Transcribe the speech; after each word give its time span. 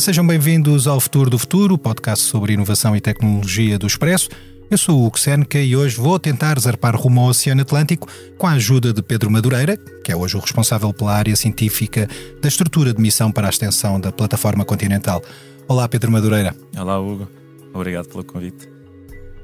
Sejam 0.00 0.26
bem-vindos 0.26 0.86
ao 0.86 0.98
Futuro 0.98 1.28
do 1.28 1.38
Futuro, 1.38 1.76
podcast 1.76 2.24
sobre 2.24 2.54
inovação 2.54 2.96
e 2.96 3.02
tecnologia 3.02 3.78
do 3.78 3.86
Expresso. 3.86 4.30
Eu 4.70 4.78
sou 4.78 4.98
o 4.98 5.04
Hugo 5.04 5.20
Seneca 5.20 5.58
e 5.58 5.76
hoje 5.76 5.94
vou 5.96 6.18
tentar 6.18 6.58
zarpar 6.58 6.96
rumo 6.96 7.20
ao 7.20 7.26
Oceano 7.28 7.60
Atlântico 7.60 8.08
com 8.38 8.46
a 8.46 8.52
ajuda 8.52 8.94
de 8.94 9.02
Pedro 9.02 9.30
Madureira, 9.30 9.76
que 10.02 10.10
é 10.10 10.16
hoje 10.16 10.38
o 10.38 10.40
responsável 10.40 10.90
pela 10.94 11.12
área 11.12 11.36
científica 11.36 12.08
da 12.40 12.48
estrutura 12.48 12.94
de 12.94 13.00
missão 13.00 13.30
para 13.30 13.46
a 13.46 13.50
extensão 13.50 14.00
da 14.00 14.10
plataforma 14.10 14.64
continental. 14.64 15.22
Olá, 15.68 15.86
Pedro 15.86 16.10
Madureira. 16.10 16.56
Olá, 16.78 16.98
Hugo. 16.98 17.28
Obrigado 17.74 18.08
pelo 18.08 18.24
convite. 18.24 18.79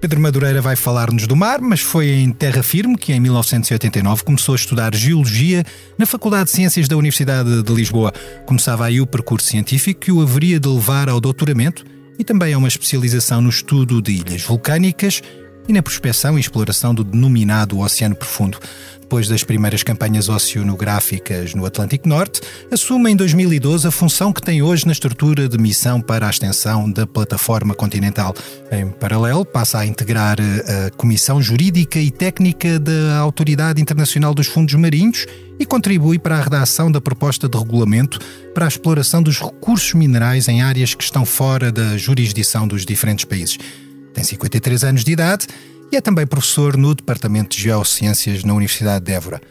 Pedro 0.01 0.21
Madureira 0.21 0.61
vai 0.61 0.77
falar-nos 0.77 1.27
do 1.27 1.35
mar, 1.35 1.61
mas 1.61 1.81
foi 1.81 2.11
em 2.11 2.31
terra 2.31 2.63
firme 2.63 2.97
que, 2.99 3.13
em 3.13 3.21
1989, 3.21 4.25
começou 4.25 4.53
a 4.53 4.57
estudar 4.57 4.95
Geologia 4.95 5.65
na 5.99 6.05
Faculdade 6.05 6.45
de 6.45 6.51
Ciências 6.51 6.87
da 6.87 6.97
Universidade 6.97 7.63
de 7.63 7.75
Lisboa. 7.75 8.13
Começava 8.45 8.85
aí 8.85 9.01
o 9.01 9.07
percurso 9.07 9.49
científico 9.49 10.01
que 10.01 10.13
o 10.13 10.21
haveria 10.21 10.61
de 10.61 10.69
levar 10.69 11.09
ao 11.09 11.21
doutoramento 11.21 11.85
e 12.19 12.25
também 12.25 12.53
a 12.53 12.59
uma 12.59 12.69
especialização 12.69 13.41
no 13.41 13.49
estudo 13.49 14.03
de 14.03 14.13
ilhas 14.13 14.43
vulcânicas 14.43 15.23
e 15.69 15.73
na 15.73 15.83
prospecção 15.83 16.37
e 16.37 16.41
exploração 16.41 16.95
do 16.95 17.05
denominado 17.05 17.79
Oceano 17.79 18.15
Profundo. 18.15 18.59
Depois 19.01 19.29
das 19.29 19.45
primeiras 19.45 19.85
campanhas 19.85 20.29
oceanográficas 20.29 21.55
no 21.55 21.65
Atlântico 21.65 22.09
Norte, 22.09 22.41
assume 22.73 23.13
em 23.13 23.15
2012 23.15 23.87
a 23.87 23.91
função 23.93 24.33
que 24.33 24.43
tem 24.43 24.63
hoje 24.63 24.85
na 24.85 24.91
estrutura 24.91 25.49
de 25.49 25.57
missão 25.57 26.01
para 26.01 26.27
a 26.27 26.31
extensão 26.31 26.91
da 26.91 27.07
plataforma 27.07 27.73
continental. 27.73 28.35
Em 28.69 28.89
paralelo, 28.89 29.45
passa 29.45 29.79
a 29.79 29.87
integrar 29.87 30.39
eh, 30.41 30.87
a 30.87 30.91
Comissão 30.91 31.41
Jurídica 31.41 32.01
e 32.01 32.11
Técnica 32.11 32.81
da 32.81 33.19
Autoridade 33.19 33.81
Internacional 33.81 34.35
dos 34.35 34.49
Fundos 34.49 34.75
Marinhos 34.75 35.25
e 35.57 35.65
contribui 35.65 36.19
para 36.19 36.39
a 36.39 36.43
redação 36.43 36.91
da 36.91 37.01
proposta 37.01 37.49
de 37.49 37.57
regulamento 37.57 38.19
para 38.53 38.65
a 38.65 38.69
exploração 38.69 39.23
dos 39.23 39.39
recursos 39.39 39.95
minerais 39.95 40.49
em 40.49 40.63
áreas 40.63 40.97
que 40.97 41.05
estão 41.05 41.25
fora 41.25 41.71
da 41.71 41.97
jurisdição 41.97 42.67
dos 42.67 42.85
diferentes 42.85 43.25
países. 43.25 43.57
Tem 44.17 44.25
53 44.25 44.83
anos 44.83 45.05
de 45.05 45.13
idade 45.13 45.47
e 45.93 45.97
é 45.97 46.01
também 46.01 46.27
professor 46.27 46.75
no 46.75 46.95
Departamento 46.95 47.55
de 47.55 47.65
Geociências 47.65 48.43
na 48.45 48.55
Universidade 48.55 49.05
de 49.05 49.13
Évora. 49.13 49.43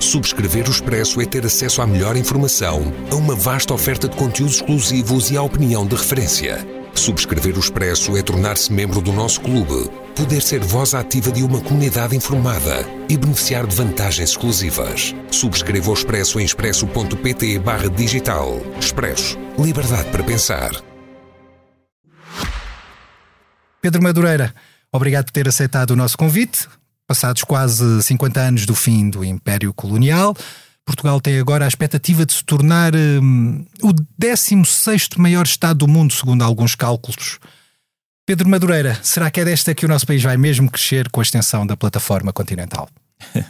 Subscrever 0.00 0.66
o 0.66 0.72
Expresso 0.72 1.20
é 1.20 1.24
ter 1.24 1.46
acesso 1.46 1.80
à 1.80 1.86
melhor 1.86 2.16
informação, 2.16 2.92
a 3.12 3.14
uma 3.14 3.36
vasta 3.36 3.72
oferta 3.72 4.08
de 4.08 4.16
conteúdos 4.16 4.56
exclusivos 4.56 5.30
e 5.30 5.36
à 5.36 5.42
opinião 5.42 5.86
de 5.86 5.94
referência. 5.94 6.66
Subscrever 6.94 7.56
o 7.56 7.60
Expresso 7.60 8.16
é 8.16 8.22
tornar-se 8.22 8.72
membro 8.72 9.00
do 9.00 9.12
nosso 9.12 9.40
clube, 9.40 9.88
poder 10.16 10.42
ser 10.42 10.64
voz 10.64 10.94
ativa 10.94 11.30
de 11.30 11.44
uma 11.44 11.60
comunidade 11.60 12.16
informada 12.16 12.84
e 13.08 13.16
beneficiar 13.16 13.68
de 13.68 13.76
vantagens 13.76 14.30
exclusivas. 14.30 15.14
Subscreva 15.30 15.92
o 15.92 15.94
Expresso 15.94 16.40
em 16.40 16.44
expresso.pt 16.44 17.60
digital. 17.94 18.60
Expresso. 18.80 19.38
Liberdade 19.56 20.10
para 20.10 20.24
pensar. 20.24 20.93
Pedro 23.84 24.02
Madureira, 24.02 24.54
obrigado 24.90 25.26
por 25.26 25.32
ter 25.32 25.46
aceitado 25.46 25.90
o 25.90 25.96
nosso 25.96 26.16
convite. 26.16 26.66
Passados 27.06 27.44
quase 27.44 28.02
50 28.02 28.40
anos 28.40 28.64
do 28.64 28.74
fim 28.74 29.10
do 29.10 29.22
Império 29.22 29.74
Colonial, 29.74 30.34
Portugal 30.86 31.20
tem 31.20 31.38
agora 31.38 31.66
a 31.66 31.68
expectativa 31.68 32.24
de 32.24 32.32
se 32.32 32.42
tornar 32.42 32.96
um, 32.96 33.62
o 33.82 33.92
16 34.16 35.10
maior 35.18 35.44
Estado 35.44 35.80
do 35.80 35.86
mundo, 35.86 36.14
segundo 36.14 36.40
alguns 36.40 36.74
cálculos. 36.74 37.38
Pedro 38.24 38.48
Madureira, 38.48 38.98
será 39.02 39.30
que 39.30 39.40
é 39.40 39.44
desta 39.44 39.74
que 39.74 39.84
o 39.84 39.88
nosso 39.88 40.06
país 40.06 40.22
vai 40.22 40.38
mesmo 40.38 40.70
crescer 40.70 41.10
com 41.10 41.20
a 41.20 41.22
extensão 41.22 41.66
da 41.66 41.76
plataforma 41.76 42.32
continental? 42.32 42.88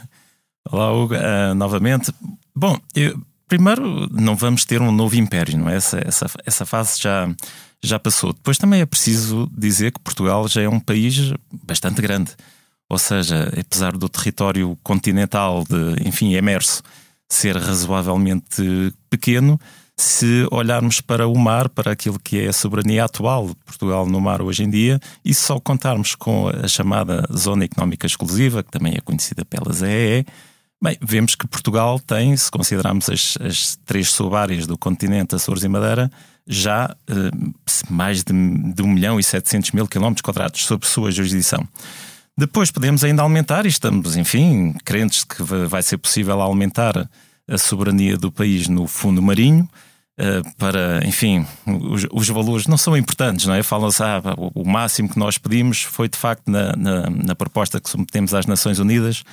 Olá, 0.69 0.91
Hugo, 0.91 1.15
uh, 1.15 1.55
novamente. 1.55 2.13
Bom, 2.53 2.77
eu, 2.93 3.17
primeiro, 3.47 4.09
não 4.11 4.35
vamos 4.35 4.65
ter 4.65 4.81
um 4.81 4.91
novo 4.91 5.15
império, 5.15 5.57
não 5.57 5.69
é? 5.69 5.77
Essa, 5.77 6.01
essa, 6.05 6.25
essa 6.45 6.65
fase 6.65 7.01
já, 7.01 7.25
já 7.85 7.99
passou. 7.99 8.33
Depois 8.33 8.57
também 8.57 8.81
é 8.81 8.85
preciso 8.85 9.49
dizer 9.55 9.91
que 9.91 9.99
Portugal 9.99 10.47
já 10.47 10.61
é 10.61 10.69
um 10.69 10.79
país 10.79 11.33
bastante 11.63 12.01
grande. 12.01 12.31
Ou 12.89 12.97
seja, 12.97 13.51
apesar 13.59 13.97
do 13.97 14.07
território 14.07 14.77
continental, 14.83 15.63
de, 15.63 16.07
enfim, 16.07 16.35
emerso, 16.35 16.83
ser 17.27 17.57
razoavelmente 17.57 18.93
pequeno, 19.09 19.59
se 19.97 20.45
olharmos 20.51 20.99
para 20.99 21.27
o 21.27 21.37
mar, 21.37 21.69
para 21.69 21.91
aquilo 21.91 22.19
que 22.19 22.41
é 22.41 22.47
a 22.47 22.53
soberania 22.53 23.05
atual 23.05 23.47
de 23.47 23.55
Portugal 23.65 24.05
no 24.05 24.19
mar 24.19 24.41
hoje 24.41 24.63
em 24.63 24.69
dia, 24.69 24.99
e 25.23 25.33
só 25.33 25.59
contarmos 25.59 26.15
com 26.15 26.49
a 26.49 26.67
chamada 26.67 27.25
Zona 27.33 27.65
Económica 27.65 28.05
Exclusiva, 28.05 28.61
que 28.61 28.71
também 28.71 28.93
é 28.95 29.01
conhecida 29.01 29.45
pelas 29.45 29.81
EE, 29.81 30.25
bem, 30.81 30.97
vemos 31.01 31.33
que 31.35 31.47
Portugal 31.47 31.99
tem, 31.99 32.35
se 32.35 32.51
considerarmos 32.51 33.09
as, 33.09 33.37
as 33.41 33.79
três 33.85 34.09
subáreas 34.09 34.67
do 34.67 34.77
continente, 34.77 35.33
Açores 35.33 35.63
e 35.63 35.67
Madeira, 35.69 36.11
já 36.47 36.95
eh, 37.07 37.31
mais 37.89 38.23
de, 38.23 38.33
de 38.73 38.81
1 38.81 38.87
milhão 38.87 39.19
e 39.19 39.23
700 39.23 39.71
mil 39.71 39.87
quilómetros 39.87 40.21
quadrados 40.21 40.65
sob 40.65 40.85
sua 40.85 41.11
jurisdição. 41.11 41.67
Depois 42.37 42.69
podemos 42.69 43.03
ainda 43.03 43.21
aumentar, 43.21 43.65
e 43.65 43.69
estamos, 43.69 44.17
enfim, 44.17 44.73
crentes 44.83 45.23
que 45.23 45.41
vai 45.41 45.81
ser 45.81 45.97
possível 45.97 46.41
aumentar 46.41 47.09
a 47.47 47.57
soberania 47.57 48.17
do 48.17 48.31
país 48.31 48.67
no 48.67 48.87
fundo 48.87 49.21
marinho, 49.21 49.69
eh, 50.17 50.41
para, 50.57 51.05
enfim, 51.05 51.45
os, 51.65 52.07
os, 52.11 52.29
valores 52.29 52.67
não 52.67 52.77
são 52.77 52.95
importantes, 52.95 53.45
não 53.45 53.53
é? 53.53 53.61
Falam-se, 53.61 54.01
ah, 54.01 54.21
o, 54.37 54.61
o, 54.61 54.65
máximo 54.65 55.09
que 55.09 55.19
nós 55.19 55.37
pedimos 55.37 55.83
foi, 55.83 56.07
de 56.07 56.17
facto, 56.17 56.49
na, 56.49 56.73
na, 56.75 57.09
na, 57.09 57.35
proposta 57.35 57.81
que 57.81 57.89
submetemos 57.89 58.33
às 58.33 58.45
Nações 58.45 58.79
Unidas, 58.79 59.23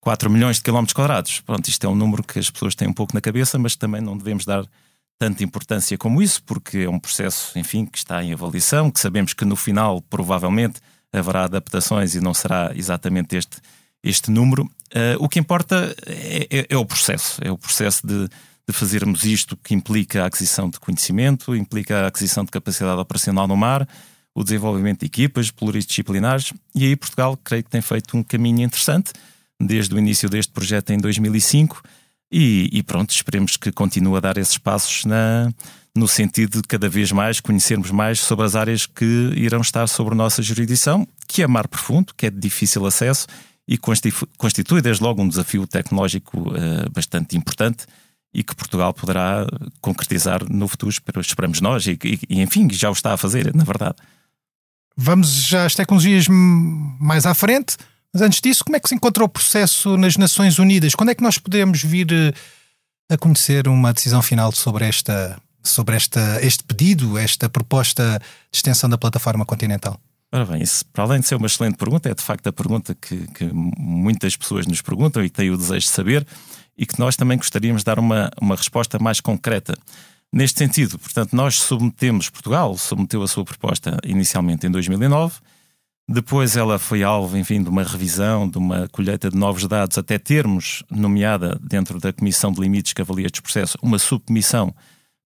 4 0.00 0.30
milhões 0.30 0.56
de 0.56 0.62
quilómetros 0.62 0.94
quadrados. 0.94 1.40
Pronto, 1.40 1.68
isto 1.68 1.84
é 1.84 1.88
um 1.88 1.94
número 1.94 2.22
que 2.22 2.38
as 2.38 2.48
pessoas 2.50 2.76
têm 2.76 2.86
um 2.86 2.92
pouco 2.92 3.14
na 3.14 3.20
cabeça, 3.20 3.58
mas 3.58 3.74
também 3.74 4.00
não 4.00 4.16
devemos 4.16 4.44
dar 4.44 4.64
tanta 5.18 5.42
importância 5.42 5.98
como 5.98 6.22
isso, 6.22 6.42
porque 6.44 6.78
é 6.78 6.88
um 6.88 6.98
processo, 6.98 7.58
enfim, 7.58 7.84
que 7.84 7.98
está 7.98 8.22
em 8.22 8.32
avaliação, 8.32 8.90
que 8.90 9.00
sabemos 9.00 9.34
que 9.34 9.44
no 9.44 9.56
final, 9.56 10.00
provavelmente, 10.02 10.80
haverá 11.12 11.44
adaptações 11.44 12.14
e 12.14 12.20
não 12.20 12.32
será 12.32 12.72
exatamente 12.74 13.36
este, 13.36 13.58
este 14.02 14.30
número. 14.30 14.64
Uh, 14.64 15.18
o 15.18 15.28
que 15.28 15.38
importa 15.38 15.94
é, 16.06 16.46
é, 16.50 16.66
é, 16.70 16.76
o 16.76 16.84
processo, 16.84 17.40
é 17.42 17.50
o 17.50 17.58
processo 17.58 18.06
de, 18.06 18.28
de 18.28 18.72
fazermos 18.72 19.24
isto 19.24 19.56
que 19.56 19.74
implica 19.74 20.22
a 20.22 20.26
aquisição 20.26 20.70
de 20.70 20.78
conhecimento, 20.78 21.54
implica 21.56 22.04
a 22.04 22.06
aquisição 22.06 22.44
de 22.44 22.50
capacidade 22.50 23.00
operacional 23.00 23.48
no 23.48 23.56
mar, 23.56 23.88
o 24.34 24.44
desenvolvimento 24.44 25.00
de 25.00 25.06
equipas 25.06 25.50
pluridisciplinares, 25.50 26.52
e 26.74 26.84
aí 26.84 26.94
Portugal 26.94 27.36
creio 27.42 27.64
que 27.64 27.70
tem 27.70 27.80
feito 27.80 28.16
um 28.16 28.22
caminho 28.22 28.62
interessante 28.62 29.12
desde 29.60 29.92
o 29.92 29.98
início 29.98 30.28
deste 30.28 30.52
projeto 30.52 30.90
em 30.90 30.98
2005 30.98 31.82
e, 32.30 32.68
e, 32.72 32.82
pronto, 32.82 33.10
esperemos 33.10 33.56
que 33.56 33.72
continue 33.72 34.16
a 34.16 34.20
dar 34.20 34.36
esses 34.36 34.58
passos 34.58 35.04
na, 35.04 35.50
no 35.96 36.06
sentido 36.06 36.60
de 36.60 36.68
cada 36.68 36.88
vez 36.88 37.10
mais 37.10 37.40
conhecermos 37.40 37.90
mais 37.90 38.20
sobre 38.20 38.44
as 38.44 38.54
áreas 38.54 38.86
que 38.86 39.04
irão 39.34 39.60
estar 39.60 39.86
sobre 39.86 40.14
nossa 40.14 40.42
jurisdição, 40.42 41.06
que 41.26 41.42
é 41.42 41.46
mar 41.46 41.66
profundo, 41.66 42.12
que 42.14 42.26
é 42.26 42.30
de 42.30 42.38
difícil 42.38 42.84
acesso 42.86 43.26
e 43.66 43.76
constitui 43.76 44.80
desde 44.80 45.02
logo 45.02 45.22
um 45.22 45.28
desafio 45.28 45.66
tecnológico 45.66 46.38
uh, 46.40 46.90
bastante 46.90 47.36
importante 47.36 47.84
e 48.32 48.42
que 48.42 48.54
Portugal 48.54 48.94
poderá 48.94 49.46
concretizar 49.80 50.40
no 50.50 50.66
futuro, 50.68 50.92
esperamos 51.20 51.60
nós, 51.60 51.86
e, 51.86 51.98
e, 52.02 52.20
e 52.28 52.40
enfim, 52.40 52.68
já 52.70 52.88
o 52.88 52.92
está 52.92 53.12
a 53.12 53.16
fazer, 53.16 53.54
na 53.54 53.64
verdade. 53.64 53.96
Vamos 54.96 55.28
já 55.28 55.64
às 55.64 55.74
tecnologias 55.74 56.26
mais 56.28 57.26
à 57.26 57.34
frente. 57.34 57.76
Mas 58.12 58.22
antes 58.22 58.40
disso, 58.40 58.64
como 58.64 58.76
é 58.76 58.80
que 58.80 58.88
se 58.88 58.94
encontra 58.94 59.24
o 59.24 59.28
processo 59.28 59.96
nas 59.96 60.16
Nações 60.16 60.58
Unidas? 60.58 60.94
Quando 60.94 61.10
é 61.10 61.14
que 61.14 61.22
nós 61.22 61.38
podemos 61.38 61.82
vir 61.82 62.10
eh, 62.10 62.32
a 63.10 63.18
conhecer 63.18 63.68
uma 63.68 63.92
decisão 63.92 64.22
final 64.22 64.50
sobre 64.52 64.86
esta 64.86 65.40
sobre 65.62 65.96
esta, 65.96 66.40
este 66.42 66.64
pedido, 66.64 67.18
esta 67.18 67.48
proposta 67.48 68.18
de 68.50 68.56
extensão 68.56 68.88
da 68.88 68.96
plataforma 68.96 69.44
continental? 69.44 70.00
Ora 70.32 70.44
bem, 70.44 70.62
isso, 70.62 70.84
para 70.92 71.04
além 71.04 71.20
de 71.20 71.26
ser 71.26 71.36
uma 71.36 71.46
excelente 71.46 71.76
pergunta, 71.76 72.08
é 72.08 72.14
de 72.14 72.22
facto 72.22 72.46
a 72.46 72.52
pergunta 72.52 72.94
que, 72.94 73.26
que 73.28 73.50
muitas 73.52 74.36
pessoas 74.36 74.66
nos 74.66 74.82
perguntam 74.82 75.24
e 75.24 75.30
têm 75.30 75.50
o 75.50 75.56
desejo 75.56 75.86
de 75.86 75.92
saber 75.92 76.26
e 76.76 76.86
que 76.86 76.98
nós 76.98 77.16
também 77.16 77.38
gostaríamos 77.38 77.82
de 77.82 77.86
dar 77.86 77.98
uma, 77.98 78.30
uma 78.40 78.54
resposta 78.54 78.98
mais 78.98 79.20
concreta. 79.20 79.76
Neste 80.32 80.58
sentido, 80.58 80.98
portanto, 80.98 81.34
nós 81.34 81.58
submetemos, 81.60 82.28
Portugal 82.28 82.76
submeteu 82.76 83.22
a 83.22 83.28
sua 83.28 83.44
proposta 83.44 83.98
inicialmente 84.04 84.66
em 84.66 84.70
2009 84.70 85.36
depois 86.08 86.56
ela 86.56 86.78
foi 86.78 87.02
alvo, 87.02 87.36
enfim, 87.36 87.62
de 87.62 87.68
uma 87.68 87.82
revisão, 87.82 88.48
de 88.48 88.56
uma 88.56 88.88
colheita 88.88 89.28
de 89.28 89.36
novos 89.36 89.66
dados, 89.66 89.98
até 89.98 90.18
termos 90.18 90.82
nomeada 90.90 91.60
dentro 91.62 92.00
da 92.00 92.12
Comissão 92.14 92.50
de 92.50 92.60
Limites 92.60 92.94
que 92.94 93.02
avalia 93.02 93.26
estes 93.26 93.42
processos 93.42 93.76
uma 93.82 93.98
subcomissão 93.98 94.74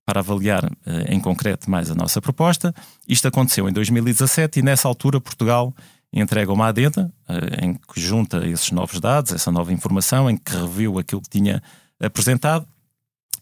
para 0.05 0.19
avaliar 0.19 0.69
eh, 0.85 1.15
em 1.15 1.21
concreto 1.21 1.71
mais 1.71 1.89
a 1.89 1.95
nossa 1.95 2.21
proposta. 2.21 2.75
Isto 3.07 3.29
aconteceu 3.29 3.69
em 3.69 3.73
2017 3.73 4.59
e 4.59 4.63
nessa 4.63 4.89
altura 4.89 5.21
Portugal 5.21 5.73
entrega 6.13 6.53
uma 6.53 6.67
adenda 6.67 7.13
eh, 7.29 7.65
em 7.65 7.75
que 7.75 8.01
junta 8.01 8.45
esses 8.45 8.73
novos 8.73 8.99
dados, 8.99 9.31
essa 9.31 9.53
nova 9.53 9.73
informação, 9.73 10.29
em 10.29 10.37
que 10.37 10.51
reviu 10.51 10.99
aquilo 10.99 11.23
que 11.23 11.31
tinha 11.31 11.63
apresentado 12.01 12.67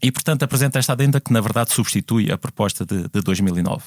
e, 0.02 0.12
portanto, 0.12 0.42
apresenta 0.42 0.78
esta 0.78 0.92
adenda 0.92 1.20
que, 1.20 1.32
na 1.32 1.40
verdade, 1.40 1.72
substitui 1.72 2.30
a 2.30 2.36
proposta 2.36 2.84
de, 2.84 3.08
de 3.08 3.20
2009. 3.22 3.82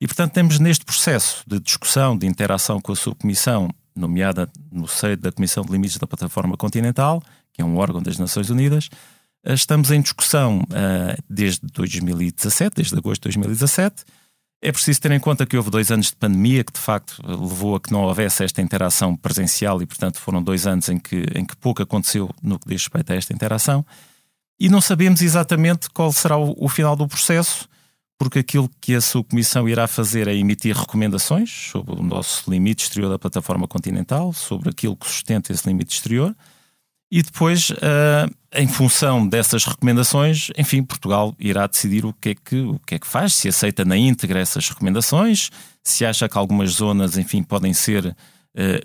E, 0.00 0.06
portanto, 0.06 0.32
temos 0.32 0.58
neste 0.58 0.84
processo 0.84 1.42
de 1.46 1.58
discussão, 1.58 2.16
de 2.16 2.26
interação 2.26 2.80
com 2.80 2.92
a 2.92 2.96
subcomissão, 2.96 3.70
nomeada 3.94 4.50
no 4.70 4.86
seio 4.86 5.16
da 5.16 5.32
Comissão 5.32 5.64
de 5.64 5.72
Limites 5.72 5.96
da 5.96 6.06
Plataforma 6.06 6.56
Continental, 6.56 7.22
que 7.52 7.62
é 7.62 7.64
um 7.64 7.78
órgão 7.78 8.02
das 8.02 8.18
Nações 8.18 8.50
Unidas, 8.50 8.90
estamos 9.54 9.90
em 9.90 10.00
discussão 10.00 10.62
desde 11.28 11.66
2017, 11.72 12.76
desde 12.76 12.96
agosto 12.96 13.22
de 13.22 13.28
2017. 13.28 14.04
É 14.62 14.72
preciso 14.72 15.00
ter 15.00 15.12
em 15.12 15.20
conta 15.20 15.46
que 15.46 15.56
houve 15.56 15.70
dois 15.70 15.90
anos 15.90 16.06
de 16.06 16.16
pandemia 16.16 16.64
que 16.64 16.72
de 16.72 16.80
facto 16.80 17.22
levou 17.26 17.76
a 17.76 17.80
que 17.80 17.92
não 17.92 18.02
houvesse 18.02 18.42
esta 18.42 18.60
interação 18.60 19.14
presencial 19.14 19.80
e, 19.82 19.86
portanto, 19.86 20.18
foram 20.18 20.42
dois 20.42 20.66
anos 20.66 20.88
em 20.88 20.98
que, 20.98 21.26
em 21.34 21.44
que 21.44 21.56
pouco 21.56 21.82
aconteceu 21.82 22.30
no 22.42 22.58
que 22.58 22.68
diz 22.68 22.82
respeito 22.82 23.12
a 23.12 23.16
esta 23.16 23.32
interação. 23.32 23.84
E 24.58 24.68
não 24.68 24.80
sabemos 24.80 25.20
exatamente 25.20 25.90
qual 25.90 26.10
será 26.12 26.36
o, 26.36 26.54
o 26.58 26.68
final 26.68 26.96
do 26.96 27.06
processo 27.06 27.68
porque 28.18 28.38
aquilo 28.38 28.70
que 28.80 28.94
a 28.94 29.00
sua 29.00 29.22
comissão 29.22 29.68
irá 29.68 29.86
fazer 29.86 30.26
é 30.26 30.34
emitir 30.34 30.76
recomendações 30.76 31.50
sobre 31.70 31.94
o 31.94 32.02
nosso 32.02 32.50
limite 32.50 32.84
exterior 32.84 33.10
da 33.10 33.18
plataforma 33.18 33.68
continental, 33.68 34.32
sobre 34.32 34.70
aquilo 34.70 34.96
que 34.96 35.06
sustenta 35.06 35.52
esse 35.52 35.68
limite 35.68 35.94
exterior, 35.94 36.34
e 37.10 37.22
depois, 37.22 37.70
uh, 37.70 38.34
em 38.52 38.66
função 38.66 39.28
dessas 39.28 39.64
recomendações, 39.64 40.48
enfim, 40.58 40.82
Portugal 40.82 41.34
irá 41.38 41.66
decidir 41.66 42.04
o 42.04 42.12
que, 42.12 42.30
é 42.30 42.34
que, 42.34 42.60
o 42.60 42.80
que 42.80 42.96
é 42.96 42.98
que 42.98 43.06
faz, 43.06 43.34
se 43.34 43.48
aceita 43.48 43.84
na 43.84 43.96
íntegra 43.96 44.40
essas 44.40 44.68
recomendações, 44.68 45.50
se 45.84 46.04
acha 46.04 46.28
que 46.28 46.36
algumas 46.36 46.70
zonas, 46.70 47.16
enfim, 47.16 47.44
podem 47.44 47.72
ser 47.72 48.06
uh, 48.06 48.14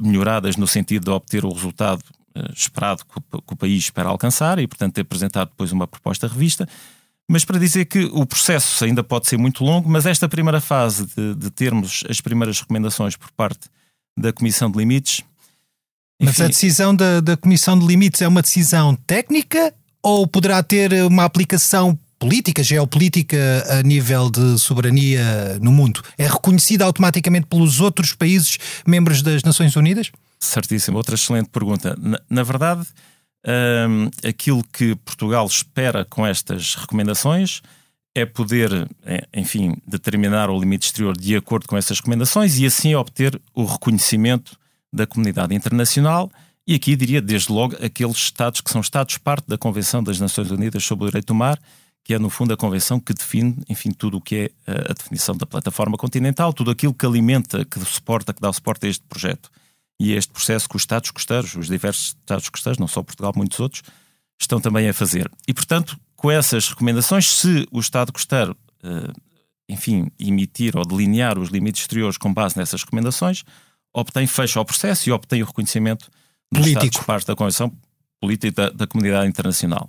melhoradas 0.08 0.56
no 0.56 0.68
sentido 0.68 1.06
de 1.06 1.10
obter 1.10 1.44
o 1.44 1.52
resultado 1.52 2.04
uh, 2.38 2.54
esperado 2.54 3.04
que 3.06 3.18
o, 3.38 3.42
que 3.42 3.54
o 3.54 3.58
país 3.58 3.86
espera 3.86 4.10
alcançar 4.10 4.60
e, 4.60 4.68
portanto, 4.68 4.94
ter 4.94 5.02
apresentado 5.02 5.50
depois 5.50 5.72
uma 5.72 5.88
proposta 5.88 6.28
revista. 6.28 6.68
Mas 7.32 7.46
para 7.46 7.58
dizer 7.58 7.86
que 7.86 8.10
o 8.12 8.26
processo 8.26 8.84
ainda 8.84 9.02
pode 9.02 9.30
ser 9.30 9.38
muito 9.38 9.64
longo, 9.64 9.90
mas 9.90 10.06
esta 10.06 10.28
primeira 10.28 10.60
fase 10.60 11.08
de, 11.16 11.34
de 11.36 11.50
termos 11.50 12.04
as 12.10 12.20
primeiras 12.20 12.60
recomendações 12.60 13.16
por 13.16 13.32
parte 13.32 13.70
da 14.20 14.34
Comissão 14.34 14.70
de 14.70 14.78
Limites. 14.78 15.22
Enfim, 16.20 16.26
mas 16.26 16.42
a 16.42 16.48
decisão 16.48 16.94
da, 16.94 17.22
da 17.22 17.38
Comissão 17.38 17.80
de 17.80 17.88
Limites 17.88 18.22
é 18.22 18.28
uma 18.28 18.42
decisão 18.42 18.98
técnica 19.08 19.74
ou 20.04 20.28
poderá 20.28 20.62
ter 20.62 20.92
uma 21.06 21.24
aplicação 21.24 21.98
política, 22.20 22.62
geopolítica 22.62 23.66
a 23.80 23.82
nível 23.82 24.30
de 24.30 24.60
soberania 24.60 25.58
no 25.62 25.72
mundo? 25.72 26.04
É 26.18 26.28
reconhecida 26.28 26.84
automaticamente 26.84 27.48
pelos 27.48 27.80
outros 27.80 28.12
países 28.12 28.58
membros 28.86 29.22
das 29.22 29.42
Nações 29.42 29.74
Unidas? 29.78 30.12
Certíssimo, 30.38 30.98
outra 30.98 31.16
excelente 31.16 31.48
pergunta. 31.48 31.96
Na, 31.98 32.20
na 32.30 32.44
verdade, 32.44 32.86
um, 33.46 34.10
aquilo 34.28 34.64
que 34.64 34.96
Portugal 34.96 35.46
espera 35.46 36.06
com 36.06 36.26
estas 36.26 36.76
recomendações 36.76 37.62
é 38.14 38.26
poder, 38.26 38.90
é, 39.06 39.28
enfim, 39.34 39.74
determinar 39.88 40.50
o 40.50 40.60
limite 40.60 40.88
exterior 40.88 41.16
de 41.18 41.36
acordo 41.36 41.68
com 41.68 41.78
essas 41.78 41.98
recomendações 42.00 42.60
e 42.60 42.66
assim 42.66 42.94
obter 42.94 43.42
o 43.54 43.64
reconhecimento 43.64 44.58
da 44.92 45.08
comunidade 45.08 45.56
internacional. 45.56 46.30
E 46.68 46.76
aqui 46.76 46.96
diria 46.96 47.22
desde 47.22 47.52
logo 47.52 47.76
aqueles 47.84 48.18
Estados 48.18 48.62
que 48.62 48.70
são 48.70 48.82
Estados-parte 48.82 49.48
da 49.48 49.58
Convenção 49.58 50.04
das 50.04 50.20
Nações 50.20 50.52
Unidas 50.52 50.84
sobre 50.84 51.06
o 51.06 51.08
Direito 51.08 51.28
do 51.28 51.36
Mar, 51.36 51.58
que 52.04 52.14
é 52.14 52.20
no 52.20 52.30
fundo 52.30 52.54
a 52.54 52.58
convenção 52.58 53.00
que 53.00 53.14
define, 53.14 53.58
enfim, 53.70 53.92
tudo 53.92 54.18
o 54.18 54.22
que 54.22 54.52
é 54.68 54.72
a 54.90 54.94
definição 54.94 55.36
da 55.36 55.46
plataforma 55.46 55.98
continental, 55.98 56.52
tudo 56.52 56.72
aquilo 56.72 56.94
que 56.94 57.06
alimenta, 57.06 57.64
que 57.64 57.80
suporta, 57.86 58.34
que 58.34 58.42
dá 58.42 58.52
suporte 58.52 58.88
a 58.88 58.90
este 58.90 59.04
projeto 59.08 59.50
e 60.02 60.14
este 60.14 60.34
processo 60.34 60.68
que 60.68 60.76
os 60.76 60.82
Estados 60.82 61.12
costeiros, 61.12 61.54
os 61.54 61.68
diversos 61.68 62.16
Estados 62.20 62.50
costeiros, 62.50 62.80
não 62.80 62.88
só 62.88 63.04
Portugal, 63.04 63.32
muitos 63.36 63.60
outros, 63.60 63.84
estão 64.40 64.60
também 64.60 64.90
a 64.90 64.94
fazer. 64.96 65.30
E, 65.48 65.54
portanto, 65.54 65.96
com 66.16 66.32
essas 66.32 66.70
recomendações, 66.70 67.32
se 67.32 67.68
o 67.72 67.80
Estado 67.80 68.12
costeiro, 68.12 68.58
eh, 68.84 69.14
enfim, 69.70 70.08
emitir 70.20 70.76
ou 70.76 70.84
delinear 70.84 71.38
os 71.38 71.50
limites 71.50 71.82
exteriores 71.82 72.18
com 72.18 72.34
base 72.34 72.58
nessas 72.58 72.82
recomendações, 72.82 73.44
obtém 73.94 74.26
fecho 74.26 74.58
ao 74.58 74.66
processo 74.66 75.08
e 75.08 75.12
obtém 75.12 75.44
o 75.44 75.46
reconhecimento 75.46 76.10
dos 76.52 76.64
Político. 76.64 76.86
Estados 76.86 77.06
parte 77.06 77.28
da 77.28 77.36
Convenção 77.36 77.72
Política 78.20 78.52
da, 78.54 78.70
da 78.72 78.88
Comunidade 78.88 79.30
Internacional. 79.30 79.88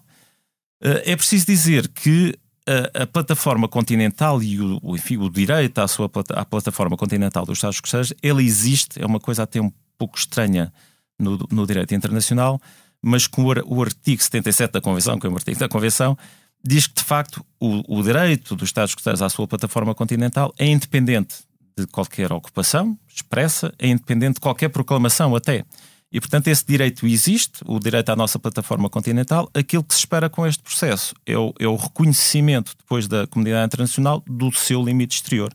Eh, 0.83 1.13
é 1.13 1.17
preciso 1.17 1.47
dizer 1.47 1.89
que 1.89 2.39
a, 2.67 3.05
a, 3.05 3.07
plataforma 3.07 3.67
continental 3.67 4.43
e 4.43 4.61
o, 4.61 4.79
enfim, 4.95 5.17
o 5.17 5.31
direito 5.31 5.79
à 5.79 5.89
sua 5.89 6.11
à 6.35 6.45
plataforma 6.45 6.99
continental 6.99 7.47
dos 7.47 7.57
Estados 7.57 7.81
Costeiros, 7.81 8.13
ele 8.23 8.45
existe, 8.45 9.03
é 9.03 9.07
uma 9.07 9.19
coisa 9.19 9.45
até 9.45 9.59
um 9.59 9.73
pouco 10.03 10.19
estranha 10.19 10.73
no, 11.17 11.39
no 11.51 11.65
direito 11.65 11.95
internacional, 11.95 12.61
mas 13.01 13.29
com 13.29 13.45
o, 13.45 13.83
artigo 13.83 14.21
77 14.21 14.73
da 14.73 14.81
Convenção, 14.81 15.19
que 15.19 15.27
é 15.27 15.31
o 15.31 15.35
artigo 15.35 15.61
da 15.61 15.69
Convenção, 15.69 16.19
diz 16.65 16.89
que 16.89 16.95
de 16.95 17.05
facto 17.05 17.45
o, 17.61 17.99
o 17.99 18.03
direito 18.03 18.57
dos 18.57 18.69
Estados 18.69 18.95
Costeiros 18.97 19.23
à 19.23 19.29
sua 19.29 19.47
plataforma 19.47 19.95
continental 19.95 20.53
é 20.59 20.67
independente 20.67 21.37
de 21.79 21.87
qualquer 21.87 22.33
ocupação 22.33 22.99
expressa, 23.09 23.73
é 23.79 23.89
independente 23.89 24.35
de 24.35 24.41
qualquer 24.41 24.71
proclamação 24.71 25.37
até. 25.37 25.65
E, 26.11 26.21
portanto, 26.21 26.49
esse 26.49 26.67
direito 26.67 27.07
existe, 27.07 27.63
o 27.65 27.79
direito 27.79 28.11
à 28.11 28.17
nossa 28.17 28.39
plataforma 28.39 28.91
continental. 28.91 29.49
Aquilo 29.55 29.83
que 29.83 29.95
se 29.95 30.01
espera 30.01 30.29
com 30.29 30.47
este 30.47 30.63
processo 30.63 31.15
é 31.25 31.39
o, 31.39 31.55
é 31.59 31.67
o 31.67 31.75
reconhecimento, 31.75 32.75
depois 32.77 33.09
da 33.09 33.27
comunidade 33.27 33.67
internacional, 33.67 34.23
do 34.27 34.53
seu 34.53 34.83
limite 34.85 35.15
exterior. 35.15 35.51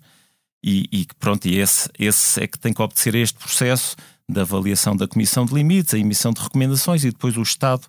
E, 0.64 0.88
e 0.92 1.08
pronto, 1.20 1.48
e 1.48 1.60
esse, 1.60 1.88
esse 2.00 2.42
é 2.44 2.48
que 2.48 2.58
tem 2.58 2.74
que 2.74 2.82
obedecer 2.82 3.14
este 3.14 3.38
processo 3.38 3.96
da 4.30 4.42
avaliação 4.42 4.96
da 4.96 5.08
Comissão 5.08 5.46
de 5.46 5.54
Limites, 5.54 5.94
a 5.94 5.98
emissão 5.98 6.34
de 6.34 6.42
recomendações 6.42 7.04
e 7.04 7.12
depois 7.12 7.38
o 7.38 7.42
Estado 7.42 7.84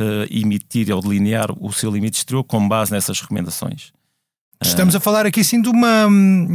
uh, 0.00 0.26
emitir 0.30 0.92
ou 0.92 1.00
delinear 1.00 1.48
o 1.60 1.72
seu 1.72 1.90
limite 1.90 2.18
exterior 2.18 2.42
com 2.42 2.66
base 2.66 2.90
nessas 2.90 3.20
recomendações. 3.20 3.92
Estamos 4.62 4.94
uh, 4.94 4.98
a 4.98 5.00
falar 5.00 5.26
aqui 5.26 5.44
sim 5.44 5.60
de 5.60 5.68
uma, 5.68 6.08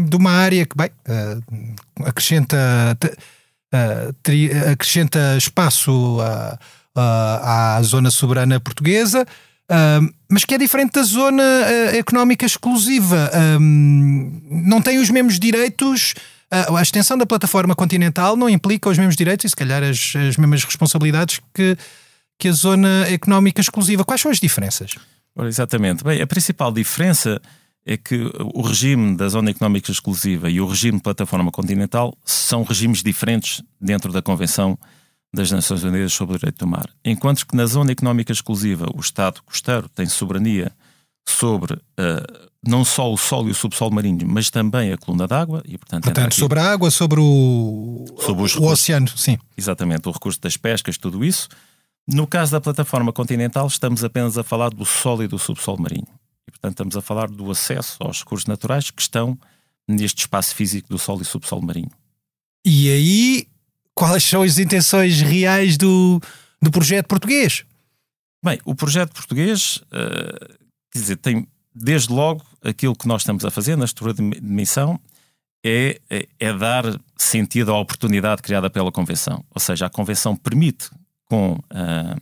de 0.08 0.16
uma 0.16 0.32
área 0.32 0.66
que, 0.66 0.76
bem, 0.76 0.90
uh, 1.08 2.06
acrescenta, 2.06 2.98
tri, 4.22 4.52
acrescenta 4.52 5.38
espaço 5.38 6.18
à, 6.94 7.78
à 7.78 7.82
zona 7.84 8.12
soberana 8.12 8.60
portuguesa. 8.60 9.26
mas 10.30 10.44
que 10.44 10.56
é 10.56 10.58
diferente 10.58 10.92
da 10.92 11.04
zona 11.04 11.44
económica 11.94 12.46
exclusiva. 12.46 13.32
não 13.62 14.82
tem 14.82 15.00
os 15.00 15.10
mesmos 15.10 15.40
direitos 15.40 16.16
a, 16.52 16.82
extensão 16.82 17.18
da 17.18 17.26
plataforma 17.26 17.74
continental 17.74 18.36
não 18.36 18.50
implica 18.50 18.90
os 18.90 18.98
mesmos 18.98 19.16
direitos 19.16 19.46
e, 19.46 19.50
se 19.50 19.56
calhar, 19.56 19.82
as, 19.82 20.14
as 20.16 20.38
mesmas 20.38 20.64
responsabilidades 20.64 21.40
que, 21.54 21.78
que 22.38 22.50
a 22.50 22.52
zona 22.52 23.08
económica 23.08 23.62
exclusiva. 23.62 24.04
Quais 24.04 24.22
são 24.22 24.30
as 24.30 24.40
diferenças? 24.40 24.96
Ora, 25.36 25.48
exatamente. 25.48 26.04
Bem, 26.04 26.22
a 26.22 26.28
principal 26.28 26.72
diferença 26.72 27.42
é 27.86 27.98
que 27.98 28.30
o 28.54 28.62
regime 28.62 29.16
da 29.16 29.28
zona 29.30 29.50
económica 29.50 29.92
exclusiva 29.92 30.50
e 30.50 30.62
o 30.62 30.68
regime 30.68 30.98
de 30.98 31.04
plataforma 31.04 31.52
continental 31.52 32.16
são 32.24 32.64
regimes 32.64 33.02
diferentes 33.02 33.64
dentro 33.80 34.12
da 34.12 34.22
Convenção 34.22 34.78
das 35.34 35.50
Nações 35.50 35.84
Unidas 35.84 36.14
sobre 36.14 36.36
o 36.36 36.40
Direito 36.40 36.60
do 36.60 36.68
Mar. 36.68 36.90
Enquanto 37.04 37.48
que 37.48 37.56
na 37.56 37.66
zona 37.66 37.92
económica 37.92 38.32
exclusiva 38.32 38.88
o 38.94 39.00
Estado 39.00 39.42
costeiro 39.44 39.88
tem 39.90 40.06
soberania 40.06 40.72
sobre 41.28 41.74
uh, 41.74 42.52
não 42.66 42.86
só 42.86 43.12
o 43.12 43.18
solo 43.18 43.48
e 43.48 43.52
o 43.52 43.56
subsolo 43.56 43.94
marinho, 43.94 44.28
mas 44.28 44.50
também 44.50 44.92
a 44.92 44.98
coluna 44.98 45.28
d'água 45.28 45.64
e 45.66 45.78
portanto, 45.78 46.04
portanto 46.04 46.36
sobre 46.36 46.60
a 46.60 46.72
água, 46.72 46.92
sobre 46.92 47.20
o, 47.20 48.06
sobre 48.20 48.60
o 48.60 48.66
oceano, 48.66 49.08
sim. 49.16 49.38
Exatamente, 49.58 50.08
o 50.08 50.12
recurso 50.12 50.40
das 50.40 50.58
pescas, 50.58 50.98
tudo 50.98 51.26
isso. 51.26 51.48
No 52.08 52.28
caso 52.28 52.52
da 52.52 52.62
plataforma 52.62 53.14
continental, 53.14 53.68
estamos 53.68 54.04
apenas 54.04 54.38
a 54.38 54.44
falar 54.44 54.70
do 54.70 54.86
solo 54.86 55.24
e 55.24 55.28
do 55.28 55.40
subsolo 55.40 55.82
marinho. 55.82 56.08
E 56.48 56.52
portanto, 56.52 56.74
estamos 56.74 56.98
a 56.98 57.02
falar 57.02 57.30
do 57.30 57.50
acesso 57.50 57.98
aos 58.00 58.20
recursos 58.20 58.48
naturais 58.48 58.92
que 58.92 59.02
estão 59.02 59.38
neste 59.88 60.22
espaço 60.22 60.56
físico 60.56 60.90
do 60.90 60.98
solo 60.98 61.22
e 61.22 61.26
subsolo 61.26 61.62
marinho. 61.62 61.92
E 62.66 62.90
aí, 62.90 63.48
quais 63.96 64.24
são 64.24 64.42
as 64.44 64.58
intenções 64.58 65.22
reais 65.22 65.78
do, 65.78 66.20
do 66.62 66.72
projeto 66.72 67.08
português? 67.08 67.64
Bem, 68.44 68.60
o 68.66 68.74
projeto 68.74 69.14
português, 69.14 69.78
uh, 69.78 70.61
quer 70.92 71.00
dizer, 71.00 71.16
tem 71.18 71.48
desde 71.74 72.12
logo, 72.12 72.44
aquilo 72.64 72.96
que 72.96 73.08
nós 73.08 73.22
estamos 73.22 73.46
a 73.46 73.52
fazer 73.52 73.76
na 73.76 73.86
estrutura 73.86 74.14
de 74.14 74.42
missão 74.42 75.00
é, 75.64 76.00
é, 76.10 76.28
é, 76.40 76.54
dar 76.54 76.84
sentido 77.16 77.72
à 77.72 77.80
oportunidade 77.80 78.42
criada 78.42 78.70
pela 78.70 78.92
Convenção. 78.92 79.44
Ou 79.54 79.62
seja, 79.62 79.86
a 79.86 79.90
Convenção 79.90 80.36
permite, 80.36 80.90
com 81.26 81.54
uh, 81.54 82.22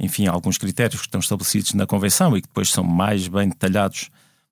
enfim, 0.00 0.26
alguns 0.26 0.58
critérios 0.58 1.00
que 1.00 1.06
estão 1.06 1.20
estabelecidos 1.20 1.74
na 1.74 1.86
Convenção 1.86 2.36
e 2.36 2.40
que 2.40 2.48
depois 2.48 2.70
são 2.70 2.82
mais 2.82 3.28
bem 3.28 3.48
detalhados 3.48 4.10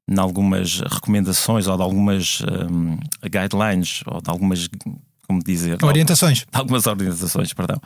em 0.08 0.18
algumas 0.18 0.80
recomendações 0.80 1.66
ou 1.66 1.76
de 1.76 1.82
algumas 1.82 2.40
um, 2.42 2.96
ah, 3.22 3.28
guidelines 3.28 4.02
ou 4.06 4.20
de 4.20 4.30
algumas, 4.30 4.68
como 5.26 5.42
dizer, 5.42 5.82
orientações. 5.82 6.40
De 6.40 6.46
algumas 6.52 6.86
orientações, 6.86 7.52
perdão, 7.52 7.80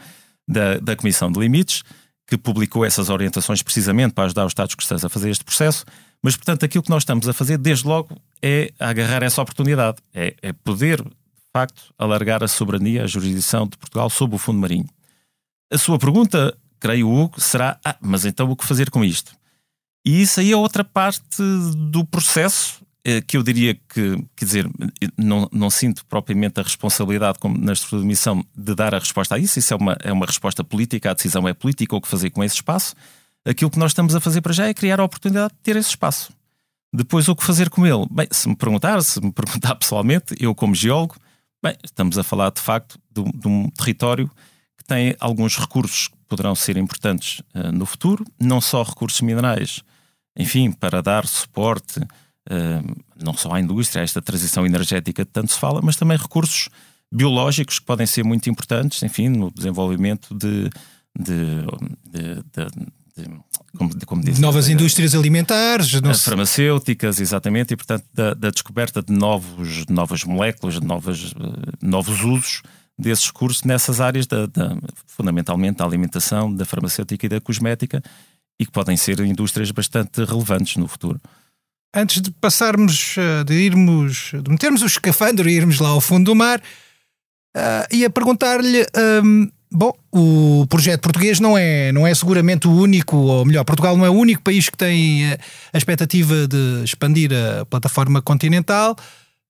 da, 0.46 0.78
da 0.78 0.96
Comissão 0.96 1.32
de 1.32 1.38
Limites, 1.40 1.82
que 2.30 2.38
publicou 2.38 2.84
essas 2.84 3.10
orientações 3.10 3.60
precisamente 3.60 4.12
para 4.12 4.24
ajudar 4.26 4.46
os 4.46 4.52
Estados 4.52 4.76
cristãos 4.76 5.04
a 5.04 5.08
fazer 5.08 5.30
este 5.30 5.42
processo. 5.42 5.84
Mas, 6.22 6.36
portanto, 6.36 6.64
aquilo 6.64 6.84
que 6.84 6.90
nós 6.90 7.02
estamos 7.02 7.28
a 7.28 7.32
fazer, 7.32 7.58
desde 7.58 7.84
logo, 7.88 8.16
é 8.40 8.72
agarrar 8.78 9.24
essa 9.24 9.42
oportunidade. 9.42 9.98
É, 10.14 10.36
é 10.40 10.52
poder, 10.52 11.02
de 11.02 11.10
facto, 11.52 11.92
alargar 11.98 12.44
a 12.44 12.46
soberania, 12.46 13.02
a 13.02 13.06
jurisdição 13.08 13.66
de 13.66 13.76
Portugal 13.76 14.08
sobre 14.08 14.36
o 14.36 14.38
fundo 14.38 14.60
marinho. 14.60 14.86
A 15.72 15.76
sua 15.76 15.98
pergunta, 15.98 16.56
creio, 16.78 17.10
Hugo, 17.10 17.40
será: 17.40 17.80
ah, 17.84 17.96
mas 18.00 18.24
então 18.24 18.48
o 18.48 18.54
que 18.54 18.64
fazer 18.64 18.90
com 18.90 19.04
isto? 19.04 19.32
E 20.06 20.22
isso 20.22 20.38
aí 20.38 20.52
é 20.52 20.56
outra 20.56 20.84
parte 20.84 21.42
do 21.90 22.04
processo 22.04 22.80
que 23.26 23.36
eu 23.36 23.42
diria 23.42 23.74
que, 23.74 24.24
quer 24.36 24.44
dizer, 24.44 24.70
não, 25.16 25.48
não 25.50 25.70
sinto 25.70 26.04
propriamente 26.04 26.60
a 26.60 26.62
responsabilidade, 26.62 27.38
como 27.38 27.56
na 27.56 27.72
estrutura 27.72 28.02
de 28.02 28.08
missão, 28.08 28.44
de 28.54 28.74
dar 28.74 28.94
a 28.94 28.98
resposta 28.98 29.34
a 29.34 29.38
isso. 29.38 29.58
Isso 29.58 29.72
é 29.72 29.76
uma, 29.76 29.96
é 30.00 30.12
uma 30.12 30.26
resposta 30.26 30.62
política, 30.62 31.10
a 31.10 31.14
decisão 31.14 31.48
é 31.48 31.54
política, 31.54 31.96
o 31.96 32.00
que 32.00 32.08
fazer 32.08 32.30
com 32.30 32.44
esse 32.44 32.56
espaço. 32.56 32.94
Aquilo 33.44 33.70
que 33.70 33.78
nós 33.78 33.92
estamos 33.92 34.14
a 34.14 34.20
fazer 34.20 34.42
para 34.42 34.52
já 34.52 34.66
é 34.66 34.74
criar 34.74 35.00
a 35.00 35.04
oportunidade 35.04 35.54
de 35.54 35.60
ter 35.60 35.76
esse 35.76 35.88
espaço. 35.88 36.30
Depois, 36.92 37.28
o 37.28 37.36
que 37.36 37.44
fazer 37.44 37.70
com 37.70 37.86
ele? 37.86 38.04
Bem, 38.10 38.26
se 38.30 38.48
me 38.48 38.56
perguntar, 38.56 39.02
se 39.02 39.20
me 39.20 39.30
perguntar 39.32 39.76
pessoalmente, 39.76 40.34
eu 40.38 40.54
como 40.54 40.74
geólogo, 40.74 41.16
bem, 41.62 41.76
estamos 41.84 42.18
a 42.18 42.22
falar 42.22 42.50
de 42.50 42.60
facto 42.60 42.98
de, 43.10 43.22
de 43.22 43.48
um 43.48 43.70
território 43.70 44.30
que 44.76 44.84
tem 44.84 45.14
alguns 45.20 45.56
recursos 45.56 46.08
que 46.08 46.16
poderão 46.28 46.54
ser 46.54 46.76
importantes 46.76 47.40
uh, 47.54 47.72
no 47.72 47.86
futuro, 47.86 48.26
não 48.40 48.60
só 48.60 48.82
recursos 48.82 49.20
minerais, 49.20 49.82
enfim, 50.36 50.72
para 50.72 51.00
dar 51.00 51.26
suporte 51.26 52.00
não 53.22 53.34
só 53.34 53.52
à 53.52 53.60
indústria, 53.60 54.02
a 54.02 54.04
esta 54.04 54.20
transição 54.20 54.66
energética 54.66 55.24
que 55.24 55.30
tanto 55.30 55.52
se 55.52 55.58
fala, 55.58 55.80
mas 55.82 55.96
também 55.96 56.16
recursos 56.16 56.68
biológicos 57.12 57.78
que 57.78 57.84
podem 57.84 58.06
ser 58.06 58.24
muito 58.24 58.48
importantes, 58.48 59.02
enfim, 59.02 59.28
no 59.28 59.50
desenvolvimento 59.50 60.34
de, 60.34 60.70
de, 61.18 61.62
de, 62.10 62.42
de 62.52 62.80
como, 63.76 63.90
como 64.06 64.22
disse, 64.22 64.40
novas 64.40 64.68
indústrias 64.68 65.14
alimentares, 65.14 65.92
farmacêuticas, 66.24 67.20
exatamente, 67.20 67.74
e 67.74 67.76
portanto 67.76 68.04
da, 68.12 68.34
da 68.34 68.50
descoberta 68.50 69.02
de 69.02 69.12
novos, 69.12 69.86
novas 69.88 70.24
moléculas, 70.24 70.80
de 70.80 70.86
novas, 70.86 71.32
uh, 71.32 71.36
novos 71.82 72.22
usos 72.22 72.62
desses 72.98 73.26
recursos 73.26 73.64
nessas 73.64 74.00
áreas, 74.00 74.26
da, 74.26 74.46
da, 74.46 74.76
fundamentalmente 75.06 75.78
da 75.78 75.84
alimentação, 75.84 76.54
da 76.54 76.64
farmacêutica 76.64 77.26
e 77.26 77.28
da 77.28 77.40
cosmética, 77.40 78.02
e 78.58 78.66
que 78.66 78.72
podem 78.72 78.96
ser 78.96 79.18
indústrias 79.20 79.70
bastante 79.70 80.22
relevantes 80.24 80.76
no 80.76 80.86
futuro. 80.86 81.20
Antes 81.94 82.22
de 82.22 82.30
passarmos, 82.30 83.16
eh, 83.18 83.42
de 83.42 83.54
irmos, 83.54 84.30
de 84.32 84.50
metermos 84.50 84.82
o 84.82 84.86
escafandro 84.86 85.48
e 85.48 85.54
irmos 85.54 85.80
lá 85.80 85.88
ao 85.88 86.00
fundo 86.00 86.26
do 86.26 86.36
mar, 86.36 86.60
uh, 87.56 87.94
ia 87.94 88.08
perguntar-lhe. 88.08 88.86
Um, 89.24 89.50
bom, 89.72 89.92
o 90.12 90.66
projeto 90.68 91.00
português 91.00 91.40
não 91.40 91.58
é, 91.58 91.90
não 91.90 92.06
é 92.06 92.14
seguramente 92.14 92.68
o 92.68 92.72
único, 92.72 93.16
ou 93.16 93.44
melhor, 93.44 93.64
Portugal 93.64 93.96
não 93.96 94.04
é 94.04 94.10
o 94.10 94.14
único 94.14 94.42
país 94.42 94.68
que 94.68 94.76
tem 94.76 95.24
eh, 95.26 95.38
a 95.72 95.78
expectativa 95.78 96.46
de 96.46 96.84
expandir 96.84 97.30
a 97.32 97.64
plataforma 97.64 98.22
continental. 98.22 98.96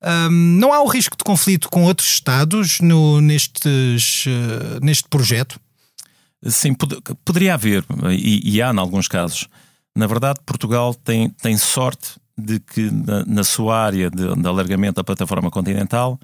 Um, 0.02 0.30
não 0.58 0.72
há 0.72 0.80
o 0.82 0.86
risco 0.86 1.14
de 1.16 1.22
conflito 1.22 1.68
com 1.68 1.84
outros 1.84 2.08
Estados 2.08 2.80
no, 2.80 3.20
nestes, 3.20 4.24
uh, 4.26 4.82
neste 4.82 5.06
projeto? 5.10 5.60
Sim, 6.46 6.72
pod 6.72 7.02
poderia 7.22 7.52
haver, 7.52 7.84
e, 8.10 8.56
e, 8.56 8.62
há 8.62 8.72
em 8.72 8.78
alguns 8.78 9.06
casos. 9.06 9.46
Na 9.94 10.06
verdade, 10.06 10.40
Portugal 10.46 10.94
tem, 10.94 11.28
tem 11.28 11.58
sorte 11.58 12.14
de 12.40 12.60
que 12.60 12.90
na, 12.90 13.24
na 13.24 13.44
sua 13.44 13.78
área 13.78 14.10
de, 14.10 14.34
de, 14.34 14.48
alargamento 14.48 14.96
da 14.96 15.04
plataforma 15.04 15.50
continental, 15.50 16.18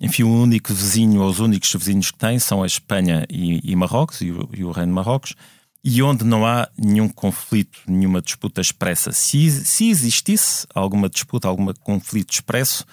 enfim, 0.00 0.22
o 0.22 0.32
único 0.32 0.72
vizinho, 0.72 1.22
ou 1.22 1.28
os 1.28 1.40
únicos 1.40 1.72
vizinhos 1.74 2.10
que 2.10 2.18
tem 2.18 2.38
são 2.38 2.62
a 2.62 2.66
Espanha 2.66 3.26
e, 3.30 3.60
e 3.70 3.76
Marrocos, 3.76 4.20
e 4.20 4.30
o, 4.30 4.48
e 4.52 4.64
o, 4.64 4.70
Reino 4.70 4.88
de 4.88 4.94
Marrocos, 4.94 5.34
e 5.82 6.02
onde 6.02 6.24
não 6.24 6.46
há 6.46 6.68
nenhum 6.76 7.08
conflito, 7.08 7.78
nenhuma 7.86 8.20
disputa 8.20 8.60
expressa. 8.60 9.12
Se, 9.12 9.50
se 9.50 9.88
existisse 9.88 10.66
alguma 10.74 11.08
disputa, 11.08 11.48
algum 11.48 11.72
conflito 11.74 12.32
expresso, 12.32 12.84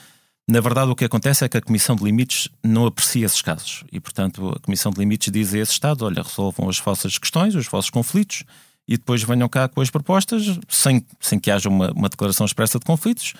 na 0.50 0.62
verdade, 0.62 0.90
o 0.90 0.96
que 0.96 1.04
acontece 1.04 1.44
é 1.44 1.50
que 1.50 1.58
a 1.58 1.62
Comissão 1.62 1.94
de 1.94 2.06
Limites 2.06 2.48
não 2.64 2.86
aprecia 2.86 3.26
esses 3.26 3.42
casos. 3.42 3.84
E, 3.92 4.00
portanto, 4.00 4.54
a 4.56 4.60
Comissão 4.60 4.94
de 4.94 5.00
Limites 5.00 5.30
diz 5.30 5.54
a 5.54 5.58
esse 5.58 5.74
Estado: 5.74 6.06
olha, 6.06 6.24
resolvam 6.24 6.70
as 6.70 6.80
vossas 6.80 7.18
questões, 7.18 7.54
os 7.54 7.68
vossos 7.68 7.90
conflitos, 7.90 8.46
e 8.88 8.98
depois 8.98 9.22
venham 9.24 9.50
cá 9.50 9.68
com 9.68 9.82
as 9.82 9.90
propostas, 9.90 10.60
sem, 10.70 11.06
sem 11.20 11.40
que 11.40 11.52
haja 11.52 11.68
uma, 11.68 11.92
uma 11.92 12.10
declaração 12.10 12.46
expressa 12.46 12.80
de 12.80 12.86
conflitos 12.86 13.34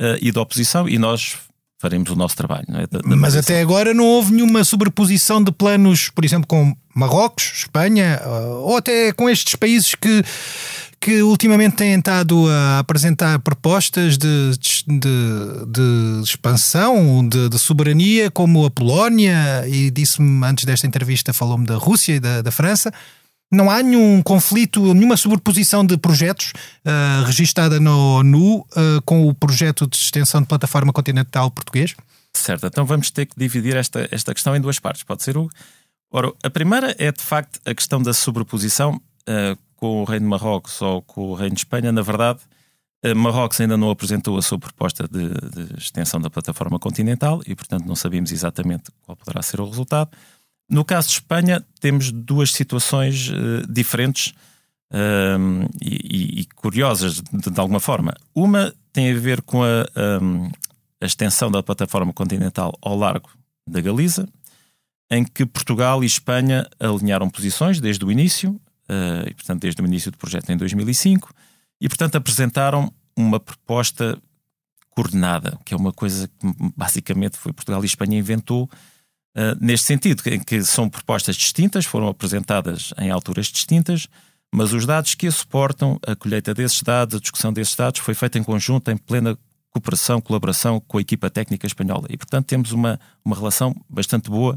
uh, 0.00 0.16
e 0.20 0.30
de 0.30 0.38
oposição, 0.38 0.88
e 0.88 0.98
nós 0.98 1.36
faremos 1.78 2.10
o 2.10 2.16
nosso 2.16 2.34
trabalho. 2.36 2.64
É? 2.70 2.86
Da, 2.86 3.00
da 3.00 3.16
Mas 3.16 3.36
até 3.36 3.60
agora 3.60 3.92
não 3.92 4.04
houve 4.04 4.32
nenhuma 4.32 4.64
sobreposição 4.64 5.42
de 5.42 5.52
planos, 5.52 6.08
por 6.08 6.24
exemplo, 6.24 6.46
com 6.46 6.74
Marrocos, 6.94 7.52
Espanha, 7.58 8.20
uh, 8.24 8.62
ou 8.62 8.76
até 8.78 9.12
com 9.12 9.28
estes 9.28 9.54
países 9.54 9.94
que 9.94 10.24
que 11.04 11.22
ultimamente 11.22 11.76
têm 11.76 11.98
estado 11.98 12.48
a 12.48 12.78
apresentar 12.78 13.38
propostas 13.40 14.16
de, 14.16 14.52
de, 14.86 15.66
de 15.68 16.22
expansão, 16.24 17.28
de, 17.28 17.50
de, 17.50 17.58
soberania, 17.58 18.30
como 18.30 18.64
a 18.64 18.70
Polónia, 18.70 19.68
e 19.68 19.90
disse-me 19.90 20.46
antes 20.46 20.64
desta 20.64 20.86
entrevista, 20.86 21.34
falou-me 21.34 21.66
da 21.66 21.76
Rússia 21.76 22.14
e 22.14 22.20
da, 22.20 22.40
da 22.40 22.50
França. 22.50 22.90
Não 23.52 23.70
há 23.70 23.82
nenhum 23.82 24.22
conflito, 24.22 24.94
nenhuma 24.94 25.16
sobreposição 25.16 25.84
de 25.84 25.96
projetos 25.96 26.52
uh, 26.84 27.24
registada 27.24 27.78
na 27.78 27.96
ONU 27.96 28.58
uh, 28.58 29.02
com 29.04 29.28
o 29.28 29.34
projeto 29.34 29.86
de 29.86 29.96
extensão 29.96 30.40
de 30.40 30.48
plataforma 30.48 30.92
continental 30.92 31.50
português? 31.50 31.94
Certo, 32.32 32.66
então 32.66 32.84
vamos 32.84 33.10
ter 33.10 33.26
que 33.26 33.38
dividir 33.38 33.76
esta, 33.76 34.08
esta 34.10 34.34
questão 34.34 34.56
em 34.56 34.60
duas 34.60 34.80
partes, 34.80 35.02
pode 35.02 35.22
ser, 35.22 35.36
o 35.36 35.48
Ora, 36.10 36.32
a 36.42 36.50
primeira 36.50 36.94
é 36.98 37.10
de 37.10 37.22
facto 37.22 37.60
a 37.64 37.74
questão 37.74 38.00
da 38.00 38.12
sobreposição. 38.12 39.00
Uh, 39.28 39.56
com 39.76 40.00
o 40.00 40.04
Reino 40.04 40.24
de 40.24 40.30
Marrocos 40.30 40.80
ou 40.80 41.02
com 41.02 41.28
o 41.28 41.34
Reino 41.34 41.54
de 41.54 41.60
Espanha, 41.60 41.92
na 41.92 42.00
verdade, 42.00 42.40
Marrocos 43.14 43.60
ainda 43.60 43.76
não 43.76 43.90
apresentou 43.90 44.38
a 44.38 44.40
sua 44.40 44.58
proposta 44.58 45.06
de, 45.06 45.28
de, 45.28 45.76
extensão 45.76 46.18
da 46.18 46.30
plataforma 46.30 46.78
continental 46.78 47.42
e, 47.46 47.54
portanto, 47.54 47.84
não 47.84 47.94
sabemos 47.94 48.32
exatamente 48.32 48.84
qual 49.02 49.14
poderá 49.14 49.42
ser 49.42 49.60
o 49.60 49.68
resultado. 49.68 50.10
No 50.68 50.84
caso 50.84 51.08
de 51.08 51.14
Espanha, 51.14 51.64
temos 51.80 52.10
duas 52.10 52.52
situações 52.52 53.28
uh, 53.28 53.70
diferentes 53.70 54.32
um, 54.90 55.66
e, 55.80 56.40
e, 56.40 56.44
curiosas, 56.54 57.20
de, 57.20 57.50
de, 57.50 57.60
alguma 57.60 57.80
forma. 57.80 58.14
Uma 58.34 58.74
tem 58.92 59.10
a 59.10 59.18
ver 59.18 59.42
com 59.42 59.62
a, 59.62 59.86
um, 60.22 60.50
a 61.00 61.06
extensão 61.06 61.50
da 61.50 61.62
plataforma 61.62 62.12
continental 62.12 62.72
ao 62.80 62.96
largo 62.96 63.30
da 63.68 63.80
Galiza, 63.80 64.28
em 65.10 65.24
que 65.24 65.44
Portugal 65.44 66.02
e 66.02 66.06
Espanha 66.06 66.66
alinharam 66.78 67.28
posições 67.28 67.80
desde 67.80 68.04
o 68.04 68.10
início 68.10 68.52
uh, 68.52 69.28
e 69.28 69.34
portanto 69.34 69.60
desde 69.60 69.82
o 69.82 69.86
início 69.86 70.10
do 70.10 70.18
projeto 70.18 70.50
em 70.50 70.56
2005, 70.56 71.32
e 71.80 71.88
portanto 71.88 72.16
apresentaram 72.16 72.92
uma 73.16 73.38
proposta 73.38 74.18
coordenada, 74.90 75.58
que 75.64 75.74
é 75.74 75.76
uma 75.76 75.92
coisa 75.92 76.28
que 76.28 76.54
basicamente 76.76 77.36
foi 77.36 77.52
Portugal 77.52 77.82
e 77.82 77.86
Espanha 77.86 78.18
inventou 78.18 78.70
uh, 79.36 79.56
neste 79.60 79.86
sentido, 79.86 80.22
em 80.26 80.40
que 80.40 80.62
são 80.62 80.88
propostas 80.88 81.36
distintas, 81.36 81.84
foram 81.84 82.08
apresentadas 82.08 82.92
em 82.98 83.10
alturas 83.10 83.46
distintas, 83.46 84.08
mas 84.52 84.72
os 84.72 84.86
dados 84.86 85.14
que 85.14 85.26
a 85.26 85.32
suportam, 85.32 85.98
a 86.06 86.14
colheita 86.14 86.54
desses 86.54 86.80
dados, 86.82 87.16
a 87.16 87.20
discussão 87.20 87.52
desses 87.52 87.74
dados 87.74 88.00
foi 88.00 88.14
feita 88.14 88.38
em 88.38 88.42
conjunto, 88.42 88.90
em 88.90 88.96
plena 88.96 89.36
cooperação, 89.70 90.20
colaboração 90.20 90.80
com 90.80 90.98
a 90.98 91.00
equipa 91.00 91.28
técnica 91.28 91.66
espanhola. 91.66 92.06
E, 92.08 92.16
portanto, 92.16 92.46
temos 92.46 92.70
uma, 92.70 93.00
uma 93.24 93.34
relação 93.34 93.74
bastante 93.90 94.30
boa 94.30 94.56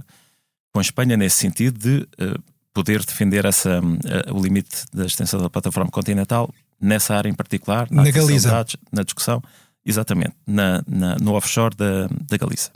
com 0.72 0.80
a 0.80 0.82
Espanha 0.84 1.18
nesse 1.18 1.38
sentido 1.38 1.80
de 1.80 2.08
uh, 2.24 2.40
poder 2.72 3.04
defender 3.04 3.46
essa, 3.46 3.80
uh, 3.82 4.36
o 4.36 4.40
limite 4.40 4.86
da 4.94 5.08
extensão 5.08 5.42
da 5.42 5.50
plataforma 5.50 5.90
continental 5.90 6.54
nessa 6.80 7.16
área 7.16 7.28
em 7.28 7.34
particular, 7.34 7.88
na, 7.90 8.04
na 8.04 8.12
Galiza. 8.12 8.52
Dados, 8.52 8.78
na 8.92 9.02
discussão, 9.02 9.42
exatamente, 9.84 10.36
na, 10.46 10.84
na, 10.88 11.16
no 11.16 11.34
offshore 11.34 11.76
da, 11.76 12.08
da 12.08 12.38
Galiza. 12.38 12.70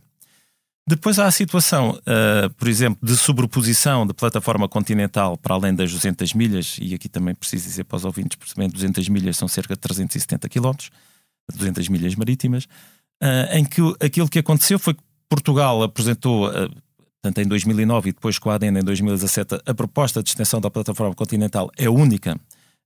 Depois 0.87 1.19
há 1.19 1.27
a 1.27 1.31
situação, 1.31 1.91
uh, 1.91 2.49
por 2.55 2.67
exemplo, 2.67 2.99
de 3.07 3.15
sobreposição 3.15 4.05
de 4.05 4.13
plataforma 4.13 4.67
continental 4.67 5.37
para 5.37 5.55
além 5.55 5.73
das 5.73 5.91
200 5.91 6.33
milhas, 6.33 6.77
e 6.81 6.93
aqui 6.93 7.07
também 7.07 7.35
preciso 7.35 7.65
dizer 7.65 7.83
para 7.83 7.97
os 7.97 8.05
ouvintes, 8.05 8.35
percebendo 8.35 8.73
200 8.73 9.07
milhas 9.09 9.37
são 9.37 9.47
cerca 9.47 9.75
de 9.75 9.79
370 9.79 10.49
km, 10.49 10.71
200 11.53 11.87
milhas 11.87 12.15
marítimas, 12.15 12.65
uh, 13.21 13.53
em 13.53 13.63
que 13.63 13.81
aquilo 13.99 14.27
que 14.27 14.39
aconteceu 14.39 14.79
foi 14.79 14.93
que 14.93 15.01
Portugal 15.29 15.83
apresentou 15.83 16.49
uh, 16.49 16.69
Portanto, 17.21 17.45
em 17.45 17.47
2009 17.47 18.09
e 18.09 18.13
depois 18.13 18.39
com 18.39 18.49
a 18.49 18.55
ADN 18.55 18.79
em 18.79 18.83
2017, 18.83 19.61
a 19.63 19.73
proposta 19.75 20.23
de 20.23 20.29
extensão 20.29 20.59
da 20.59 20.71
plataforma 20.71 21.13
continental 21.13 21.69
é 21.77 21.87
única. 21.87 22.35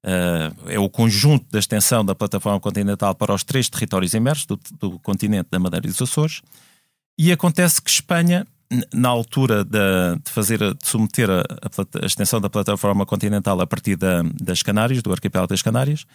Uh, 0.06 0.70
é 0.70 0.78
o 0.78 0.90
conjunto 0.90 1.46
da 1.50 1.58
extensão 1.58 2.04
da 2.04 2.14
plataforma 2.14 2.60
continental 2.60 3.16
para 3.16 3.34
os 3.34 3.44
três 3.44 3.70
territórios 3.70 4.14
emersos 4.14 4.46
do, 4.46 4.60
do 4.78 5.00
continente 5.00 5.48
da 5.50 5.58
Madeira 5.58 5.88
e 5.88 5.90
dos 5.90 6.02
Açores. 6.02 6.42
E 7.18 7.32
acontece 7.32 7.82
que 7.82 7.90
Espanha, 7.90 8.46
na 8.94 9.10
altura 9.10 9.64
de, 9.64 9.80
de 10.24 10.32
fazer, 10.32 10.60
de 10.60 10.88
submeter 10.88 11.30
a, 11.30 11.42
a, 11.42 12.06
extensão 12.06 12.42
da 12.42 12.50
plataforma 12.50 13.06
continental 13.06 13.60
a 13.62 13.68
partir 13.68 13.96
da, 13.96 14.22
das 14.42 14.62
Canárias, 14.62 15.02
do 15.02 15.12
arquipélago 15.12 15.50
das 15.50 15.62
Canárias, 15.62 16.06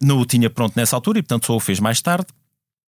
não 0.00 0.18
o 0.18 0.26
tinha 0.26 0.50
pronto 0.50 0.74
nessa 0.76 0.96
altura 0.96 1.18
e, 1.18 1.22
portanto, 1.22 1.46
só 1.46 1.56
o 1.56 1.60
fez 1.60 1.78
mais 1.78 2.00
tarde 2.00 2.26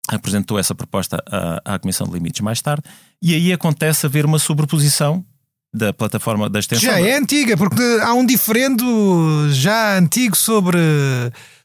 apresentou 0.08 0.58
essa 0.58 0.74
proposta 0.74 1.22
à, 1.30 1.74
à 1.74 1.78
Comissão 1.78 2.06
de 2.06 2.14
Limites 2.14 2.40
mais 2.40 2.62
tarde, 2.62 2.82
e 3.20 3.34
aí 3.34 3.52
acontece 3.52 4.06
haver 4.06 4.24
uma 4.24 4.38
sobreposição 4.38 5.24
da 5.72 5.92
plataforma 5.92 6.48
da 6.48 6.58
extensão. 6.58 6.90
Já 6.90 7.00
é 7.00 7.16
antiga, 7.16 7.56
porque 7.56 7.82
há 8.02 8.14
um 8.14 8.24
diferendo 8.24 9.48
já 9.50 9.98
antigo 9.98 10.34
sobre, 10.34 10.78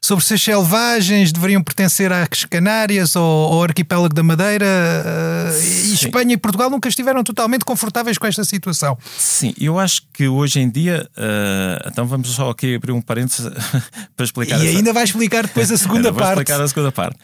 sobre 0.00 0.22
se 0.24 0.34
as 0.34 0.42
selvagens 0.42 1.32
deveriam 1.32 1.62
pertencer 1.62 2.12
às 2.12 2.44
Canárias 2.44 3.16
ou 3.16 3.54
ao 3.54 3.62
arquipélago 3.62 4.14
da 4.14 4.22
Madeira. 4.22 4.66
Eh, 4.66 5.60
e 5.86 5.94
Espanha 5.94 6.34
e 6.34 6.36
Portugal 6.36 6.68
nunca 6.68 6.88
estiveram 6.88 7.24
totalmente 7.24 7.64
confortáveis 7.64 8.18
com 8.18 8.26
esta 8.26 8.44
situação. 8.44 8.98
Sim, 9.16 9.54
eu 9.58 9.78
acho 9.78 10.02
que 10.12 10.28
hoje 10.28 10.60
em 10.60 10.68
dia. 10.68 11.08
Uh, 11.16 11.88
então 11.88 12.06
vamos 12.06 12.28
só 12.28 12.50
aqui 12.50 12.74
abrir 12.74 12.92
um 12.92 13.00
parênteses 13.00 13.50
para 14.14 14.24
explicar. 14.24 14.60
E 14.60 14.68
essa... 14.68 14.76
ainda 14.76 14.92
vai 14.92 15.04
explicar 15.04 15.46
depois 15.46 15.72
a 15.72 15.78
segunda 15.78 16.12
parte. 16.12 16.34
Vou 16.34 16.42
explicar 16.42 16.60
a 16.60 16.68
segunda 16.68 16.92
parte. 16.92 17.16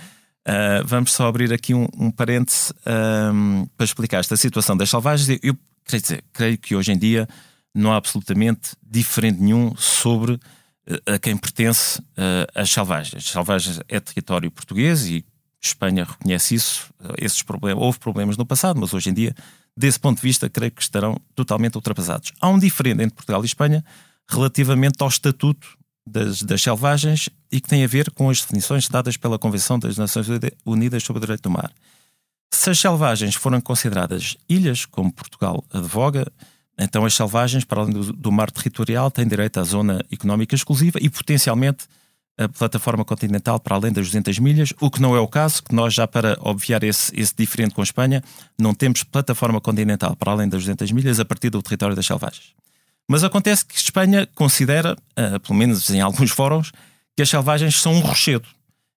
Uh, 0.49 0.83
vamos 0.87 1.13
só 1.13 1.29
abrir 1.29 1.53
aqui 1.53 1.75
um, 1.75 1.87
um 1.99 2.11
parêntese 2.11 2.73
um, 2.87 3.67
para 3.77 3.85
explicar 3.85 4.21
esta 4.21 4.37
situação 4.39 4.75
das 4.75 4.89
selvagens. 4.89 5.39
Eu 5.43 5.55
creio, 5.91 6.03
dizer, 6.03 6.25
creio 6.33 6.59
que 6.59 6.75
hoje 6.75 6.93
em 6.93 6.99
dia 6.99 7.29
não 7.75 7.93
há 7.93 7.97
absolutamente 7.97 8.77
diferente 8.83 9.41
nenhum 9.41 9.75
sobre 9.77 10.33
uh, 10.33 11.15
a 11.15 11.19
quem 11.19 11.37
pertence 11.37 12.03
as 12.55 12.71
selvagens. 12.71 13.25
As 13.25 13.31
selvagens 13.31 13.81
é 13.89 14.01
território 14.01 14.51
português 14.51 15.07
e 15.07 15.25
Espanha 15.63 16.05
reconhece 16.05 16.55
isso. 16.55 16.93
Esses 17.19 17.43
problemas, 17.43 17.83
houve 17.83 17.99
problemas 17.99 18.37
no 18.37 18.47
passado, 18.47 18.81
mas 18.81 18.95
hoje 18.95 19.11
em 19.11 19.15
dia, 19.15 19.35
desse 19.77 20.01
ponto 20.01 20.17
de 20.17 20.23
vista, 20.23 20.49
creio 20.49 20.73
que 20.73 20.83
estarão 20.83 21.21
totalmente 21.35 21.77
ultrapassados. 21.77 22.33
Há 22.41 22.49
um 22.49 22.59
diferente 22.59 23.03
entre 23.03 23.15
Portugal 23.15 23.43
e 23.43 23.47
Espanha 23.47 23.85
relativamente 24.29 24.97
ao 25.01 25.09
estatuto 25.09 25.69
das, 26.07 26.43
das 26.43 26.63
selvagens 26.63 27.29
e 27.53 27.61
que 27.61 27.69
tem 27.69 27.85
a 27.85 27.87
ver 27.87 28.11
com 28.13 28.31
as 28.31 28.41
definições 28.41 28.89
dadas 28.89 29.17
pela 29.17 29.39
Convenção 29.39 29.79
das 29.79 29.99
Nações 29.99 30.27
Unidas 30.65 31.03
sobre 31.03 31.19
o 31.19 31.21
Direito 31.21 31.43
do 31.43 31.51
Mar. 31.51 31.71
Se 32.51 32.71
as 32.71 32.79
selvagens 32.79 33.35
foram 33.35 33.61
consideradas 33.61 34.37
ilhas, 34.49 34.85
como 34.85 35.13
Portugal 35.13 35.65
advoga, 35.73 36.27
então 36.79 37.05
as 37.05 37.15
selvagens, 37.15 37.65
para 37.65 37.83
além 37.83 37.93
do, 37.93 38.13
do 38.13 38.33
mar 38.33 38.51
territorial, 38.51 39.11
têm 39.11 39.27
direito 39.27 39.61
à 39.61 39.65
zona 39.65 40.05
económica 40.11 40.55
exclusiva 40.55 40.99
e 41.01 41.09
potencialmente 41.09 41.87
a 42.39 42.49
plataforma 42.49 43.05
continental 43.05 43.61
para 43.61 43.77
além 43.77 43.93
das 43.93 44.07
200 44.07 44.39
milhas, 44.39 44.73
o 44.81 44.91
que 44.91 45.01
não 45.01 45.15
é 45.15 45.21
o 45.21 45.29
caso, 45.29 45.63
que 45.63 45.75
nós 45.75 45.93
já 45.93 46.09
para 46.09 46.39
obviar 46.41 46.83
esse, 46.83 47.13
esse 47.15 47.35
diferente 47.37 47.75
com 47.75 47.83
a 47.83 47.85
Espanha, 47.85 48.25
não 48.59 48.73
temos 48.73 49.03
plataforma 49.03 49.61
continental 49.61 50.17
para 50.17 50.33
além 50.33 50.49
das 50.49 50.63
200 50.63 50.91
milhas 50.93 51.21
a 51.21 51.25
partir 51.25 51.51
do 51.51 51.63
território 51.63 51.95
das 51.95 52.07
selvagens. 52.07 52.55
Mas 53.07 53.23
acontece 53.23 53.65
que 53.65 53.77
Espanha 53.77 54.27
considera, 54.35 54.97
uh, 55.19 55.41
pelo 55.41 55.59
menos 55.59 55.91
em 55.91 56.01
alguns 56.01 56.31
fóruns, 56.31 56.73
que 57.15 57.23
as 57.23 57.29
selvagens 57.29 57.79
são 57.79 57.93
um 57.93 58.01
rochedo. 58.01 58.49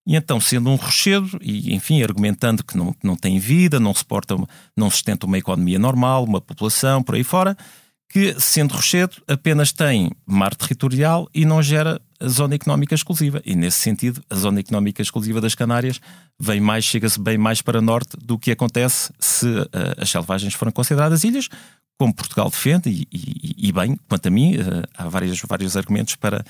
E 0.05 0.15
então, 0.15 0.39
sendo 0.39 0.69
um 0.69 0.75
rochedo, 0.75 1.39
e 1.41 1.74
enfim, 1.74 2.03
argumentando 2.03 2.63
que 2.63 2.77
não, 2.77 2.93
não 3.03 3.15
tem 3.15 3.39
vida, 3.39 3.79
não 3.79 3.93
suporta, 3.93 4.36
não 4.75 4.89
sustenta 4.89 5.25
uma 5.25 5.38
economia 5.38 5.79
normal, 5.79 6.25
uma 6.25 6.41
população, 6.41 7.01
por 7.01 7.15
aí 7.15 7.24
fora, 7.24 7.55
que, 8.10 8.36
sendo 8.39 8.75
rochedo, 8.75 9.15
apenas 9.27 9.72
tem 9.72 10.12
mar 10.25 10.53
territorial 10.53 11.27
e 11.33 11.45
não 11.45 11.63
gera 11.63 12.00
a 12.19 12.27
zona 12.27 12.53
económica 12.53 12.93
exclusiva. 12.93 13.41
E 13.45 13.55
nesse 13.55 13.79
sentido, 13.79 14.22
a 14.29 14.36
zona 14.36 14.60
económica 14.60 15.01
exclusiva 15.01 15.41
das 15.41 15.55
Canárias 15.55 16.00
vem 16.39 16.60
mais, 16.60 16.83
chega-se 16.83 17.19
bem 17.19 17.38
mais 17.38 17.62
para 17.62 17.81
norte 17.81 18.15
do 18.17 18.38
que 18.38 18.51
acontece 18.51 19.12
se 19.19 19.48
uh, 19.48 19.69
as 19.98 20.10
selvagens 20.10 20.53
forem 20.53 20.72
consideradas 20.72 21.24
ilhas, 21.24 21.50
como 21.98 22.13
Portugal 22.13 22.50
defende, 22.50 22.89
e, 22.89 23.07
e, 23.12 23.69
e 23.69 23.72
bem, 23.72 23.98
quanto 24.07 24.27
a 24.27 24.29
mim, 24.29 24.57
uh, 24.57 24.83
há 24.95 25.07
vários, 25.07 25.41
vários 25.41 25.75
argumentos 25.75 26.15
para, 26.15 26.45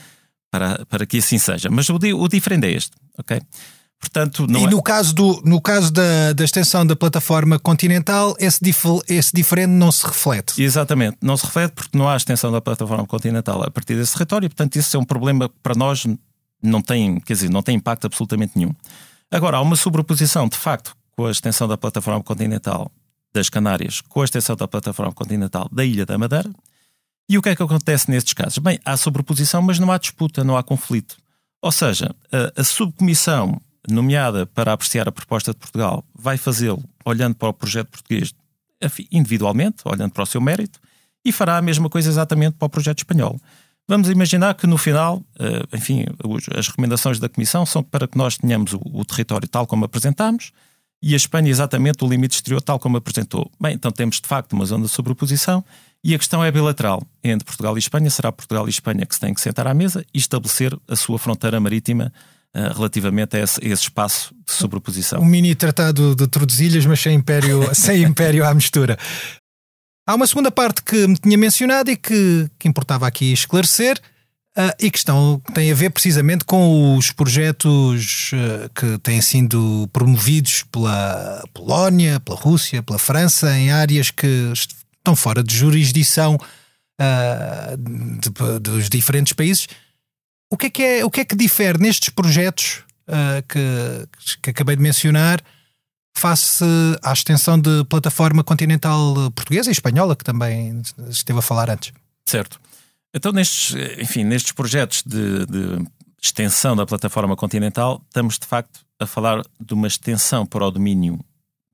para, 0.53 0.86
para 0.86 1.03
que 1.07 1.17
assim 1.17 1.39
seja. 1.39 1.67
Mas 1.72 1.89
o, 1.89 1.95
o 1.95 2.27
diferente 2.27 2.67
é 2.67 2.72
este, 2.74 2.91
ok? 3.17 3.41
Portanto, 4.00 4.45
e 4.48 4.63
é... 4.63 4.69
no 4.69 4.83
caso, 4.83 5.15
do, 5.15 5.41
no 5.43 5.60
caso 5.60 5.91
da, 5.91 6.31
da 6.33 6.43
extensão 6.43 6.86
da 6.86 6.95
plataforma 6.95 7.57
continental, 7.57 8.36
esse, 8.38 8.63
dif 8.63 8.83
esse 9.10 9.31
diferente 9.33 9.72
não 9.72 9.91
se 9.91 10.05
reflete. 10.05 10.62
Exatamente, 10.62 11.17
não 11.24 11.36
se 11.36 11.45
reflete 11.45 11.72
porque 11.72 11.98
não 11.98 12.07
há 12.07 12.15
extensão 12.15 12.51
da 12.51 12.62
plataforma 12.62 13.07
continental 13.07 13.63
a 13.63 13.72
partir 13.72 13.95
desse 13.95 14.13
território, 14.13 14.48
portanto, 14.48 14.75
isso 14.75 14.95
é 14.95 15.00
um 15.00 15.05
problema 15.05 15.50
que 15.50 15.55
para 15.63 15.74
nós 15.74 16.05
não 16.62 16.83
tem, 16.83 17.19
quer 17.22 17.33
dizer, 17.33 17.50
não 17.50 17.63
tem 17.63 17.77
impacto 17.77 18.05
absolutamente 18.05 18.51
nenhum. 18.55 18.75
Agora, 19.31 19.57
há 19.57 19.62
uma 19.62 19.75
sobreposição, 19.75 20.48
de 20.48 20.57
facto, 20.57 20.95
com 21.17 21.25
a 21.25 21.31
extensão 21.31 21.67
da 21.67 21.77
plataforma 21.77 22.22
continental 22.22 22.91
das 23.33 23.50
Canárias, 23.50 24.01
com 24.01 24.22
a 24.22 24.25
extensão 24.25 24.55
da 24.55 24.67
plataforma 24.67 25.12
continental 25.13 25.67
da 25.72 25.83
Ilha 25.83 26.05
da 26.05 26.15
Madeira. 26.15 26.51
E 27.29 27.37
o 27.37 27.41
que 27.41 27.49
é 27.49 27.55
que 27.55 27.63
acontece 27.63 28.09
nestes 28.11 28.33
casos? 28.33 28.57
Bem, 28.57 28.79
há 28.83 28.97
sobreposição, 28.97 29.61
mas 29.61 29.79
não 29.79 29.91
há 29.91 29.97
disputa, 29.97 30.43
não 30.43 30.57
há 30.57 30.63
conflito. 30.63 31.17
Ou 31.61 31.71
seja, 31.71 32.13
a, 32.31 32.61
a 32.61 32.63
subcomissão 32.63 33.61
nomeada 33.89 34.45
para 34.45 34.73
apreciar 34.73 35.07
a 35.07 35.11
proposta 35.11 35.51
de 35.51 35.57
Portugal, 35.57 36.05
vai 36.15 36.37
fazê-lo 36.37 36.83
olhando 37.05 37.35
para 37.35 37.49
o 37.49 37.53
projeto 37.53 37.89
português 37.89 38.33
individualmente, 39.11 39.77
olhando 39.85 40.11
para 40.11 40.23
o 40.23 40.25
seu 40.25 40.41
mérito, 40.41 40.79
e 41.23 41.31
fará 41.31 41.57
a 41.57 41.61
mesma 41.61 41.89
coisa 41.89 42.09
exatamente 42.09 42.55
para 42.57 42.65
o 42.65 42.69
projeto 42.69 42.99
espanhol. 42.99 43.39
Vamos 43.88 44.09
imaginar 44.09 44.53
que 44.55 44.67
no 44.67 44.77
final, 44.77 45.21
eh, 45.39 45.63
enfim, 45.73 46.05
as 46.55 46.67
recomendações 46.67 47.19
da 47.19 47.29
Comissão 47.29 47.65
são 47.65 47.83
para 47.83 48.07
que 48.07 48.17
nós 48.17 48.38
tenhamos 48.38 48.73
o 48.73 49.05
território 49.05 49.47
tal 49.47 49.67
como 49.67 49.86
apresentámos 49.86 50.51
e 51.03 51.13
a 51.13 51.17
Espanha 51.17 51.49
exatamente 51.49 52.01
o 52.05 52.07
limite 52.07 52.35
exterior 52.35 52.61
tal 52.61 52.79
como 52.79 52.95
apresentou. 52.95 53.51
Bem, 53.59 53.73
então 53.73 53.91
temos 53.91 54.21
de 54.21 54.27
facto 54.27 54.53
uma 54.53 54.65
zona 54.65 54.85
de 54.85 54.89
sobreposição 54.89 55.63
e 56.01 56.15
a 56.15 56.17
questão 56.17 56.41
é 56.41 56.49
bilateral. 56.49 57.03
Entre 57.21 57.43
Portugal 57.43 57.75
e 57.75 57.79
Espanha, 57.79 58.09
será 58.09 58.31
Portugal 58.31 58.65
e 58.67 58.69
Espanha 58.69 59.05
que 59.05 59.13
se 59.13 59.19
têm 59.19 59.33
que 59.33 59.41
sentar 59.41 59.67
à 59.67 59.73
mesa 59.73 60.05
e 60.13 60.17
estabelecer 60.17 60.73
a 60.87 60.95
sua 60.95 61.19
fronteira 61.19 61.59
marítima 61.59 62.13
eh, 62.55 62.71
relativamente 62.73 63.35
a 63.35 63.41
esse, 63.41 63.59
a 63.61 63.67
esse, 63.67 63.83
espaço 63.83 64.33
de 64.45 64.53
sobreposição. 64.53 65.21
Um 65.21 65.25
mini 65.25 65.53
tratado 65.55 66.15
de 66.15 66.25
Tordesilhas, 66.25 66.85
mas 66.85 67.01
sem 67.01 67.15
império, 67.15 67.67
sem 67.75 68.01
império 68.01 68.45
à 68.45 68.53
mistura. 68.53 68.97
Há 70.07 70.15
uma 70.15 70.25
segunda 70.25 70.51
parte 70.51 70.83
que 70.83 71.05
me 71.05 71.17
tinha 71.17 71.37
mencionado 71.37 71.91
e 71.91 71.97
que, 71.97 72.49
que 72.57 72.67
importava 72.67 73.05
aqui 73.05 73.33
esclarecer, 73.33 73.99
uh, 74.57 74.73
e 74.79 74.89
que 74.89 74.97
estão, 74.97 75.41
tem 75.53 75.71
a 75.71 75.75
ver 75.75 75.89
precisamente 75.89 76.45
com 76.45 76.97
os 76.97 77.11
projetos 77.11 78.31
uh, 78.33 78.69
que 78.73 78.97
têm 78.99 79.21
sido 79.21 79.89
promovidos 79.91 80.63
pela 80.71 81.43
Polónia, 81.53 82.19
pela 82.19 82.37
Rússia, 82.37 82.83
pela 82.83 82.99
França, 82.99 83.55
em 83.57 83.71
áreas 83.71 84.11
que 84.11 84.51
estão 84.53 85.15
fora 85.15 85.43
de 85.43 85.55
jurisdição 85.55 86.35
uh, 86.35 87.77
de, 87.77 88.59
dos 88.59 88.89
diferentes 88.89 89.33
países 89.33 89.67
o 90.51 90.57
que 90.57 90.67
é 90.67 90.69
que, 90.69 90.83
é, 90.83 91.05
o 91.05 91.09
que, 91.09 91.21
é 91.21 91.25
que 91.25 91.35
difere 91.35 91.79
nestes 91.79 92.09
projetos 92.09 92.83
que, 93.49 94.37
que 94.39 94.51
acabei 94.51 94.75
de 94.75 94.83
mencionar 94.83 95.41
face 96.15 96.63
à 97.01 97.11
extensão 97.11 97.59
de 97.59 97.83
plataforma 97.85 98.43
continental 98.43 99.31
portuguesa 99.31 99.71
e 99.71 99.73
espanhola, 99.73 100.15
que 100.15 100.23
também 100.23 100.79
esteve 101.09 101.39
a 101.39 101.41
falar 101.41 101.71
antes? 101.71 101.91
Certo. 102.27 102.61
Então, 103.13 103.32
nestes, 103.32 103.76
enfim, 103.99 104.23
nestes 104.23 104.52
projetos 104.52 105.04
de, 105.06 105.45
de 105.45 105.86
extensão 106.21 106.76
da 106.76 106.86
plataforma 106.86 107.36
continental, 107.36 108.02
estamos 108.08 108.39
de 108.39 108.47
facto 108.47 108.82
a 108.99 109.06
falar 109.06 109.41
de 109.60 109.73
uma 109.73 109.88
extensão 109.88 110.45
para 110.45 110.65
o 110.65 110.71
domínio 110.71 111.19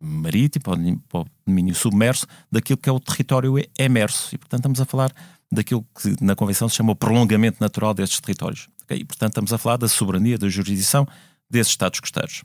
marítimo, 0.01 0.63
para 1.07 1.21
o 1.21 1.25
domínio 1.45 1.75
submerso, 1.75 2.25
daquilo 2.51 2.77
que 2.77 2.89
é 2.89 2.91
o 2.91 2.99
território 2.99 3.55
emerso. 3.77 4.33
E, 4.33 4.37
portanto, 4.37 4.59
estamos 4.61 4.81
a 4.81 4.85
falar 4.85 5.11
daquilo 5.51 5.85
que 6.01 6.15
na 6.23 6.35
Convenção 6.35 6.67
se 6.69 6.75
chama 6.75 6.91
o 6.91 6.95
prolongamento 6.95 7.57
natural 7.59 7.93
destes 7.93 8.19
territórios. 8.19 8.67
E, 8.89 9.05
portanto, 9.05 9.31
estamos 9.31 9.53
a 9.53 9.57
falar 9.57 9.77
da 9.77 9.87
soberania, 9.87 10.37
da 10.37 10.49
jurisdição 10.49 11.07
desses 11.49 11.71
Estados 11.71 11.99
costeiros. 11.99 12.43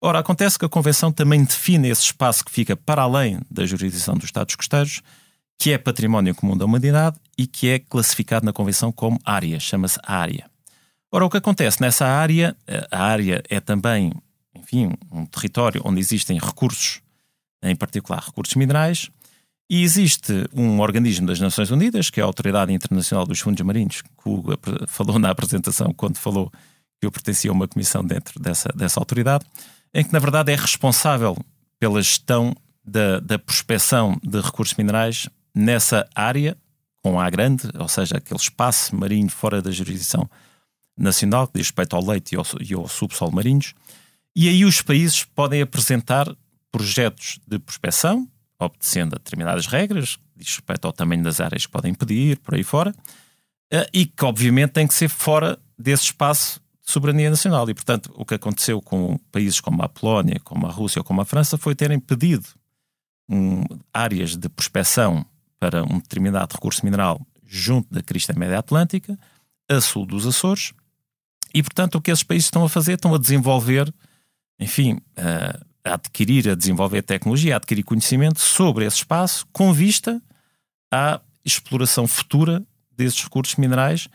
Ora, 0.00 0.18
acontece 0.18 0.58
que 0.58 0.64
a 0.64 0.68
Convenção 0.68 1.10
também 1.10 1.42
define 1.44 1.88
esse 1.88 2.02
espaço 2.02 2.44
que 2.44 2.50
fica 2.50 2.76
para 2.76 3.02
além 3.02 3.40
da 3.50 3.64
jurisdição 3.66 4.14
dos 4.14 4.26
Estados 4.26 4.54
costeiros, 4.54 5.00
que 5.58 5.72
é 5.72 5.78
património 5.78 6.34
comum 6.34 6.56
da 6.56 6.64
humanidade 6.64 7.18
e 7.36 7.46
que 7.46 7.68
é 7.68 7.78
classificado 7.78 8.44
na 8.44 8.52
Convenção 8.52 8.92
como 8.92 9.18
área, 9.24 9.58
chama-se 9.58 9.98
área. 10.02 10.50
Ora, 11.10 11.24
o 11.24 11.30
que 11.30 11.36
acontece 11.36 11.80
nessa 11.80 12.06
área, 12.06 12.56
a 12.90 13.02
área 13.02 13.42
é 13.48 13.60
também, 13.60 14.12
enfim, 14.54 14.92
um 15.10 15.24
território 15.24 15.80
onde 15.84 16.00
existem 16.00 16.38
recursos, 16.38 17.00
em 17.62 17.74
particular 17.74 18.22
recursos 18.22 18.54
minerais, 18.54 19.10
e 19.68 19.82
existe 19.82 20.32
um 20.52 20.80
organismo 20.80 21.26
das 21.26 21.40
Nações 21.40 21.70
Unidas, 21.70 22.10
que 22.10 22.20
é 22.20 22.22
a 22.22 22.26
Autoridade 22.26 22.72
Internacional 22.72 23.26
dos 23.26 23.40
Fundos 23.40 23.64
Marinhos, 23.64 24.02
que 24.02 24.10
o 24.24 24.44
falou 24.86 25.18
na 25.18 25.30
apresentação 25.30 25.92
quando 25.92 26.18
falou 26.18 26.52
que 27.00 27.06
eu 27.06 27.10
pertencia 27.10 27.50
a 27.50 27.54
uma 27.54 27.66
comissão 27.66 28.04
dentro 28.04 28.40
dessa, 28.40 28.68
dessa 28.74 29.00
autoridade, 29.00 29.44
em 29.92 30.04
que 30.04 30.12
na 30.12 30.18
verdade 30.18 30.52
é 30.52 30.56
responsável 30.56 31.36
pela 31.78 32.00
gestão 32.00 32.54
da, 32.84 33.18
da 33.18 33.38
prospecção 33.38 34.16
de 34.22 34.40
recursos 34.40 34.76
minerais 34.76 35.28
nessa 35.56 36.06
área, 36.14 36.54
com 37.02 37.18
A 37.18 37.30
grande, 37.30 37.70
ou 37.78 37.88
seja, 37.88 38.18
aquele 38.18 38.38
espaço 38.38 38.94
marinho 38.94 39.30
fora 39.30 39.62
da 39.62 39.70
jurisdição 39.70 40.28
nacional, 40.98 41.46
que 41.46 41.54
diz 41.54 41.68
respeito 41.68 41.96
ao 41.96 42.04
leite 42.04 42.34
e 42.34 42.36
ao, 42.36 42.44
e 42.60 42.74
ao 42.74 42.86
subsolo 42.86 43.32
marinhos. 43.32 43.72
E 44.34 44.48
aí 44.48 44.64
os 44.64 44.82
países 44.82 45.24
podem 45.24 45.62
apresentar 45.62 46.26
projetos 46.70 47.40
de 47.46 47.58
prospecção, 47.58 48.28
obedecendo 48.58 49.14
a 49.14 49.18
determinadas 49.18 49.66
regras, 49.66 50.18
diz 50.36 50.48
respeito 50.56 50.84
ao 50.84 50.92
tamanho 50.92 51.22
das 51.22 51.40
áreas 51.40 51.64
que 51.64 51.72
podem 51.72 51.94
pedir, 51.94 52.38
por 52.38 52.54
aí 52.54 52.62
fora, 52.62 52.94
eh, 53.70 53.88
e 53.92 54.06
que 54.06 54.24
obviamente 54.24 54.72
tem 54.72 54.86
que 54.86 54.94
ser 54.94 55.08
fora 55.08 55.58
desse 55.78 56.04
espaço 56.04 56.60
de 56.84 56.92
soberania 56.92 57.30
nacional. 57.30 57.68
E, 57.70 57.74
portanto, 57.74 58.12
o 58.14 58.26
que 58.26 58.34
aconteceu 58.34 58.82
com 58.82 59.16
países 59.32 59.60
como 59.60 59.82
a 59.82 59.88
Polónia, 59.88 60.40
como 60.44 60.66
a 60.66 60.70
Rússia 60.70 61.00
ou 61.00 61.04
como 61.04 61.20
a 61.20 61.24
França 61.24 61.56
foi 61.56 61.74
terem 61.74 61.98
pedido 61.98 62.46
um, 63.28 63.62
áreas 63.92 64.36
de 64.36 64.48
prospecção 64.48 65.24
para 65.66 65.82
um 65.82 65.98
determinado 65.98 66.54
recurso 66.54 66.84
mineral 66.84 67.20
junto 67.44 67.92
da 67.92 68.00
crista 68.00 68.32
média 68.32 68.60
atlântica, 68.60 69.18
a 69.68 69.80
sul 69.80 70.06
dos 70.06 70.24
Açores, 70.24 70.72
e, 71.52 71.60
portanto, 71.62 71.96
o 71.96 72.00
que 72.00 72.10
esses 72.10 72.22
países 72.22 72.46
estão 72.46 72.64
a 72.64 72.68
fazer? 72.68 72.94
Estão 72.94 73.14
a 73.14 73.18
desenvolver, 73.18 73.92
enfim, 74.60 74.94
uh, 75.18 75.66
a 75.84 75.94
adquirir, 75.94 76.48
a 76.48 76.54
desenvolver 76.54 77.02
tecnologia, 77.02 77.54
a 77.54 77.56
adquirir 77.56 77.82
conhecimento 77.82 78.40
sobre 78.40 78.84
esse 78.84 78.98
espaço 78.98 79.46
com 79.52 79.72
vista 79.72 80.22
à 80.92 81.20
exploração 81.44 82.06
futura 82.06 82.62
desses 82.96 83.24
recursos 83.24 83.56
minerais. 83.56 84.06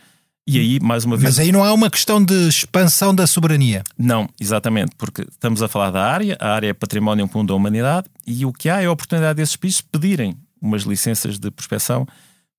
E 0.48 0.58
aí, 0.58 0.80
mais 0.80 1.04
uma 1.04 1.18
vez. 1.18 1.38
Mas 1.38 1.40
aí 1.40 1.52
não 1.52 1.64
há 1.64 1.74
uma 1.74 1.90
questão 1.90 2.24
de 2.24 2.48
expansão 2.48 3.14
da 3.14 3.28
soberania. 3.28 3.84
Não, 3.98 4.30
exatamente, 4.40 4.96
porque 4.98 5.24
estamos 5.24 5.62
a 5.62 5.68
falar 5.68 5.92
da 5.92 6.06
área, 6.06 6.38
a 6.40 6.54
área 6.54 6.68
é 6.68 6.74
património 6.74 7.28
comum 7.28 7.46
da 7.46 7.56
humanidade, 7.56 8.08
e 8.26 8.46
o 8.46 8.54
que 8.54 8.70
há 8.70 8.82
é 8.82 8.86
a 8.86 8.92
oportunidade 8.92 9.38
desses 9.38 9.56
países 9.56 9.82
pedirem 9.82 10.38
umas 10.62 10.84
licenças 10.84 11.40
de 11.40 11.50
prospecção 11.52 12.06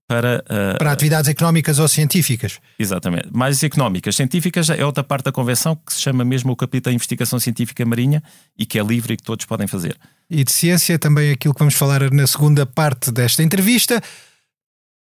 para. 0.07 0.45
Uh, 0.45 0.79
para 0.79 0.93
atividades 0.93 1.29
económicas 1.29 1.79
ou 1.79 1.89
científicas. 1.89 2.59
Exatamente. 2.79 3.29
Mais 3.33 3.63
económicas. 3.63 4.17
Científicas 4.17 4.69
é 4.69 4.85
outra 4.85 5.03
parte 5.03 5.25
da 5.25 5.33
convenção 5.33 5.77
que 5.77 5.93
se 5.93 6.01
chama 6.01 6.25
mesmo 6.25 6.53
o 6.53 6.57
capítulo 6.57 6.91
de 6.93 6.97
investigação 6.97 7.39
científica 7.39 7.85
marinha 7.85 8.23
e 8.59 8.67
que 8.67 8.79
é 8.79 8.83
livre 8.83 9.15
e 9.15 9.17
que 9.17 9.23
todos 9.23 9.47
podem 9.47 9.67
fazer. 9.67 9.97
E 10.29 10.45
de 10.45 10.53
ciência, 10.53 10.99
também 10.99 11.31
aquilo 11.31 11.55
que 11.55 11.61
vamos 11.61 11.75
falar 11.75 12.11
na 12.11 12.27
segunda 12.27 12.67
parte 12.67 13.11
desta 13.11 13.43
entrevista. 13.43 14.03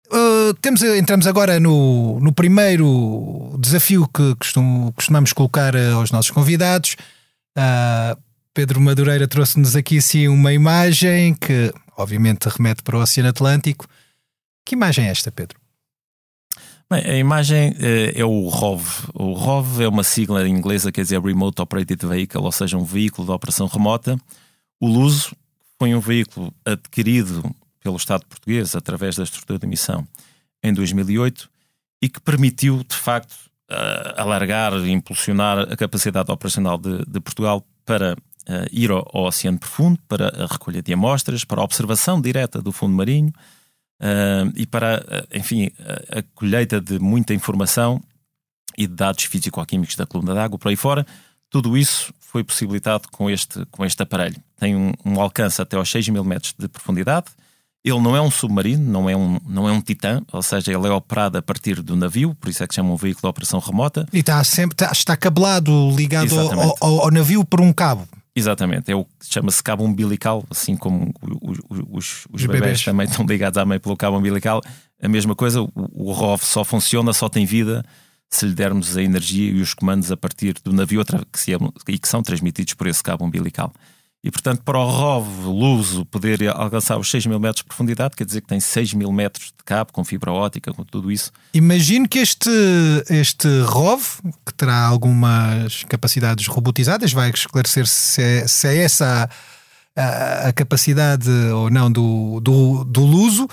Uh, 0.08 0.54
temos, 0.62 0.82
entramos 0.82 1.28
agora 1.28 1.60
no, 1.60 2.20
no 2.22 2.32
primeiro 2.32 3.58
desafio 3.60 4.08
que 4.08 4.36
costum, 4.36 4.92
costumamos 4.94 5.34
colocar 5.34 5.76
aos 5.76 6.12
nossos 6.12 6.32
convidados. 6.32 6.96
Uh, 7.58 8.18
Pedro 8.54 8.80
Madureira 8.80 9.28
trouxe-nos 9.28 9.76
aqui 9.76 10.02
sim 10.02 10.28
uma 10.28 10.54
imagem 10.54 11.36
que 11.36 11.74
obviamente 11.98 12.48
remete 12.48 12.84
para 12.84 12.98
o 12.98 13.02
Oceano 13.02 13.30
Atlântico. 13.30 13.88
Que 14.64 14.76
imagem 14.76 15.08
é 15.08 15.10
esta, 15.10 15.32
Pedro? 15.32 15.60
Bem, 16.90 17.04
a 17.04 17.18
imagem 17.18 17.76
é, 17.80 18.20
é 18.20 18.24
o 18.24 18.48
ROV. 18.48 19.10
O 19.14 19.34
ROV 19.34 19.84
é 19.84 19.88
uma 19.90 20.04
sigla 20.04 20.48
inglesa, 20.48 20.92
quer 20.92 21.02
dizer 21.02 21.20
Remote 21.20 21.62
Operated 21.62 22.06
Vehicle, 22.06 22.40
ou 22.40 22.52
seja, 22.52 22.78
um 22.78 22.86
veículo 22.86 23.28
de 23.28 23.34
operação 23.34 23.68
remota. 23.68 24.18
O 24.80 24.88
Luso 24.88 25.36
foi 25.78 25.94
um 25.94 26.00
veículo 26.00 26.54
adquirido 26.64 27.44
pelo 27.82 27.98
Estado 27.98 28.26
português 28.26 28.76
através 28.76 29.16
da 29.16 29.24
estrutura 29.24 29.60
de 29.60 29.66
emissão 29.66 30.08
em 30.64 30.74
2008 30.74 31.50
e 32.02 32.08
que 32.08 32.22
permitiu, 32.22 32.84
de 32.84 32.96
facto, 32.96 33.34
uh, 33.70 34.22
alargar 34.22 34.74
e 34.74 34.92
impulsionar 34.92 35.60
a 35.60 35.76
capacidade 35.76 36.32
operacional 36.32 36.78
de, 36.78 37.04
de 37.06 37.20
Portugal 37.20 37.66
para 37.86 38.16
ir 38.72 38.92
ao, 38.92 39.08
ao, 39.14 39.26
oceano 39.26 39.60
profundo, 39.60 40.00
para 40.08 40.28
a 40.44 40.46
recolha 40.46 40.82
de 40.82 40.94
amostras, 40.94 41.44
para 41.44 41.62
a 41.62 41.64
observação 41.64 42.22
direta 42.22 42.62
do 42.62 42.72
fundo 42.72 42.96
marinho 42.96 43.34
uh, 44.02 44.52
e 44.56 44.66
para, 44.66 45.04
enfim, 45.34 45.72
a, 45.80 46.20
a 46.20 46.24
colheita 46.34 46.80
de 46.80 47.00
muita 47.00 47.34
informação 47.34 48.02
e 48.78 48.88
de 48.88 48.94
dados 48.94 49.24
físico-químicos 49.26 49.96
da 49.96 50.06
coluna 50.06 50.34
d'água 50.34 50.58
por 50.58 50.70
aí 50.70 50.76
fora. 50.76 51.06
Tudo 51.50 51.78
isso 51.78 52.14
foi 52.20 52.44
possibilitado 52.44 53.08
com 53.12 53.30
este, 53.30 53.66
com 53.72 53.86
este 53.86 54.02
aparelho. 54.04 54.38
Tem 54.60 54.76
um, 54.76 54.92
um 55.06 55.20
alcance 55.20 55.62
até 55.62 55.78
aos 55.78 55.90
6 55.90 56.10
mil 56.10 56.24
metros 56.24 56.54
de 56.58 56.68
profundidade, 56.68 57.28
ele 57.84 58.02
não 58.02 58.16
é 58.16 58.22
um 58.22 58.30
submarino, 58.30 58.84
não 58.92 59.10
é 59.10 59.16
um, 59.16 59.40
não 59.48 59.68
é 59.68 59.72
um 59.72 59.82
titã, 59.82 60.22
ou 60.32 60.42
seja, 60.42 60.74
ele 60.74 60.88
é 60.88 60.92
operado 60.92 61.38
a 61.38 61.42
partir 61.42 61.82
do 61.82 61.96
navio, 61.96 62.36
por 62.36 62.50
isso 62.50 62.64
é 62.64 62.68
que 62.68 62.76
chama 62.76 62.92
um 62.92 62.98
veículo 62.98 63.22
de 63.22 63.28
operação 63.28 63.60
remota. 63.60 64.06
E 64.12 64.20
está 64.20 64.44
sempre 64.44 64.74
está, 64.74 64.92
está 64.92 65.16
cabelado, 65.16 65.92
ligado 65.96 66.38
ao, 66.38 66.76
ao, 66.82 67.02
ao, 67.04 67.12
navio 67.12 67.46
por 67.46 67.62
um 67.62 67.72
cabo. 67.72 68.08
Exatamente, 68.38 68.92
é 68.92 68.96
o 68.96 69.04
chama-se 69.20 69.64
cabo 69.64 69.84
umbilical, 69.84 70.46
assim 70.52 70.78
como 70.78 71.12
os, 71.42 71.58
os, 71.68 71.80
os, 71.90 72.28
os 72.32 72.42
bebés, 72.44 72.62
bebés, 72.62 72.84
também 72.84 73.08
estão 73.08 73.26
ligados 73.26 73.58
à 73.58 73.66
mãe 73.66 73.80
pelo 73.80 73.98
cabo 73.98 74.16
umbilical. 74.16 74.62
A 75.02 75.08
mesma 75.08 75.36
coisa, 75.36 75.64
o, 75.64 75.72
o 75.76 76.12
ROV 76.12 76.44
só 76.44 76.64
funciona, 76.64 77.14
só 77.14 77.28
tem 77.28 77.48
vida 77.48 77.84
se 78.30 78.46
lhe 78.46 78.54
dermos 78.54 78.96
a 78.96 79.02
energia 79.02 79.52
e 79.52 79.60
os 79.60 79.74
comandos 79.74 80.12
a 80.12 80.18
partir 80.18 80.54
do 80.64 80.72
navio 80.72 81.04
que 81.32 81.40
se, 81.40 81.52
e 81.88 81.98
que 81.98 82.08
são 82.08 82.22
transmitidos 82.22 82.76
por 82.76 82.86
esse 82.86 83.02
cabo 83.02 83.26
umbilical. 83.26 83.74
E, 84.24 84.32
portanto, 84.32 84.62
para 84.64 84.78
o 84.80 84.90
ROV 84.90 85.46
Luso 85.46 86.06
poder 86.06 86.50
alcançar 86.50 86.98
os 86.98 87.10
6 87.10 87.28
mil 87.28 87.40
metros 87.40 87.62
de 87.62 87.66
profundidade, 87.66 88.16
quer 88.16 88.26
dizer 88.26 88.42
que 88.42 88.48
tem 88.48 88.60
6 88.60 88.94
mil 88.94 89.12
metros 89.12 89.48
de 89.48 89.64
cabo, 89.64 89.94
com 89.94 90.04
fibra 90.04 90.32
ótica, 90.32 90.74
com 90.74 90.84
tudo 90.84 91.12
isso. 91.12 91.32
Imagino 91.54 92.10
que 92.10 92.20
este, 92.20 92.50
este 93.10 93.48
ROV, 93.62 94.04
que 94.46 94.54
terá 94.56 94.86
algumas 94.86 95.84
capacidades 95.84 96.48
robotizadas, 96.48 97.14
vai 97.14 97.30
esclarecer 97.30 97.86
se 97.86 98.22
é, 98.22 98.48
se 98.48 98.68
é 98.68 98.78
essa 98.78 99.30
a, 99.96 100.48
a, 100.48 100.54
capacidade 100.54 101.30
ou 101.30 101.70
não 101.70 101.92
do, 101.92 102.40
do, 102.40 102.84
do 102.84 103.02
Luso. 103.02 103.48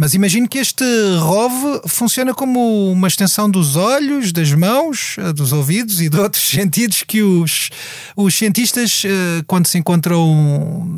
Mas 0.00 0.14
imagino 0.14 0.48
que 0.48 0.56
este 0.56 0.82
ROV 1.18 1.82
funciona 1.86 2.32
como 2.32 2.90
uma 2.90 3.06
extensão 3.06 3.50
dos 3.50 3.76
olhos, 3.76 4.32
das 4.32 4.50
mãos, 4.50 5.16
eh, 5.18 5.30
dos 5.30 5.52
ouvidos 5.52 6.00
e 6.00 6.08
de 6.08 6.18
outros 6.18 6.42
sentidos 6.48 7.02
que 7.02 7.22
os, 7.22 7.68
os 8.16 8.34
cientistas, 8.34 9.02
eh, 9.04 9.42
quando 9.46 9.66
se 9.66 9.76
encontram 9.76 10.88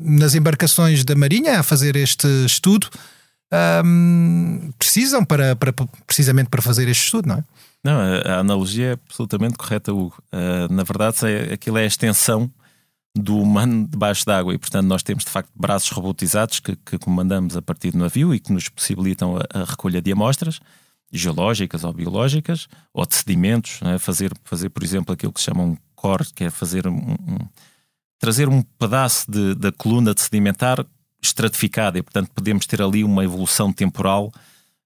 nas 0.00 0.34
embarcações 0.34 1.04
da 1.04 1.14
Marinha 1.14 1.60
a 1.60 1.62
fazer 1.62 1.94
este 1.94 2.26
estudo, 2.44 2.88
um, 3.84 4.72
precisam 4.76 5.24
para, 5.24 5.54
para, 5.54 5.72
precisamente 6.04 6.50
para 6.50 6.60
fazer 6.60 6.88
este 6.88 7.04
estudo, 7.04 7.28
não 7.28 7.36
é? 7.36 7.44
Não, 7.84 8.00
a, 8.00 8.38
a 8.38 8.38
analogia 8.40 8.86
é 8.86 8.92
absolutamente 8.94 9.56
correta, 9.56 9.92
Hugo. 9.92 10.20
Uh, 10.32 10.74
na 10.74 10.82
verdade, 10.82 11.18
é, 11.22 11.54
aquilo 11.54 11.78
é 11.78 11.84
a 11.84 11.86
extensão 11.86 12.50
do 13.18 13.38
humano 13.38 13.86
debaixo 13.88 14.24
d'água 14.24 14.54
e, 14.54 14.58
portanto, 14.58 14.86
nós 14.86 15.02
temos 15.02 15.24
de 15.24 15.30
facto 15.30 15.50
braços 15.54 15.90
robotizados 15.90 16.60
que, 16.60 16.76
que 16.76 16.98
comandamos 16.98 17.56
a 17.56 17.62
partir 17.62 17.90
do 17.90 17.98
navio 17.98 18.34
e 18.34 18.40
que 18.40 18.52
nos 18.52 18.68
possibilitam 18.68 19.36
a, 19.36 19.60
a 19.60 19.64
recolha 19.64 20.00
de 20.00 20.12
amostras 20.12 20.60
geológicas 21.12 21.84
ou 21.84 21.92
biológicas 21.92 22.68
ou 22.92 23.06
de 23.06 23.14
sedimentos, 23.14 23.80
né? 23.80 23.98
fazer, 23.98 24.32
fazer, 24.44 24.68
por 24.68 24.82
exemplo, 24.82 25.12
aquilo 25.12 25.32
que 25.32 25.40
se 25.40 25.46
chama 25.46 25.62
um 25.62 25.76
core, 25.94 26.26
que 26.34 26.44
é 26.44 26.50
fazer 26.50 26.86
um, 26.86 26.96
um 26.96 27.38
trazer 28.18 28.48
um 28.48 28.62
pedaço 28.62 29.30
de, 29.30 29.54
da 29.54 29.72
coluna 29.72 30.12
de 30.12 30.20
sedimentar 30.20 30.84
estratificada 31.22 31.98
e, 31.98 32.02
portanto, 32.02 32.30
podemos 32.34 32.66
ter 32.66 32.82
ali 32.82 33.04
uma 33.04 33.24
evolução 33.24 33.72
temporal 33.72 34.32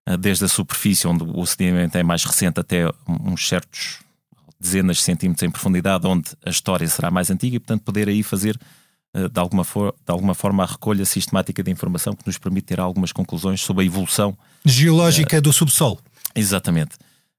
uh, 0.08 0.16
desde 0.16 0.44
a 0.44 0.48
superfície, 0.48 1.06
onde 1.06 1.24
o 1.24 1.44
sedimento 1.46 1.96
é 1.96 2.02
mais 2.02 2.24
recente, 2.24 2.60
até 2.60 2.88
uns 3.08 3.48
certos 3.48 4.00
dezenas 4.62 4.98
de 4.98 5.02
centímetros 5.02 5.42
em 5.42 5.50
profundidade, 5.50 6.06
onde 6.06 6.30
a 6.46 6.50
história 6.50 6.86
será 6.86 7.10
mais 7.10 7.30
antiga 7.30 7.56
e, 7.56 7.58
portanto, 7.58 7.82
poder 7.82 8.08
aí 8.08 8.22
fazer 8.22 8.58
eh, 9.14 9.28
de 9.28 9.40
alguma, 9.40 9.64
for, 9.64 9.92
de 9.92 10.12
alguma 10.12 10.34
forma 10.34 10.62
a 10.62 10.66
recolha 10.66 11.04
sistemática 11.04 11.62
de 11.62 11.70
informação 11.70 12.14
que 12.14 12.26
nos 12.26 12.38
permite 12.38 12.66
ter 12.66 12.80
algumas 12.80 13.12
conclusões 13.12 13.60
sobre 13.60 13.82
a 13.82 13.86
evolução 13.86 14.36
geológica 14.64 15.38
uh, 15.38 15.40
do 15.40 15.52
subsolo. 15.52 15.98
Exatamente. 16.34 16.94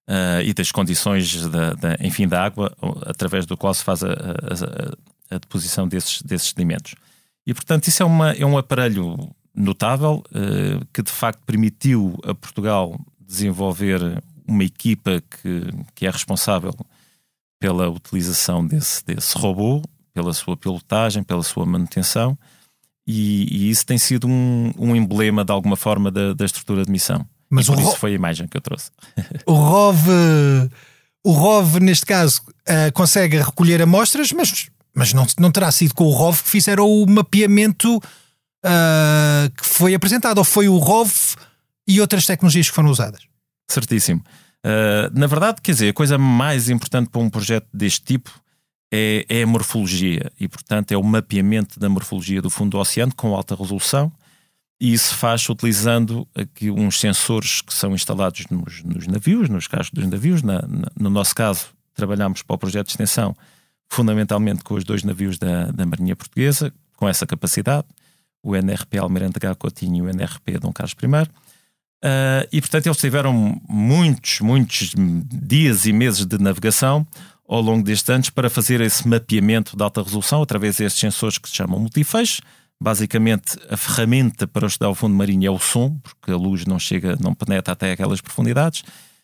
Uh, 0.07 0.43
e 0.43 0.53
das 0.53 0.69
condições 0.69 1.47
da, 1.47 1.73
da, 1.73 1.97
enfim, 2.01 2.27
da 2.27 2.43
água 2.43 2.75
através 3.05 3.45
do 3.45 3.55
qual 3.55 3.73
se 3.73 3.83
faz 3.83 4.03
a, 4.03 4.09
a, 4.09 5.35
a, 5.35 5.37
deposição 5.37 5.87
desses, 5.87 6.21
desses 6.21 6.49
sedimentos. 6.49 6.93
E, 7.47 7.53
portanto, 7.53 7.87
isso 7.87 8.03
é, 8.03 8.05
uma, 8.05 8.31
é 8.33 8.45
um 8.45 8.57
aparelho 8.57 9.33
notável 9.55 10.21
uh, 10.27 10.85
que, 10.93 11.01
de 11.01 11.11
facto, 11.11 11.41
permitiu 11.45 12.19
a 12.25 12.35
Portugal 12.35 12.99
desenvolver 13.19 14.21
uma 14.45 14.63
equipa 14.63 15.21
que, 15.21 15.61
que 15.95 16.05
é 16.05 16.09
responsável 16.09 16.75
pela 17.63 17.89
utilização 17.89 18.67
desse, 18.67 19.05
desse 19.05 19.37
robô, 19.37 19.81
pela 20.13 20.33
sua 20.33 20.57
pilotagem, 20.57 21.23
pela 21.23 21.41
sua 21.41 21.65
manutenção, 21.65 22.37
e, 23.07 23.47
e 23.49 23.69
isso 23.69 23.85
tem 23.85 23.97
sido 23.97 24.27
um, 24.27 24.73
um, 24.77 24.93
emblema 24.93 25.45
de 25.45 25.51
alguma 25.53 25.77
forma 25.77 26.11
da, 26.11 26.33
da 26.33 26.43
estrutura 26.43 26.83
de 26.83 26.91
missão. 26.91 27.25
Mas 27.49 27.67
e 27.67 27.71
por 27.71 27.79
isso 27.79 27.95
foi 27.95 28.11
a 28.11 28.15
imagem 28.15 28.49
que 28.49 28.57
eu 28.57 28.61
trouxe. 28.61 28.91
O 29.47 29.53
ROV, 29.53 30.09
o 31.23 31.31
ROV 31.31 31.79
neste 31.79 32.05
caso, 32.05 32.41
uh, 32.67 32.91
consegue 32.93 33.37
recolher 33.37 33.81
amostras, 33.81 34.33
mas, 34.33 34.69
mas 34.93 35.13
não, 35.13 35.25
não 35.39 35.49
terá 35.49 35.71
sido 35.71 35.93
com 35.93 36.03
o 36.03 36.11
ROV 36.11 36.43
que 36.43 36.49
fizeram 36.49 36.85
o 36.85 37.09
mapeamento 37.09 37.95
uh, 37.95 39.49
que 39.55 39.65
foi 39.65 39.95
apresentado, 39.95 40.39
ou 40.39 40.43
foi 40.43 40.67
o 40.67 40.77
ROV 40.77 41.13
e 41.87 42.01
outras 42.01 42.25
tecnologias 42.25 42.67
que 42.67 42.75
foram 42.75 42.89
usadas? 42.89 43.21
Certíssimo. 43.69 44.21
Uh, 44.65 45.11
na 45.17 45.27
verdade, 45.27 45.61
quer 45.61 45.73
dizer, 45.73 45.89
a 45.89 45.93
coisa 45.93 46.17
mais 46.17 46.69
importante 46.69 47.09
para 47.09 47.21
um 47.21 47.29
projeto 47.29 47.67
deste 47.73 48.01
tipo 48.03 48.31
é, 48.91 49.25
é, 49.27 49.43
a 49.43 49.47
morfologia 49.47 50.31
e, 50.39 50.47
portanto, 50.47 50.91
é 50.91 50.97
o 50.97 51.03
mapeamento 51.03 51.79
da 51.79 51.89
morfologia 51.89 52.41
do 52.41 52.49
fundo 52.49 52.71
do 52.71 52.77
oceano 52.77 53.13
com 53.15 53.35
alta 53.35 53.55
resolução. 53.55 54.11
E 54.79 54.93
isso 54.93 55.15
faz 55.15 55.47
utilizando 55.49 56.27
aqui 56.35 56.69
uns 56.69 56.99
sensores 56.99 57.61
que 57.61 57.73
são 57.73 57.93
instalados 57.93 58.45
nos, 58.49 58.83
nos 58.83 59.07
navios, 59.07 59.49
nos 59.49 59.67
carros 59.67 59.89
dos 59.89 60.05
navios. 60.07 60.43
Na, 60.43 60.61
na, 60.61 60.87
no 60.99 61.09
nosso 61.09 61.33
caso, 61.33 61.67
trabalhamos 61.93 62.41
para 62.41 62.55
o 62.55 62.57
projeto 62.57 62.87
de 62.87 62.93
extensão 62.93 63.35
fundamentalmente 63.89 64.63
com 64.63 64.73
os 64.73 64.83
dois 64.83 65.03
navios 65.03 65.37
da, 65.37 65.65
da 65.65 65.85
Marinha 65.85 66.15
Portuguesa, 66.15 66.73
com 66.97 67.07
essa 67.07 67.27
capacidade, 67.27 67.85
o 68.41 68.55
NRP 68.55 68.97
Almirante 68.97 69.37
H. 69.37 69.55
Coutinho 69.55 69.97
e 69.97 70.01
o 70.01 70.09
NRP 70.09 70.57
Dom 70.59 70.73
Carlos 70.73 70.95
I. 71.01 71.29
Uh, 72.03 72.43
e 72.51 72.59
portanto 72.59 72.87
eles 72.87 72.97
tiveram 72.97 73.61
muitos, 73.69 74.41
muitos 74.41 74.93
dias 75.31 75.85
e 75.85 75.93
meses 75.93 76.25
de 76.25 76.37
navegação 76.37 77.07
ao 77.47 77.61
longo 77.61 77.81
destes 77.81 78.09
anos 78.09 78.29
para 78.29 78.49
fazer 78.49 78.81
esse 78.81 79.07
mapeamento 79.07 79.77
de 79.77 79.81
alta 79.81 80.03
resolução 80.03 80.41
através 80.41 80.75
destes 80.75 80.99
sensores 80.99 81.37
que 81.37 81.47
se 81.47 81.55
chamam 81.55 81.79
multifeixe. 81.79 82.41
Basicamente, 82.81 83.57
a 83.69 83.77
ferramenta 83.77 84.45
para 84.45 84.67
estudar 84.67 84.89
o 84.89 84.95
fundo 84.95 85.15
marinho 85.15 85.47
é 85.47 85.49
o 85.49 85.57
som, 85.57 85.97
porque 85.99 86.29
a 86.29 86.35
luz 86.35 86.65
não 86.65 86.77
chega, 86.77 87.15
não 87.21 87.33
penetra 87.33 87.71
até 87.71 87.93
aquelas 87.93 88.19
profundidades, 88.19 88.83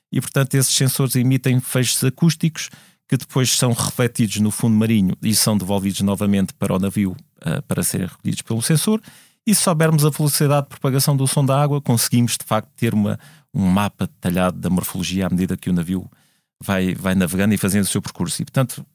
e 0.09 0.21
portanto 0.21 0.55
esses 0.55 0.73
sensores 0.73 1.17
emitem 1.17 1.59
feixes 1.59 2.01
acústicos 2.01 2.69
que 3.09 3.17
depois 3.17 3.49
são 3.51 3.73
refletidos 3.73 4.37
no 4.37 4.51
fundo 4.51 4.77
marinho 4.77 5.17
e 5.21 5.35
são 5.35 5.57
devolvidos 5.57 5.99
novamente 5.99 6.53
para 6.53 6.73
o 6.73 6.79
navio 6.79 7.11
uh, 7.41 7.61
para 7.67 7.83
serem 7.83 8.07
recolhidos 8.07 8.41
pelo 8.41 8.61
sensor 8.61 9.01
e 9.49 9.55
se 9.55 9.63
soubermos 9.63 10.05
a 10.05 10.11
velocidade 10.11 10.63
de 10.63 10.69
propagação 10.69 11.17
do 11.17 11.27
som 11.27 11.43
da 11.43 11.59
água, 11.59 11.81
conseguimos 11.81 12.37
de 12.37 12.45
facto 12.45 12.69
ter 12.75 12.93
uma, 12.93 13.19
um 13.51 13.65
mapa 13.65 14.05
detalhado 14.05 14.59
da 14.59 14.69
morfologia 14.69 15.25
à 15.25 15.29
medida 15.29 15.57
que 15.57 15.71
o 15.71 15.73
navio 15.73 16.07
vai, 16.61 16.93
vai 16.93 17.15
navegando 17.15 17.55
e 17.55 17.57
fazendo 17.57 17.83
o 17.83 17.87
seu 17.87 17.99
percurso. 17.99 18.41
E 18.41 18.45
portanto 18.45 18.85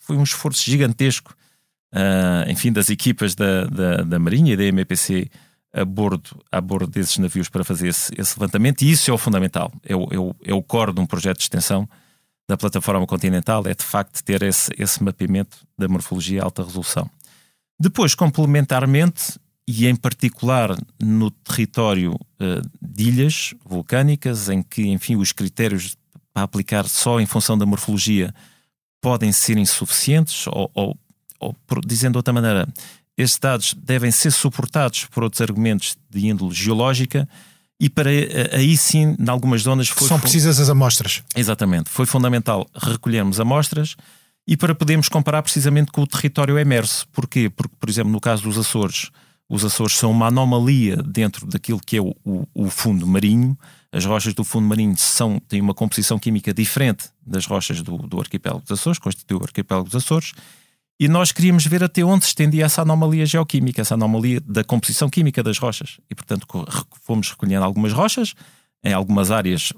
foi 0.00 0.16
um 0.16 0.22
esforço 0.22 0.62
gigantesco, 0.62 1.34
uh, 1.94 2.50
enfim, 2.50 2.70
das 2.70 2.90
equipas 2.90 3.34
da, 3.34 3.64
da, 3.64 3.96
da 4.02 4.18
Marinha 4.18 4.52
e 4.52 4.56
da 4.56 4.64
MPC 4.64 5.30
a 5.72 5.82
bordo, 5.82 6.38
a 6.50 6.60
bordo 6.60 6.88
desses 6.88 7.16
navios 7.16 7.48
para 7.48 7.64
fazer 7.64 7.88
esse, 7.88 8.12
esse 8.18 8.38
levantamento, 8.38 8.82
e 8.82 8.90
isso 8.90 9.10
é 9.10 9.14
o 9.14 9.16
fundamental, 9.16 9.72
é 9.82 9.96
o, 9.96 10.08
é, 10.10 10.18
o, 10.18 10.36
é 10.44 10.52
o 10.52 10.62
core 10.62 10.92
de 10.92 11.00
um 11.00 11.06
projeto 11.06 11.38
de 11.38 11.44
extensão 11.44 11.88
da 12.46 12.58
plataforma 12.58 13.06
continental, 13.06 13.62
é 13.66 13.72
de 13.72 13.82
facto 13.82 14.22
ter 14.22 14.42
esse, 14.42 14.70
esse 14.76 15.02
mapeamento 15.02 15.56
da 15.78 15.88
morfologia 15.88 16.42
alta 16.42 16.62
resolução. 16.62 17.08
Depois, 17.80 18.14
complementarmente, 18.14 19.40
e 19.66 19.86
em 19.86 19.94
particular 19.94 20.76
no 21.00 21.30
território 21.30 22.14
uh, 22.14 22.68
de 22.80 23.08
ilhas 23.08 23.54
vulcânicas, 23.64 24.48
em 24.48 24.62
que, 24.62 24.88
enfim, 24.88 25.16
os 25.16 25.32
critérios 25.32 25.96
para 26.32 26.42
aplicar 26.42 26.88
só 26.88 27.20
em 27.20 27.26
função 27.26 27.56
da 27.56 27.66
morfologia 27.66 28.34
podem 29.00 29.32
ser 29.32 29.58
insuficientes, 29.58 30.46
ou, 30.46 30.70
ou, 30.74 30.98
ou 31.38 31.56
dizendo 31.84 32.12
de 32.12 32.18
outra 32.18 32.32
maneira, 32.32 32.68
estes 33.16 33.38
dados 33.38 33.74
devem 33.74 34.10
ser 34.10 34.30
suportados 34.30 35.04
por 35.06 35.22
outros 35.22 35.40
argumentos 35.40 35.96
de 36.08 36.26
índole 36.26 36.54
geológica 36.54 37.28
e 37.78 37.90
para 37.90 38.10
aí 38.52 38.76
sim, 38.76 39.16
em 39.18 39.28
algumas 39.28 39.62
zonas 39.62 39.88
foi 39.88 40.06
são 40.06 40.18
precisas 40.18 40.60
as 40.60 40.68
amostras. 40.68 41.22
Exatamente, 41.34 41.90
foi 41.90 42.06
fundamental 42.06 42.66
recolhermos 42.74 43.40
amostras 43.40 43.96
e 44.46 44.56
para 44.56 44.74
podermos 44.74 45.08
comparar 45.08 45.42
precisamente 45.42 45.90
com 45.90 46.02
o 46.02 46.06
território 46.06 46.58
emerso. 46.58 47.06
Porquê? 47.12 47.50
Porque, 47.50 47.74
por 47.78 47.88
exemplo, 47.88 48.10
no 48.10 48.20
caso 48.20 48.44
dos 48.44 48.56
Açores, 48.56 49.10
os 49.52 49.66
Açores 49.66 49.98
são 49.98 50.10
uma 50.10 50.28
anomalia 50.28 50.96
dentro 50.96 51.46
daquilo 51.46 51.78
que 51.78 51.98
é 51.98 52.00
o, 52.00 52.16
o, 52.24 52.48
o 52.54 52.70
fundo 52.70 53.06
marinho. 53.06 53.54
As 53.92 54.02
rochas 54.02 54.32
do 54.32 54.42
fundo 54.44 54.66
marinho 54.66 54.96
são, 54.96 55.38
têm 55.38 55.60
uma 55.60 55.74
composição 55.74 56.18
química 56.18 56.54
diferente 56.54 57.10
das 57.20 57.44
rochas 57.44 57.82
do, 57.82 57.98
do 57.98 58.18
arquipélago 58.18 58.62
dos 58.62 58.80
Açores, 58.80 58.98
constitui 58.98 59.36
o 59.36 59.42
arquipélago 59.42 59.90
dos 59.90 60.02
Açores. 60.02 60.32
E 60.98 61.06
nós 61.06 61.32
queríamos 61.32 61.66
ver 61.66 61.84
até 61.84 62.02
onde 62.02 62.24
se 62.24 62.28
estendia 62.28 62.64
essa 62.64 62.80
anomalia 62.80 63.26
geoquímica, 63.26 63.82
essa 63.82 63.92
anomalia 63.92 64.40
da 64.40 64.64
composição 64.64 65.10
química 65.10 65.42
das 65.42 65.58
rochas. 65.58 66.00
E, 66.08 66.14
portanto, 66.14 66.46
fomos 67.02 67.28
recolhendo 67.28 67.62
algumas 67.62 67.92
rochas 67.92 68.32
em 68.82 68.94
algumas 68.94 69.30
áreas, 69.30 69.74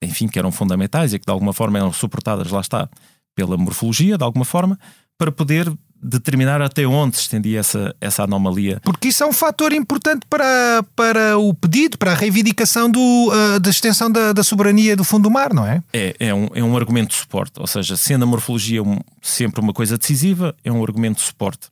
enfim, 0.00 0.28
que 0.28 0.38
eram 0.38 0.52
fundamentais 0.52 1.12
e 1.12 1.18
que 1.18 1.26
de 1.26 1.32
alguma 1.32 1.52
forma 1.52 1.78
eram 1.78 1.92
suportadas, 1.92 2.52
lá 2.52 2.60
está, 2.60 2.88
pela 3.34 3.56
morfologia, 3.56 4.16
de 4.16 4.22
alguma 4.22 4.44
forma, 4.44 4.78
para 5.18 5.32
poder 5.32 5.68
determinar 6.02 6.60
até 6.62 6.86
onde 6.86 7.16
se 7.16 7.22
estendia 7.22 7.60
essa, 7.60 7.94
essa 8.00 8.24
anomalia. 8.24 8.80
Porque 8.82 9.08
isso 9.08 9.22
é 9.22 9.26
um 9.26 9.32
fator 9.32 9.72
importante 9.72 10.26
para, 10.28 10.84
para 10.94 11.38
o 11.38 11.52
pedido, 11.54 11.98
para 11.98 12.12
a 12.12 12.14
reivindicação 12.14 12.90
do, 12.90 13.00
uh, 13.00 13.60
da 13.60 13.70
extensão 13.70 14.10
da, 14.10 14.32
da, 14.32 14.42
soberania 14.42 14.96
do 14.96 15.04
fundo 15.04 15.24
do 15.24 15.30
mar, 15.30 15.52
não 15.52 15.66
é? 15.66 15.82
É, 15.92 16.14
é, 16.18 16.34
um, 16.34 16.48
é 16.54 16.62
um 16.62 16.76
argumento 16.76 17.10
de 17.10 17.16
suporte. 17.16 17.58
Ou 17.58 17.66
seja, 17.66 17.96
sendo 17.96 18.24
a 18.24 18.26
morfologia 18.26 18.82
um, 18.82 18.98
sempre 19.20 19.60
uma 19.60 19.72
coisa 19.72 19.98
decisiva, 19.98 20.54
é 20.62 20.70
um 20.70 20.82
argumento 20.82 21.16
de 21.16 21.22
suporte. 21.22 21.68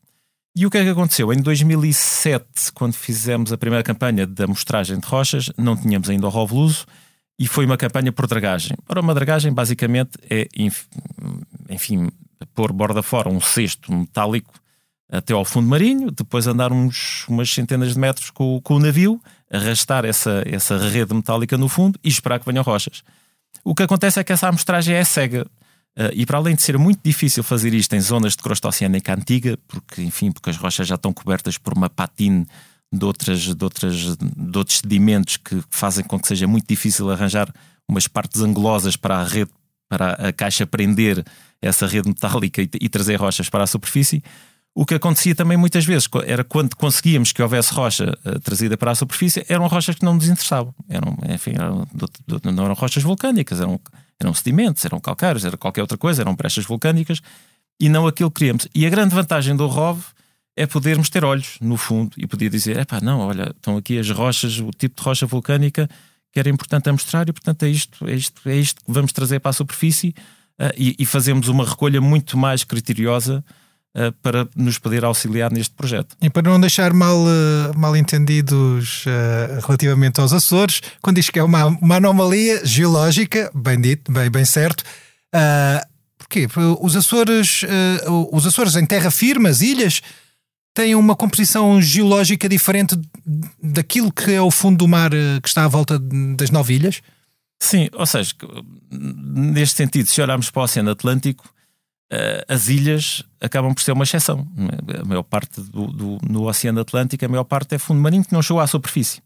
E 0.56 0.64
o 0.64 0.70
que 0.70 0.78
é 0.78 0.84
que 0.84 0.90
aconteceu? 0.90 1.32
Em 1.32 1.42
2007, 1.42 2.72
quando 2.72 2.94
fizemos 2.94 3.52
a 3.52 3.58
primeira 3.58 3.82
campanha 3.82 4.26
da 4.26 4.44
amostragem 4.44 4.98
de 4.98 5.06
rochas, 5.06 5.50
não 5.58 5.76
tínhamos 5.76 6.08
ainda 6.08 6.26
o 6.26 6.30
Rovluso 6.30 6.86
e 7.38 7.48
foi 7.48 7.66
uma 7.66 7.76
campanha 7.76 8.12
por 8.12 8.26
dragagem. 8.28 8.76
Ora, 8.88 9.00
uma 9.00 9.14
dragagem 9.14 9.52
basicamente 9.52 10.12
é, 10.30 10.46
enfim, 11.68 12.08
pôr 12.54 12.72
borda 12.72 13.02
fora 13.02 13.28
um 13.28 13.40
cesto 13.40 13.92
metálico 13.92 14.52
até 15.10 15.32
ao 15.32 15.44
fundo 15.44 15.68
marinho, 15.68 16.10
depois 16.10 16.46
andar 16.46 16.72
uns, 16.72 17.24
umas 17.28 17.48
centenas 17.50 17.94
de 17.94 17.98
metros 17.98 18.30
com, 18.30 18.60
com, 18.62 18.74
o 18.74 18.78
navio, 18.80 19.20
arrastar 19.50 20.04
essa, 20.04 20.42
essa 20.46 20.76
rede 20.76 21.14
metálica 21.14 21.56
no 21.56 21.68
fundo 21.68 21.98
e 22.02 22.08
esperar 22.08 22.40
que 22.40 22.46
venham 22.46 22.64
rochas. 22.64 23.02
O 23.62 23.74
que 23.74 23.82
acontece 23.82 24.18
é 24.18 24.24
que 24.24 24.32
essa 24.32 24.48
amostragem 24.48 24.94
é 24.94 25.04
cega. 25.04 25.46
Uh, 25.96 26.10
e 26.12 26.26
para 26.26 26.38
além 26.38 26.56
de 26.56 26.62
ser 26.62 26.76
muito 26.76 27.00
difícil 27.04 27.44
fazer 27.44 27.72
isto 27.72 27.94
em 27.94 28.00
zonas 28.00 28.32
de 28.32 28.42
crosta 28.42 28.66
oceânica 28.66 29.14
antiga, 29.14 29.56
porque, 29.68 30.02
enfim, 30.02 30.32
porque 30.32 30.50
as 30.50 30.56
rochas 30.56 30.88
já 30.88 30.96
estão 30.96 31.12
cobertas 31.12 31.56
por 31.56 31.72
uma 31.72 31.88
patine 31.88 32.46
de, 32.92 33.04
outras, 33.04 33.40
de, 33.40 33.64
outras, 33.64 34.16
de 34.16 34.58
outros 34.58 34.78
sedimentos 34.78 35.36
que 35.36 35.62
fazem 35.70 36.04
com 36.04 36.18
que 36.18 36.26
seja 36.26 36.48
muito 36.48 36.66
difícil 36.66 37.10
arranjar 37.10 37.52
umas 37.88 38.08
partes 38.08 38.40
angulosas 38.40 38.96
para 38.96 39.18
a 39.18 39.24
rede, 39.24 39.52
para 39.88 40.12
a 40.12 40.32
caixa 40.32 40.66
prender 40.66 41.24
essa 41.60 41.86
rede 41.86 42.08
metálica 42.08 42.62
e, 42.62 42.68
e 42.80 42.88
trazer 42.88 43.16
rochas 43.16 43.48
para 43.48 43.64
a 43.64 43.66
superfície. 43.66 44.22
O 44.74 44.84
que 44.84 44.94
acontecia 44.94 45.34
também 45.34 45.56
muitas 45.56 45.84
vezes 45.84 46.08
era 46.26 46.42
quando 46.42 46.74
conseguíamos 46.74 47.30
que 47.30 47.40
houvesse 47.40 47.72
rocha 47.72 48.18
uh, 48.24 48.40
trazida 48.40 48.76
para 48.76 48.90
a 48.90 48.94
superfície, 48.94 49.44
eram 49.48 49.68
rochas 49.68 49.94
que 49.94 50.04
não 50.04 50.14
nos 50.14 50.28
interessavam. 50.28 50.74
Eram, 50.88 51.16
enfim, 51.28 51.52
eram, 51.54 51.86
não 52.52 52.64
eram 52.64 52.74
rochas 52.74 53.02
vulcânicas, 53.02 53.60
eram, 53.60 53.80
eram 54.18 54.34
sedimentos, 54.34 54.84
eram 54.84 54.98
calcários, 54.98 55.44
era 55.44 55.56
qualquer 55.56 55.80
outra 55.82 55.96
coisa, 55.96 56.22
eram 56.22 56.34
brechas 56.34 56.64
vulcânicas 56.64 57.20
e 57.78 57.88
não 57.88 58.06
aquilo 58.06 58.30
que 58.30 58.40
queríamos. 58.40 58.66
E 58.74 58.84
a 58.84 58.90
grande 58.90 59.14
vantagem 59.14 59.54
do 59.54 59.66
ROV 59.68 60.02
é 60.56 60.66
podermos 60.66 61.08
ter 61.08 61.24
olhos 61.24 61.56
no 61.60 61.76
fundo 61.76 62.12
e 62.16 62.26
poder 62.26 62.48
dizer: 62.48 62.84
não, 63.00 63.20
olha, 63.20 63.52
estão 63.54 63.76
aqui 63.76 63.98
as 63.98 64.10
rochas, 64.10 64.58
o 64.58 64.70
tipo 64.70 65.00
de 65.00 65.06
rocha 65.06 65.26
vulcânica 65.26 65.88
que 66.34 66.40
era 66.40 66.50
importante 66.50 66.88
a 66.88 66.92
mostrar 66.92 67.28
e, 67.28 67.32
portanto, 67.32 67.62
é 67.62 67.68
isto, 67.68 68.08
é 68.08 68.12
isto, 68.12 68.48
é 68.48 68.56
isto 68.56 68.84
que 68.84 68.90
vamos 68.90 69.12
trazer 69.12 69.38
para 69.38 69.50
a 69.50 69.52
superfície 69.52 70.08
uh, 70.60 70.74
e, 70.76 70.96
e, 70.98 71.06
fazemos 71.06 71.46
uma 71.46 71.64
recolha 71.64 72.00
muito 72.00 72.36
mais 72.36 72.64
criteriosa 72.64 73.42
uh, 73.96 74.10
para 74.20 74.48
nos 74.56 74.76
poder 74.76 75.04
auxiliar 75.04 75.52
neste 75.52 75.72
projeto. 75.76 76.16
E 76.20 76.28
para 76.28 76.42
não 76.42 76.60
deixar 76.60 76.92
mal, 76.92 77.16
uh, 77.18 77.78
mal 77.78 77.96
entendidos 77.96 79.04
relativamente 79.64 80.20
aos 80.20 80.32
Açores, 80.32 80.82
quando 81.00 81.16
diz 81.16 81.30
que 81.30 81.38
é 81.38 81.42
uma, 81.44 81.66
uma 81.66 81.96
anomalia 81.96 82.66
geológica, 82.66 83.48
bem 83.54 83.80
dito, 83.80 84.10
bem, 84.10 84.28
bem 84.28 84.44
certo. 84.44 84.82
Porquê? 86.18 86.48
Os 86.80 86.96
Açores, 86.96 87.60
os 88.32 88.46
Açores 88.46 88.74
em 88.74 88.86
terra 88.86 89.10
firme, 89.10 89.48
as 89.48 89.60
ilhas, 89.60 90.00
têm 90.74 90.94
uma 90.96 91.14
composição 91.14 91.80
geológica 91.80 92.48
diferente 92.48 93.00
daquilo 93.62 94.12
que 94.12 94.32
é 94.32 94.42
o 94.42 94.50
fundo 94.50 94.78
do 94.78 94.88
mar 94.88 95.10
que 95.42 95.48
está 95.48 95.64
à 95.64 95.68
volta 95.68 95.98
das 96.36 96.50
nove 96.50 96.74
ilhas? 96.74 97.00
Sim, 97.58 97.88
ou 97.92 98.04
seja, 98.04 98.34
neste 98.90 99.76
sentido, 99.76 100.06
se 100.06 100.20
olharmos 100.20 100.50
para 100.50 100.60
o 100.60 100.64
Oceano 100.64 100.90
Atlântico, 100.90 101.48
uh, 102.12 102.44
as 102.52 102.68
ilhas 102.68 103.22
acabam 103.40 103.72
por 103.72 103.82
ser 103.82 103.92
uma 103.92 104.04
exceção. 104.04 104.46
A 105.00 105.04
maior 105.04 105.22
parte 105.22 105.60
do, 105.60 105.86
do, 105.86 106.18
no 106.28 106.48
Oceano 106.48 106.80
Atlântico, 106.80 107.24
a 107.24 107.28
maior 107.28 107.44
parte 107.44 107.74
é 107.74 107.78
fundo 107.78 108.00
marinho 108.00 108.24
que 108.24 108.32
não 108.32 108.42
chegou 108.42 108.60
à 108.60 108.66
superfície. 108.66 109.22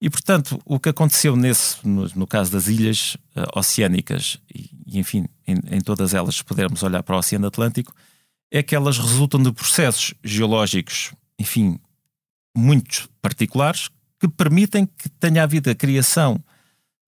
E, 0.00 0.10
portanto, 0.10 0.60
o 0.64 0.80
que 0.80 0.88
aconteceu 0.88 1.36
nesse, 1.36 1.76
no, 1.86 2.08
no 2.16 2.26
caso 2.26 2.50
das 2.50 2.66
ilhas 2.66 3.16
uh, 3.36 3.58
oceânicas, 3.58 4.38
e, 4.52 4.70
e 4.86 4.98
enfim, 4.98 5.26
em, 5.46 5.60
em, 5.70 5.80
todas 5.80 6.14
elas, 6.14 6.36
se 6.36 6.44
pudermos 6.44 6.82
olhar 6.82 7.02
para 7.02 7.14
o 7.14 7.18
Oceano 7.18 7.46
Atlântico, 7.46 7.94
é 8.52 8.62
que 8.62 8.76
elas 8.76 8.98
resultam 8.98 9.42
de 9.42 9.50
processos 9.50 10.12
geológicos, 10.22 11.10
enfim, 11.38 11.80
muito 12.54 13.08
particulares, 13.22 13.88
que 14.20 14.28
permitem 14.28 14.86
que 14.86 15.08
tenha 15.08 15.42
havido 15.42 15.70
a 15.70 15.74
criação 15.74 16.38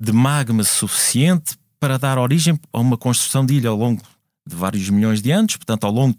de 0.01 0.11
magma 0.11 0.65
suficiente 0.65 1.55
para 1.79 1.99
dar 1.99 2.19
origem 2.19 2.59
a 2.73 2.81
uma 2.81 2.97
construção 2.97 3.45
de 3.45 3.55
ilha 3.55 3.69
ao 3.69 3.77
longo 3.77 4.03
de 4.47 4.57
vários 4.57 4.89
milhões 4.89 5.21
de 5.21 5.31
anos, 5.31 5.57
portanto, 5.57 5.85
ao 5.85 5.93
longo 5.93 6.19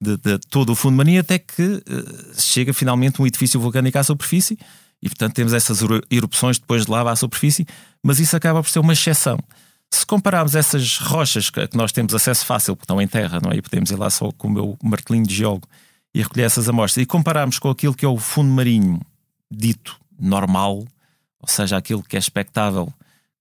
de, 0.00 0.16
de 0.16 0.38
todo 0.38 0.70
o 0.70 0.76
fundo 0.76 0.96
marinho, 0.96 1.20
até 1.20 1.36
que 1.36 1.62
uh, 1.62 2.40
chega 2.40 2.72
finalmente 2.72 3.20
um 3.20 3.26
edifício 3.26 3.58
vulcânico 3.58 3.98
à 3.98 4.04
superfície 4.04 4.56
e, 5.02 5.08
portanto, 5.08 5.34
temos 5.34 5.52
essas 5.52 5.80
erupções 6.08 6.60
depois 6.60 6.86
de 6.86 6.90
lava 6.92 7.10
à 7.10 7.16
superfície, 7.16 7.66
mas 8.02 8.20
isso 8.20 8.36
acaba 8.36 8.62
por 8.62 8.70
ser 8.70 8.78
uma 8.78 8.92
exceção. 8.92 9.38
Se 9.92 10.06
compararmos 10.06 10.54
essas 10.54 10.98
rochas 10.98 11.50
que 11.50 11.68
nós 11.74 11.90
temos 11.90 12.14
acesso 12.14 12.46
fácil, 12.46 12.76
porque 12.76 12.84
estão 12.84 13.00
em 13.00 13.08
terra, 13.08 13.40
não 13.42 13.50
é? 13.50 13.56
E 13.56 13.62
podemos 13.62 13.90
ir 13.90 13.96
lá 13.96 14.08
só 14.08 14.30
com 14.32 14.48
o 14.48 14.50
meu 14.50 14.78
martelinho 14.82 15.26
de 15.26 15.34
geólogo 15.34 15.68
e 16.14 16.22
recolher 16.22 16.44
essas 16.44 16.68
amostras, 16.68 17.02
e 17.02 17.06
compararmos 17.06 17.58
com 17.58 17.70
aquilo 17.70 17.94
que 17.94 18.04
é 18.04 18.08
o 18.08 18.18
fundo 18.18 18.50
marinho 18.50 19.00
dito 19.50 19.98
normal, 20.18 20.84
ou 21.40 21.48
seja, 21.48 21.76
aquilo 21.76 22.02
que 22.02 22.16
é 22.16 22.18
expectável 22.18 22.92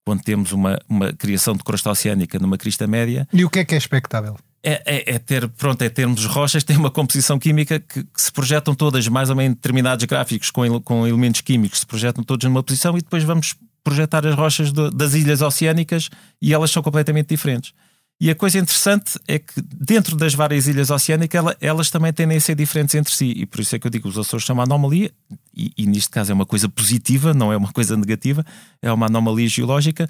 quando 0.05 0.23
temos 0.23 0.51
uma, 0.51 0.79
uma 0.87 1.13
criação 1.13 1.55
de 1.55 1.63
crosta 1.63 1.91
oceânica 1.91 2.39
numa 2.39 2.57
crista 2.57 2.87
média. 2.87 3.27
E 3.31 3.45
o 3.45 3.49
que 3.49 3.59
é 3.59 3.65
que 3.65 3.75
é 3.75 3.77
expectável? 3.77 4.37
É, 4.63 4.81
é, 4.85 5.15
é, 5.15 5.19
ter, 5.19 5.47
pronto, 5.49 5.81
é 5.83 5.89
termos 5.89 6.25
rochas, 6.25 6.63
tem 6.63 6.75
uma 6.75 6.91
composição 6.91 7.39
química 7.39 7.79
que, 7.79 8.03
que, 8.03 8.21
se 8.21 8.31
projetam 8.31 8.75
todas 8.75 9.07
mais 9.07 9.29
ou 9.29 9.35
menos 9.35 9.51
em 9.51 9.55
determinados 9.55 10.03
gráficos 10.05 10.49
com, 10.49 10.81
com 10.81 11.07
elementos 11.07 11.41
químicos, 11.41 11.79
se 11.79 11.85
projetam 11.85 12.23
todos 12.23 12.43
numa 12.43 12.61
posição 12.61 12.97
e 12.97 13.01
depois 13.01 13.23
vamos 13.23 13.55
projetar 13.83 14.25
as 14.25 14.35
rochas 14.35 14.71
do, 14.71 14.89
das 14.91 15.13
ilhas 15.13 15.41
oceânicas 15.41 16.09
e 16.41 16.53
elas 16.53 16.71
são 16.71 16.81
completamente 16.83 17.27
diferentes. 17.27 17.73
E 18.21 18.29
a 18.29 18.35
coisa 18.35 18.59
interessante 18.59 19.17
é 19.25 19.39
que 19.39 19.61
dentro 19.61 20.17
das 20.17 20.33
várias 20.33 20.67
ilhas 20.67 20.89
oceânicas 20.89 21.39
ela, 21.39 21.57
elas 21.61 21.89
também 21.89 22.11
tendem 22.11 22.37
a 22.37 22.41
ser 22.41 22.53
diferentes 22.53 22.93
entre 22.93 23.13
si. 23.13 23.33
E 23.33 23.45
por 23.45 23.61
isso 23.61 23.73
é 23.75 23.79
que 23.79 23.87
eu 23.87 23.91
digo 23.91 24.03
que 24.03 24.09
os 24.09 24.17
Açores 24.17 24.45
são 24.45 24.55
uma 24.55 24.63
anomalia, 24.63 25.09
e, 25.55 25.71
e 25.77 25.85
neste 25.85 26.09
caso 26.09 26.31
é 26.31 26.35
uma 26.35 26.45
coisa 26.45 26.67
positiva, 26.67 27.33
não 27.33 27.53
é 27.53 27.55
uma 27.55 27.71
coisa 27.71 27.95
negativa, 27.95 28.45
é 28.81 28.91
uma 28.91 29.05
anomalia 29.05 29.47
geológica 29.47 30.09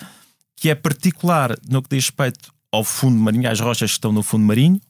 que 0.55 0.69
é 0.69 0.75
particular 0.75 1.55
no 1.69 1.81
que 1.81 1.89
diz 1.95 2.05
respeito 2.05 2.51
ao 2.71 2.83
fundo 2.83 3.17
marinho, 3.17 3.49
às 3.49 3.59
rochas 3.59 3.91
que 3.91 3.97
estão 3.97 4.11
no 4.11 4.21
fundo 4.23 4.43
marinho, 4.43 4.81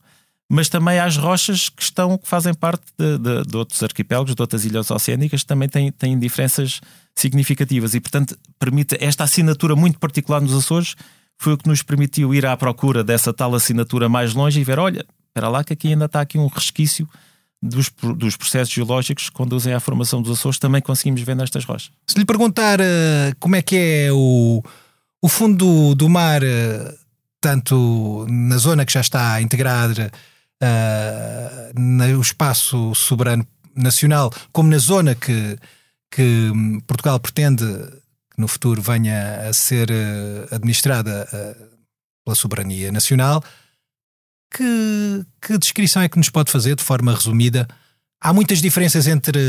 mas 0.50 0.68
também 0.68 1.00
às 1.00 1.16
rochas 1.16 1.70
que 1.70 1.84
estão, 1.84 2.18
que 2.18 2.28
fazem 2.28 2.54
parte 2.54 2.84
de, 2.98 3.18
de, 3.20 3.44
de 3.44 3.58
outros 3.58 3.84
arquipélagos, 3.84 4.34
de 4.34 4.42
outras 4.42 4.66
ilhas 4.66 4.90
oceânicas, 4.90 5.44
também 5.44 5.70
têm, 5.70 5.92
têm 5.92 6.18
diferenças 6.18 6.82
significativas 7.16 7.94
e, 7.94 8.00
portanto, 8.00 8.38
permite 8.58 8.98
esta 9.00 9.24
assinatura 9.24 9.76
muito 9.76 10.00
particular 10.00 10.42
nos 10.42 10.54
Açores 10.54 10.96
foi 11.38 11.54
o 11.54 11.58
que 11.58 11.70
nos 11.70 11.82
permitiu 11.82 12.34
ir 12.34 12.46
à 12.46 12.56
procura 12.58 13.04
dessa 13.04 13.34
tal 13.34 13.56
assinatura 13.56 14.10
mais 14.10 14.34
longe 14.34 14.60
e 14.60 14.64
ver, 14.64 14.78
olha, 14.78 15.06
espera 15.28 15.48
lá 15.48 15.64
que 15.64 15.74
aqui 15.74 15.88
ainda 15.88 16.06
está 16.06 16.20
aqui 16.20 16.38
um 16.38 16.48
resquício 16.48 17.08
dos, 17.62 17.90
dos 18.18 18.36
processos 18.36 18.74
geológicos 18.74 19.30
que 19.30 19.36
conduzem 19.36 19.74
à 19.74 19.80
formação 19.80 20.22
dos 20.22 20.38
Açores, 20.38 20.60
também 20.60 20.82
conseguimos 20.82 21.22
ver 21.22 21.36
nestas 21.36 21.66
rochas. 21.66 21.92
Se 22.08 22.18
lhe 22.18 22.26
perguntar 22.26 22.80
uh, 22.82 22.84
como 23.40 23.56
é 23.56 23.62
que 23.62 23.76
é 23.76 24.12
o, 24.12 24.62
o 25.22 25.30
fundo 25.30 25.96
do 25.96 26.10
mar, 26.10 26.42
uh, 26.44 26.98
tanto 27.42 28.26
na 28.30 28.58
zona 28.58 28.86
que 28.86 28.94
já 28.94 29.02
está 29.02 29.34
a 29.34 29.42
integrar 29.42 29.92
uh, 29.92 31.80
no 31.80 32.22
espaço 32.22 32.94
soberano 32.96 33.46
nacional, 33.76 34.32
como 34.52 34.70
na 34.70 34.78
zona 34.78 35.16
que, 35.16 35.58
que 36.12 36.52
Portugal 36.88 37.20
pretende 37.20 37.66
que 38.32 38.40
no 38.40 38.48
futuro 38.48 38.82
venha 38.82 39.48
a 39.48 39.54
ser 39.54 39.90
administrada 40.52 41.28
pela 42.26 42.36
soberania 42.36 42.92
nacional, 42.92 43.44
que, 44.52 45.26
que 45.42 45.58
descrição 45.58 46.02
é 46.02 46.10
que 46.10 46.18
nos 46.18 46.30
pode 46.30 46.52
fazer 46.52 46.76
de 46.76 46.84
forma 46.84 47.14
resumida? 47.14 47.68
Há 48.20 48.34
muitas 48.34 48.62
diferenças 48.62 49.08
entre 49.08 49.40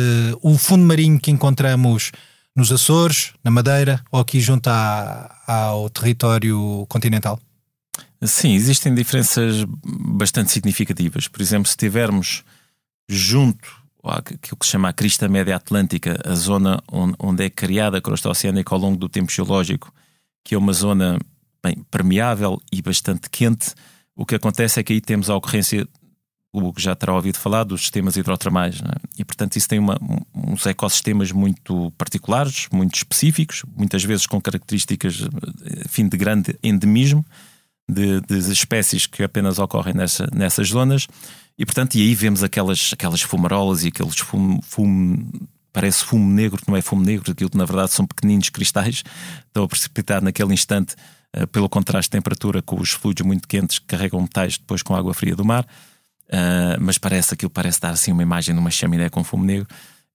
o 0.42 0.56
fundo 0.56 0.84
marinho 0.84 1.18
que 1.18 1.30
encontramos 1.30 2.12
nos 2.54 2.70
Açores, 2.70 3.32
na 3.42 3.50
Madeira 3.50 4.02
ou 4.12 4.20
aqui 4.20 4.40
junto 4.40 4.68
à, 4.68 5.42
ao 5.46 5.88
território 5.90 6.86
continental? 6.88 7.40
Sim, 8.22 8.52
existem 8.52 8.94
diferenças 8.94 9.64
bastante 9.84 10.52
significativas. 10.52 11.26
Por 11.26 11.40
exemplo, 11.40 11.68
se 11.68 11.76
tivermos 11.76 12.44
junto 13.08 13.79
aquilo 14.04 14.56
que 14.58 14.64
se 14.64 14.72
chama 14.72 14.88
a 14.88 14.92
crista 14.92 15.28
média 15.28 15.56
atlântica, 15.56 16.18
a 16.24 16.34
zona 16.34 16.82
onde, 16.90 17.44
é 17.44 17.50
criada 17.50 17.98
a 17.98 18.00
crosta 18.00 18.30
oceânica 18.30 18.74
ao 18.74 18.80
longo 18.80 18.96
do 18.96 19.08
tempo 19.08 19.30
geológico, 19.30 19.92
que 20.44 20.54
é 20.54 20.58
uma 20.58 20.72
zona 20.72 21.18
bem, 21.62 21.84
permeável 21.90 22.60
e 22.72 22.80
bastante 22.80 23.28
quente, 23.28 23.74
o 24.16 24.26
que 24.26 24.34
acontece 24.34 24.80
é 24.80 24.82
que 24.82 24.92
aí 24.92 25.00
temos 25.00 25.30
a 25.30 25.36
ocorrência, 25.36 25.86
o 26.52 26.72
que 26.72 26.82
já 26.82 26.94
terá 26.94 27.14
ouvido 27.14 27.38
falar, 27.38 27.64
dos 27.64 27.80
sistemas 27.82 28.16
hidrotermais. 28.16 28.76
É? 28.76 29.20
E, 29.20 29.24
portanto, 29.24 29.56
isso 29.56 29.68
tem 29.68 29.78
uma, 29.78 29.98
uns 30.34 30.66
ecossistemas 30.66 31.32
muito 31.32 31.90
particulares, 31.96 32.68
muito 32.72 32.96
específicos, 32.96 33.62
muitas 33.76 34.04
vezes 34.04 34.26
com 34.26 34.40
características 34.40 35.22
fim 35.88 36.08
de 36.08 36.16
grande 36.16 36.58
endemismo 36.62 37.24
de, 37.90 38.20
de 38.20 38.52
espécies 38.52 39.06
que 39.06 39.22
apenas 39.22 39.58
ocorrem 39.58 39.94
nessa, 39.94 40.28
nessas 40.32 40.68
zonas. 40.68 41.06
E, 41.60 41.66
portanto, 41.66 41.94
e 41.96 42.00
aí 42.00 42.14
vemos 42.14 42.42
aquelas, 42.42 42.88
aquelas 42.94 43.20
fumarolas 43.20 43.84
e 43.84 43.88
aqueles 43.88 44.18
fumo, 44.18 44.62
fumo 44.62 45.30
parece 45.70 46.02
fumo 46.02 46.26
negro, 46.32 46.58
não 46.66 46.74
é 46.74 46.80
fumo 46.80 47.02
negro, 47.04 47.30
aquilo 47.30 47.50
que 47.50 47.56
na 47.58 47.66
verdade 47.66 47.92
são 47.92 48.06
pequeninos 48.06 48.48
cristais, 48.48 49.02
estão 49.46 49.64
a 49.64 49.68
precipitar 49.68 50.22
naquele 50.22 50.54
instante 50.54 50.94
uh, 51.36 51.46
pelo 51.48 51.68
contraste 51.68 52.08
de 52.08 52.12
temperatura 52.16 52.62
com 52.62 52.80
os 52.80 52.92
fluidos 52.92 53.26
muito 53.26 53.46
quentes 53.46 53.78
que 53.78 53.84
carregam 53.84 54.22
metais 54.22 54.56
depois 54.56 54.82
com 54.82 54.94
a 54.94 54.98
água 54.98 55.12
fria 55.12 55.36
do 55.36 55.44
mar. 55.44 55.66
Uh, 56.30 56.80
mas 56.80 56.96
parece 56.96 57.34
aquilo 57.34 57.50
parece 57.50 57.78
dar 57.78 57.90
assim 57.90 58.10
uma 58.10 58.22
imagem 58.22 58.54
de 58.54 58.58
uma 58.58 58.70
chaminé 58.70 59.10
com 59.10 59.22
fumo 59.22 59.44
negro. 59.44 59.68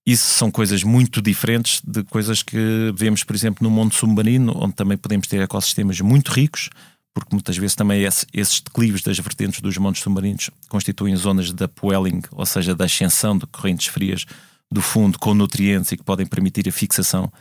Isso 0.03 0.25
são 0.25 0.49
coisas 0.49 0.84
muito 0.84 1.21
diferentes 1.21 1.79
de 1.86 2.03
coisas 2.05 2.41
que 2.41 2.91
vemos, 2.95 3.23
por 3.23 3.36
exemplo, 3.36 3.63
no 3.63 3.69
mundo 3.69 3.93
submarino, 3.93 4.51
onde 4.55 4.73
também 4.73 4.97
podemos 4.97 5.27
ter 5.27 5.39
ecossistemas 5.41 6.01
muito 6.01 6.31
ricos, 6.31 6.71
porque 7.15 7.34
muitas 7.34 7.56
vezes 7.56 7.75
também 7.75 8.04
esses 8.34 8.60
declives 8.60 9.01
das 9.01 9.17
vertentes 9.17 9.62
dos 9.62 9.78
montes 9.78 10.04
submarinos 10.04 10.49
constituem 10.67 11.15
zonas 11.15 11.54
de 11.54 11.63
upwelling, 11.63 12.21
ou 12.30 12.45
seja, 12.45 12.75
da 12.75 12.84
ascensão 12.84 13.38
de 13.38 13.47
correntes 13.47 13.88
frias 13.88 14.25
do 14.69 14.82
fundo 14.82 15.17
com 15.17 15.34
nutrientes 15.34 15.93
e 15.93 15.97
que 15.97 16.04
podem 16.04 16.25
permitir 16.25 16.67
a 16.67 16.71
fixação 16.73 17.32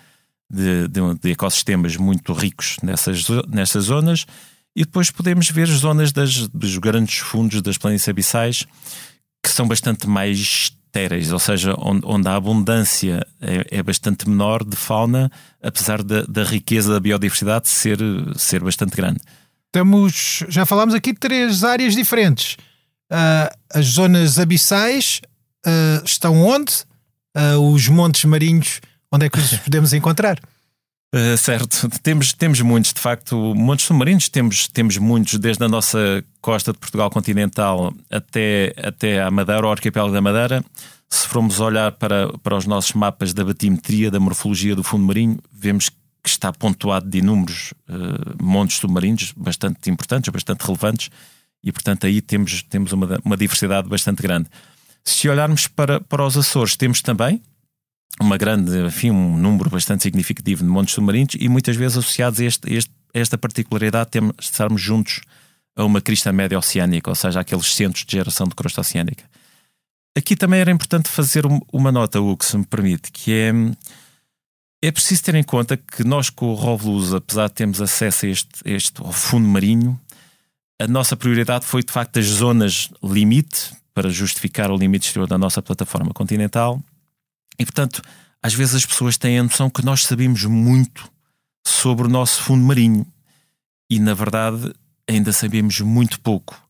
de, 0.49 0.87
de, 0.87 1.01
de 1.21 1.33
ecossistemas 1.33 1.97
muito 1.97 2.33
ricos 2.33 2.77
nessas, 2.85 3.27
nessas 3.49 3.87
zonas. 3.87 4.27
E 4.77 4.85
depois 4.85 5.11
podemos 5.11 5.51
ver 5.51 5.65
as 5.65 5.79
zonas 5.79 6.13
das, 6.13 6.47
dos 6.49 6.79
grandes 6.79 7.19
fundos 7.19 7.61
das 7.61 7.77
planícies 7.77 8.09
abissais 8.09 8.67
que 9.43 9.51
são 9.51 9.67
bastante 9.67 10.09
mais 10.09 10.39
estéreis, 10.39 11.33
ou 11.33 11.41
seja, 11.41 11.75
onde, 11.79 12.07
onde 12.07 12.29
a 12.29 12.37
abundância 12.37 13.27
é, 13.41 13.79
é, 13.79 13.83
bastante 13.83 14.29
menor 14.29 14.65
de 14.65 14.77
fauna, 14.77 15.31
apesar 15.61 16.01
da, 16.01 16.23
da 16.23 16.45
riqueza 16.45 16.93
da 16.93 17.01
biodiversidade 17.01 17.69
ser, 17.69 17.99
ser 18.37 18.63
bastante 18.63 18.95
grande. 18.95 19.21
Temos, 19.75 20.45
já 20.49 20.65
falámos 20.65 20.95
aqui 20.95 21.13
de 21.13 21.19
três 21.19 21.65
áreas 21.65 21.95
diferentes. 21.95 22.57
Uh, 23.11 23.51
as 23.75 23.87
zonas 23.87 24.39
abissais 24.39 25.21
uh, 25.67 26.05
estão 26.05 26.47
onde? 26.47 26.85
uh, 27.37 27.73
os 27.73 27.89
montes 27.89 28.25
marinhos, 28.25 28.81
onde 29.11 29.27
é 29.27 29.31
que 29.31 29.39
os 29.39 29.57
podemos 29.59 29.93
encontrar? 29.93 30.39
Uh, 31.15 31.37
certo, 31.37 31.89
temos, 32.03 32.33
temos 32.33 32.61
muitos, 32.61 32.93
de 32.93 33.01
facto, 33.01 33.55
montes 33.55 33.87
submarinos, 33.87 34.29
temos, 34.29 34.67
temos 34.69 34.97
muitos, 34.99 35.39
desde 35.39 35.65
a 35.65 35.69
nossa 35.69 36.25
costa 36.41 36.73
de 36.73 36.79
Portugal 36.79 37.11
continental 37.11 37.95
até, 38.11 38.75
até 38.83 39.23
a 39.23 39.31
Madeira, 39.31 39.67
o 39.67 39.71
arquipélago 39.71 40.13
da 40.13 40.21
Madeira. 40.21 40.65
Se 41.09 41.29
formos 41.29 41.61
olhar 41.61 41.93
para, 41.93 42.37
para 42.39 42.57
os 42.57 42.67
nossos 42.67 42.93
mapas 42.95 43.33
da 43.33 43.45
batimetria, 43.45 44.11
da 44.11 44.19
morfologia 44.19 44.75
do 44.75 44.83
fundo 44.83 45.05
marinho, 45.05 45.39
vemos 45.53 45.89
que 45.89 45.97
está 46.29 46.53
pontuado 46.53 47.09
de 47.09 47.19
inúmeros 47.19 47.73
uh, 47.89 48.43
montes 48.43 48.79
submarinos 48.79 49.33
bastante 49.37 49.91
importantes, 49.91 50.31
bastante 50.31 50.63
relevantes, 50.63 51.11
e 51.63 51.73
portanto 51.73 52.07
aí 52.07 52.21
temos, 52.21 52.63
temos 52.63 52.93
uma, 52.93 53.19
uma 53.25 53.37
diversidade 53.37 53.89
bastante 53.89 54.23
grande. 54.23 54.49
Se 55.05 55.29
olharmos 55.29 55.67
para, 55.67 56.01
para 56.01 56.25
os 56.25 56.37
Açores, 56.37 56.77
temos 56.77 57.03
também 57.03 57.43
uma 58.21 58.37
grande, 58.37 58.79
enfim, 58.87 59.11
um 59.11 59.37
número 59.37 59.69
bastante 59.71 60.03
significativo 60.03 60.63
de 60.63 60.69
montes 60.69 60.95
submarinos 60.95 61.35
e 61.39 61.49
muitas 61.49 61.77
vezes 61.77 61.99
associados 61.99 62.41
a, 62.41 62.45
este, 62.45 62.73
este, 62.73 62.93
a 63.15 63.19
esta 63.19 63.37
particularidade 63.37 64.11
de 64.13 64.33
estarmos 64.39 64.81
juntos 64.81 65.21
a 65.77 65.85
uma 65.85 66.01
crista 66.01 66.33
média 66.33 66.59
oceânica, 66.59 67.11
ou 67.11 67.15
seja, 67.15 67.41
aqueles 67.41 67.75
centros 67.75 68.05
de 68.05 68.13
geração 68.13 68.47
de 68.47 68.55
crosta 68.55 68.81
oceânica. 68.81 69.25
Aqui 70.17 70.37
também 70.37 70.61
era 70.61 70.71
importante 70.71 71.09
fazer 71.09 71.45
uma 71.73 71.91
nota, 71.91 72.21
Hugo, 72.21 72.45
se 72.45 72.57
me 72.57 72.65
permite, 72.65 73.11
que 73.11 73.33
é 73.33 73.53
é 74.87 74.93
preciso 74.93 75.23
ter 75.23 75.35
em 75.35 75.43
conta 75.43 75.77
que 75.77 76.05
nós 76.05 76.29
com 76.29 76.47
o 76.47 76.55
Rovluz, 76.55 77.15
apesar 77.15 77.49
de 77.49 77.55
termos 77.55 77.81
acesso 77.81 78.27
a 78.27 78.29
este, 78.29 78.49
este 78.65 79.01
fundo 79.13 79.49
marinho, 79.49 79.99
a 80.81 80.87
nossa 80.87 81.17
prioridade 81.17 81.65
foi 81.65 81.83
de 81.83 81.93
facto 81.93 82.19
as 82.19 82.27
zonas 82.27 82.91
limite 83.03 83.73
para 83.95 84.11
justificar 84.11 84.71
o 84.71 84.77
limite 84.77 85.07
exterior 85.07 85.27
da 85.27 85.39
nossa 85.39 85.63
plataforma 85.63 86.13
continental. 86.13 86.83
E, 87.59 87.65
portanto, 87.65 88.03
às 88.43 88.53
vezes 88.53 88.75
as 88.75 88.87
pessoas 88.87 89.17
têm 89.17 89.39
a 89.39 89.43
noção 89.43 89.71
que 89.71 89.85
nós 89.85 90.03
sabemos 90.03 90.45
muito 90.45 91.09
sobre 91.67 92.07
o 92.07 92.11
nosso 92.11 92.43
fundo 92.43 92.65
marinho 92.65 93.07
e, 93.89 93.99
na 93.99 94.13
verdade, 94.13 94.75
ainda 95.09 95.33
sabemos 95.33 95.81
muito 95.81 96.21
pouco. 96.21 96.61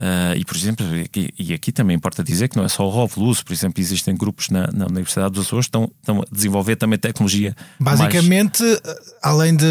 Uh, 0.00 0.30
e, 0.36 0.44
por 0.44 0.56
exemplo, 0.56 0.86
aqui, 1.04 1.28
e 1.36 1.52
aqui 1.52 1.72
também 1.72 1.96
importa 1.96 2.22
dizer 2.22 2.46
que 2.46 2.56
não 2.56 2.64
é 2.64 2.68
só 2.68 2.86
o 2.86 2.88
ROV 2.88 3.12
por 3.44 3.52
exemplo, 3.52 3.82
existem 3.82 4.16
grupos 4.16 4.48
na, 4.48 4.68
na 4.72 4.86
Universidade 4.86 5.32
dos 5.32 5.46
Açores 5.46 5.66
que 5.66 5.70
estão, 5.70 5.90
estão, 5.98 6.20
a 6.22 6.24
desenvolver 6.30 6.76
também 6.76 6.96
tecnologia. 6.96 7.52
Basicamente, 7.80 8.62
mais... 8.62 8.80
além 9.20 9.56
de, 9.56 9.66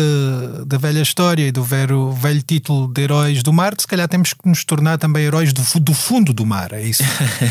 da 0.66 0.78
velha 0.78 1.02
história 1.02 1.48
e 1.48 1.52
do 1.52 1.64
velho, 1.64 2.12
velho 2.12 2.42
título 2.42 2.90
de 2.90 3.04
heróis 3.04 3.42
do 3.42 3.54
mar, 3.54 3.74
se 3.80 3.88
calhar 3.88 4.06
temos 4.10 4.34
que 4.34 4.50
nos 4.50 4.66
tornar 4.66 4.98
também 4.98 5.24
heróis 5.24 5.54
do, 5.54 5.64
do 5.80 5.94
fundo 5.94 6.34
do 6.34 6.46
mar, 6.46 6.74
é 6.74 6.84
isso? 6.84 7.04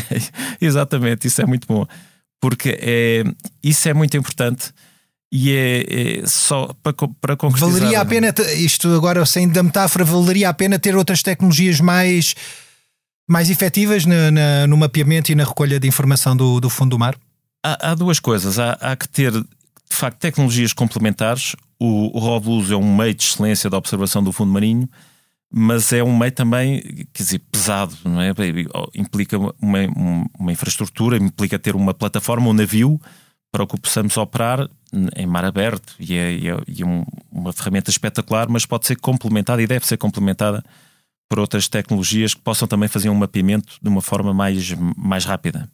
Exatamente, 0.61 1.27
isso 1.27 1.41
é 1.41 1.47
muito 1.47 1.65
bom, 1.67 1.83
porque 2.39 2.77
é, 2.79 3.23
isso 3.63 3.89
é 3.89 3.93
muito 3.95 4.15
importante. 4.15 4.71
E 5.31 5.51
é, 5.51 6.21
é, 6.21 6.27
só 6.27 6.73
para, 6.83 6.93
para 7.19 7.35
concretizar. 7.35 7.79
Valeria 7.79 8.01
a 8.01 8.05
pena, 8.05 8.33
isto 8.55 8.87
agora 8.95 9.25
sem 9.25 9.49
da 9.49 9.63
metáfora, 9.63 10.05
valeria 10.05 10.47
a 10.47 10.53
pena 10.53 10.77
ter 10.77 10.95
outras 10.95 11.23
tecnologias 11.23 11.81
mais 11.81 12.35
mais 13.27 13.49
efetivas 13.49 14.05
na, 14.05 14.31
na, 14.31 14.67
no 14.67 14.77
mapeamento 14.77 15.31
e 15.31 15.35
na 15.35 15.43
recolha 15.43 15.79
de 15.79 15.87
informação 15.87 16.35
do, 16.35 16.59
do 16.59 16.69
fundo 16.69 16.91
do 16.91 16.99
mar? 16.99 17.15
Há, 17.63 17.91
há 17.91 17.95
duas 17.95 18.19
coisas. 18.19 18.57
Há, 18.57 18.73
há, 18.73 18.95
que 18.95 19.09
ter, 19.09 19.31
de 19.31 19.45
facto, 19.89 20.17
tecnologias 20.17 20.71
complementares. 20.71 21.55
O, 21.79 22.17
o 22.17 22.19
ROVLUS 22.19 22.71
é 22.71 22.75
um 22.75 22.95
meio 22.95 23.13
de 23.13 23.23
excelência 23.23 23.69
da 23.69 23.77
observação 23.77 24.23
do 24.23 24.31
fundo 24.31 24.51
marinho, 24.51 24.89
mas 25.51 25.91
é 25.91 26.03
um 26.03 26.17
meio 26.17 26.31
também, 26.31 26.81
quer 27.13 27.23
dizer, 27.23 27.39
pesado, 27.51 27.95
não 28.05 28.21
é? 28.21 28.31
Implica 28.95 29.37
uma, 29.37 29.79
uma 30.39 30.51
infraestrutura, 30.51 31.17
implica 31.17 31.59
ter 31.59 31.75
uma 31.75 31.93
plataforma, 31.93 32.49
um 32.49 32.53
navio 32.53 32.99
para 33.51 33.63
o 33.63 33.67
que 33.67 33.79
possamos 33.79 34.17
operar 34.17 34.69
em 35.15 35.25
mar 35.25 35.45
aberto 35.45 35.95
e 35.99 36.15
é, 36.15 36.33
e 36.33 36.47
é, 36.47 36.51
é 36.51 36.85
um, 36.85 37.03
uma 37.31 37.53
ferramenta 37.53 37.89
espetacular, 37.89 38.47
mas 38.49 38.65
pode 38.65 38.87
ser 38.87 38.97
complementada 38.97 39.61
e 39.61 39.67
deve 39.67 39.85
ser 39.85 39.97
complementada 39.97 40.63
por 41.29 41.39
outras 41.39 41.67
tecnologias 41.67 42.33
que 42.33 42.41
possam 42.41 42.67
também 42.67 42.87
fazer 42.87 43.09
um 43.09 43.15
mapeamento 43.15 43.77
de 43.81 43.89
uma 43.89 44.01
forma 44.01 44.33
mais, 44.33 44.73
mais 44.95 45.25
rápida. 45.25 45.69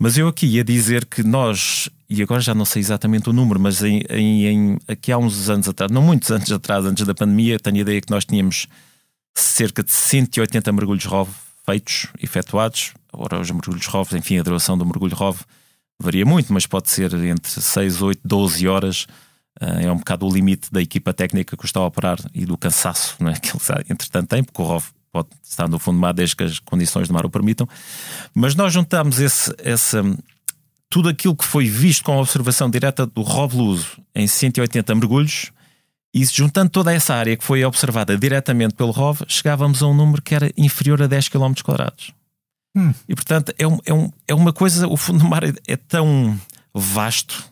Mas 0.00 0.16
eu 0.16 0.28
aqui 0.28 0.46
ia 0.46 0.64
dizer 0.64 1.04
que 1.04 1.22
nós, 1.22 1.90
e 2.08 2.22
agora 2.22 2.40
já 2.40 2.54
não 2.54 2.64
sei 2.64 2.80
exatamente 2.80 3.28
o 3.28 3.32
número, 3.32 3.58
mas 3.58 3.82
em, 3.82 4.02
em, 4.08 4.46
em, 4.46 4.78
aqui 4.86 5.10
há 5.10 5.18
uns 5.18 5.50
anos 5.50 5.68
atrás, 5.68 5.90
não 5.90 6.02
muitos 6.02 6.30
anos 6.30 6.50
atrás, 6.52 6.84
antes 6.84 7.04
da 7.04 7.14
pandemia, 7.14 7.58
tenho 7.58 7.76
a 7.76 7.80
ideia 7.80 8.00
que 8.00 8.10
nós 8.10 8.24
tínhamos 8.24 8.68
cerca 9.34 9.82
de 9.82 9.92
180 9.92 10.72
mergulhos 10.72 11.04
ROV 11.04 11.28
feitos, 11.66 12.06
efetuados. 12.22 12.94
Agora, 13.12 13.40
os 13.40 13.50
mergulhos 13.50 13.86
ROV, 13.86 14.16
enfim, 14.16 14.38
a 14.38 14.42
duração 14.42 14.78
do 14.78 14.86
mergulho 14.86 15.14
ROV 15.14 15.40
varia 16.00 16.24
muito, 16.24 16.52
mas 16.52 16.66
pode 16.66 16.88
ser 16.88 17.12
entre 17.14 17.50
6, 17.50 18.00
8, 18.00 18.20
12 18.24 18.68
horas 18.68 19.06
é 19.60 19.90
um 19.90 19.96
bocado 19.96 20.26
o 20.26 20.32
limite 20.32 20.72
da 20.72 20.80
equipa 20.80 21.12
técnica 21.12 21.56
que 21.56 21.64
está 21.64 21.80
a 21.80 21.86
operar 21.86 22.18
e 22.32 22.46
do 22.46 22.56
cansaço 22.56 23.16
né, 23.22 23.34
que 23.40 23.50
eles, 23.50 23.68
entretanto, 23.90 24.28
têm, 24.28 24.44
porque 24.44 24.62
o 24.62 24.64
ROV 24.64 24.84
pode 25.10 25.28
estar 25.42 25.68
no 25.68 25.78
fundo 25.78 25.96
do 25.96 26.00
mar 26.00 26.14
desde 26.14 26.36
que 26.36 26.44
as 26.44 26.58
condições 26.58 27.08
do 27.08 27.14
mar 27.14 27.24
o 27.26 27.30
permitam. 27.30 27.68
Mas 28.34 28.54
nós 28.54 28.72
juntamos 28.72 29.18
esse, 29.18 29.52
essa, 29.58 30.02
tudo 30.88 31.08
aquilo 31.08 31.34
que 31.34 31.44
foi 31.44 31.66
visto 31.68 32.04
com 32.04 32.12
a 32.12 32.20
observação 32.20 32.70
direta 32.70 33.06
do 33.06 33.22
Rob 33.22 33.56
Luso 33.56 34.00
em 34.14 34.26
180 34.26 34.94
mergulhos 34.94 35.50
e 36.14 36.24
juntando 36.24 36.70
toda 36.70 36.92
essa 36.92 37.14
área 37.14 37.36
que 37.36 37.44
foi 37.44 37.64
observada 37.64 38.16
diretamente 38.16 38.74
pelo 38.74 38.90
ROV, 38.90 39.22
chegávamos 39.28 39.82
a 39.82 39.86
um 39.86 39.94
número 39.94 40.22
que 40.22 40.34
era 40.34 40.50
inferior 40.56 41.02
a 41.02 41.06
10 41.06 41.28
km. 41.28 41.52
Hum. 42.76 42.94
E 43.08 43.14
portanto 43.14 43.52
é, 43.58 43.66
um, 43.66 43.78
é, 43.84 43.92
um, 43.92 44.12
é 44.26 44.34
uma 44.34 44.52
coisa, 44.52 44.86
o 44.86 44.96
fundo 44.96 45.20
do 45.20 45.28
mar 45.28 45.44
é, 45.44 45.52
é 45.66 45.76
tão 45.76 46.38
vasto 46.72 47.44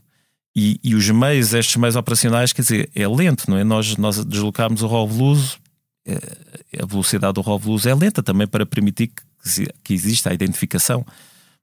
e, 0.59 0.81
e, 0.83 0.95
os 0.95 1.11
meios, 1.11 1.53
estes 1.53 1.77
meios 1.77 1.97
operacionais, 1.97 2.51
quer 2.51 2.63
dizer, 2.63 2.91
é 2.95 3.07
lento, 3.07 3.51
não 3.51 3.59
é? 3.59 3.63
Nós, 3.63 3.95
nós 3.99 4.25
deslocámos 4.25 4.83
o 4.83 5.05
Luso, 5.05 5.59
é, 6.07 6.17
a 6.83 6.87
velocidade 6.87 7.35
do 7.35 7.43
Luso 7.43 7.87
é 7.87 7.95
lenta 7.95 8.23
também 8.23 8.47
para 8.47 8.65
permitir 8.65 9.09
que, 9.09 9.69
que 9.85 9.93
exista 9.93 10.31
a 10.31 10.35
identificação 10.35 11.05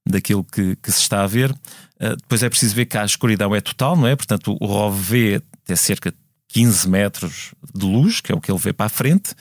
daquilo 0.07 0.43
que, 0.43 0.75
que, 0.75 0.91
se 0.91 0.99
está 0.99 1.23
a 1.23 1.27
ver. 1.27 1.49
Uh, 1.51 2.15
depois 2.17 2.43
é 2.43 2.49
preciso 2.49 2.75
ver 2.75 2.85
que 2.85 2.95
a 2.95 3.03
escuridão 3.03 3.55
é 3.55 3.61
total, 3.61 3.97
não 3.97 4.05
é? 4.05 4.15
Portanto, 4.15 4.55
o 4.59 4.65
ROV 4.67 4.95
vê 5.01 5.41
até 5.63 5.75
cerca 5.75 6.11
de 6.11 6.17
15 6.49 6.87
metros 6.87 7.53
de 7.73 7.85
luz, 7.87 8.21
que 8.21 8.31
é 8.31 8.35
o 8.35 8.39
que 8.39 8.51
ele 8.51 8.59
vê 8.59 8.73
para 8.73 8.85
a 8.85 8.89
frente. 8.89 9.31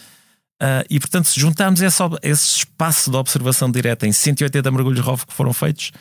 Uh, 0.63 0.87
e 0.89 0.99
portanto, 0.99 1.27
se 1.27 1.39
juntarmos 1.39 1.83
esse, 1.83 2.03
esse, 2.23 2.59
espaço 2.59 3.11
de 3.11 3.17
observação 3.19 3.71
direta 3.71 4.07
em 4.07 4.13
180 4.13 4.71
mergulhos 4.71 5.01
ROV 5.01 5.27
que 5.27 5.33
foram 5.35 5.53
feitos 5.53 5.93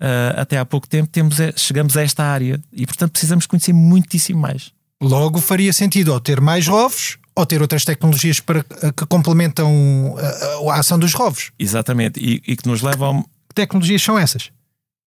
uh, 0.00 0.40
até 0.40 0.58
há 0.58 0.64
pouco 0.64 0.88
tempo, 0.88 1.08
temos, 1.10 1.36
chegamos 1.56 1.96
a 1.96 2.02
esta 2.02 2.24
área 2.24 2.60
e 2.72 2.86
portanto 2.86 3.12
precisamos 3.12 3.46
conhecer 3.46 3.72
muitíssimo 3.72 4.40
mais. 4.40 4.72
Logo 5.00 5.40
faria 5.40 5.72
sentido 5.72 6.12
ou 6.12 6.20
ter 6.20 6.40
mais 6.40 6.66
ROVs 6.66 7.18
ou 7.34 7.46
ter 7.46 7.62
outras 7.62 7.84
tecnologias 7.84 8.40
para, 8.40 8.64
que 8.64 9.06
complementam 9.06 10.16
a, 10.18 10.72
a 10.72 10.80
ação 10.80 10.98
dos 10.98 11.14
ROVs. 11.14 11.52
Exatamente, 11.58 12.18
e, 12.18 12.42
e 12.46 12.56
que 12.56 12.66
nos 12.66 12.82
levam 12.82 13.24
tecnologias 13.54 14.02
são 14.02 14.18
essas? 14.18 14.50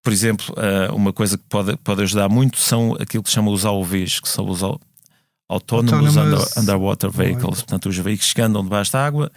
Por 0.04 0.12
exemplo, 0.12 0.56
uma 0.94 1.14
coisa 1.14 1.38
que 1.38 1.44
pode, 1.48 1.78
pode 1.78 2.02
ajudar 2.02 2.28
muito 2.28 2.58
são 2.58 2.96
aquilo 3.00 3.22
que 3.22 3.30
se 3.30 3.36
chama 3.36 3.52
os 3.52 3.66
AUVs, 3.66 4.20
que 4.20 4.28
são 4.28 4.50
os 4.50 4.64
Autonomous, 5.52 6.16
Autonomous... 6.16 6.58
Underwater 6.58 7.12
Vehicles, 7.12 7.62
portanto, 7.62 7.90
os 7.90 7.98
veículos 7.98 8.32
que 8.32 8.42
andam 8.42 8.64
debaixo 8.64 8.94
da 8.94 9.06
água 9.06 9.30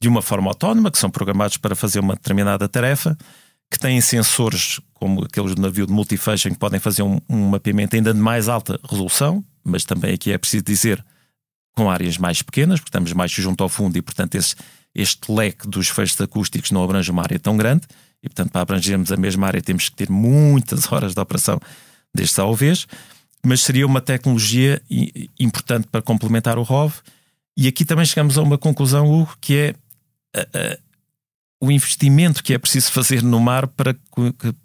de 0.00 0.08
uma 0.08 0.22
forma 0.22 0.50
autónoma, 0.50 0.90
que 0.90 0.96
são 0.96 1.10
programados 1.10 1.58
para 1.58 1.76
fazer 1.76 2.00
uma 2.00 2.14
determinada 2.14 2.66
tarefa, 2.68 3.18
que 3.70 3.78
têm 3.78 4.00
sensores 4.00 4.80
como 4.94 5.24
aqueles 5.24 5.54
do 5.54 5.62
navio 5.62 5.86
de 5.86 5.92
multifunction 5.92 6.50
que 6.52 6.58
podem 6.58 6.80
fazer 6.80 7.02
um, 7.02 7.20
um 7.28 7.50
mapeamento 7.50 7.94
ainda 7.94 8.12
de 8.12 8.20
mais 8.20 8.48
alta 8.48 8.80
resolução, 8.88 9.44
mas 9.62 9.84
também 9.84 10.14
aqui 10.14 10.32
é 10.32 10.38
preciso 10.38 10.64
dizer 10.64 11.04
com 11.76 11.90
áreas 11.90 12.18
mais 12.18 12.42
pequenas, 12.42 12.80
porque 12.80 12.88
estamos 12.88 13.12
mais 13.12 13.30
junto 13.30 13.62
ao 13.62 13.68
fundo 13.68 13.96
e, 13.96 14.02
portanto, 14.02 14.34
esse, 14.34 14.56
este 14.94 15.30
leque 15.30 15.68
dos 15.68 15.88
feixes 15.88 16.20
acústicos 16.20 16.72
não 16.72 16.82
abrange 16.82 17.10
uma 17.10 17.22
área 17.22 17.38
tão 17.38 17.56
grande 17.56 17.86
e, 18.22 18.28
portanto, 18.28 18.50
para 18.50 18.62
abrangermos 18.62 19.12
a 19.12 19.16
mesma 19.16 19.46
área 19.46 19.62
temos 19.62 19.88
que 19.88 19.94
ter 19.94 20.10
muitas 20.10 20.90
horas 20.92 21.14
de 21.14 21.20
operação 21.20 21.60
destes 22.12 22.38
AOVs, 22.38 22.86
mas 23.44 23.60
seria 23.60 23.86
uma 23.86 24.00
tecnologia 24.00 24.82
importante 25.38 25.86
para 25.86 26.02
complementar 26.02 26.58
o 26.58 26.62
ROV. 26.62 26.94
E 27.56 27.68
aqui 27.68 27.84
também 27.84 28.04
chegamos 28.04 28.36
a 28.36 28.42
uma 28.42 28.58
conclusão, 28.58 29.08
Hugo, 29.08 29.36
que 29.40 29.54
é 29.54 29.74
o 31.60 31.70
investimento 31.70 32.42
que 32.42 32.54
é 32.54 32.58
preciso 32.58 32.92
fazer 32.92 33.22
no 33.22 33.40
mar 33.40 33.66
para, 33.66 33.96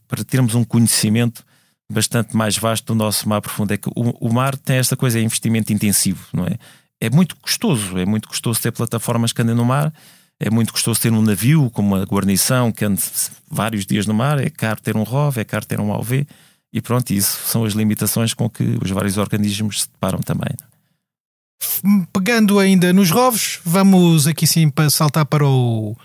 para 0.08 0.24
termos 0.24 0.56
um 0.56 0.64
conhecimento 0.64 1.44
bastante 1.92 2.36
mais 2.36 2.58
vasto 2.58 2.86
do 2.88 2.96
nosso 2.96 3.28
mar 3.28 3.42
profundo. 3.42 3.74
É 3.74 3.78
que 3.78 3.90
o, 3.90 4.28
o 4.28 4.34
mar 4.34 4.58
tem 4.58 4.78
esta 4.78 4.96
coisa, 4.96 5.20
é 5.20 5.22
investimento 5.22 5.74
intensivo, 5.74 6.26
não 6.34 6.46
é? 6.46 6.58
É 7.00 7.10
muito 7.10 7.36
custoso, 7.36 7.98
é 7.98 8.06
muito 8.06 8.28
custoso 8.28 8.62
ter 8.62 8.72
plataformas 8.72 9.34
que 9.34 9.42
andem 9.42 9.56
no 9.56 9.66
mar 9.66 9.94
é 10.40 10.50
muito 10.50 10.74
custoso 10.74 11.00
ter 11.00 11.12
um 11.12 11.22
navio 11.22 11.70
com 11.70 11.82
uma 11.82 12.04
guarnição 12.06 12.72
que 12.72 12.84
ande 12.84 13.02
vários 13.50 13.86
dias 13.86 14.06
no 14.06 14.14
mar, 14.14 14.40
é 14.40 14.50
caro 14.50 14.82
ter 14.82 14.98
um 14.98 15.04
ROV, 15.04 15.38
é 15.40 15.44
caro 15.44 15.66
ter 15.66 15.80
um 15.80 15.92
AUV, 15.92 16.28
e 16.72 16.82
pronto, 16.82 17.12
isso 17.12 17.40
são 17.46 17.64
as 17.64 17.74
limitações 17.74 18.34
com 18.34 18.50
que 18.50 18.78
os 18.82 18.90
vários 18.92 19.18
organismos 19.18 19.84
se 19.84 19.90
deparam 19.90 20.20
também. 20.20 20.54
Pegando 22.12 22.60
ainda 22.60 22.92
nos 22.92 23.10
ROVs, 23.10 23.60
vamos 23.64 24.28
aqui 24.28 24.46
sim 24.46 24.70
para 24.70 24.90
saltar 24.90 25.26
para 25.26 25.46
o, 25.46 25.96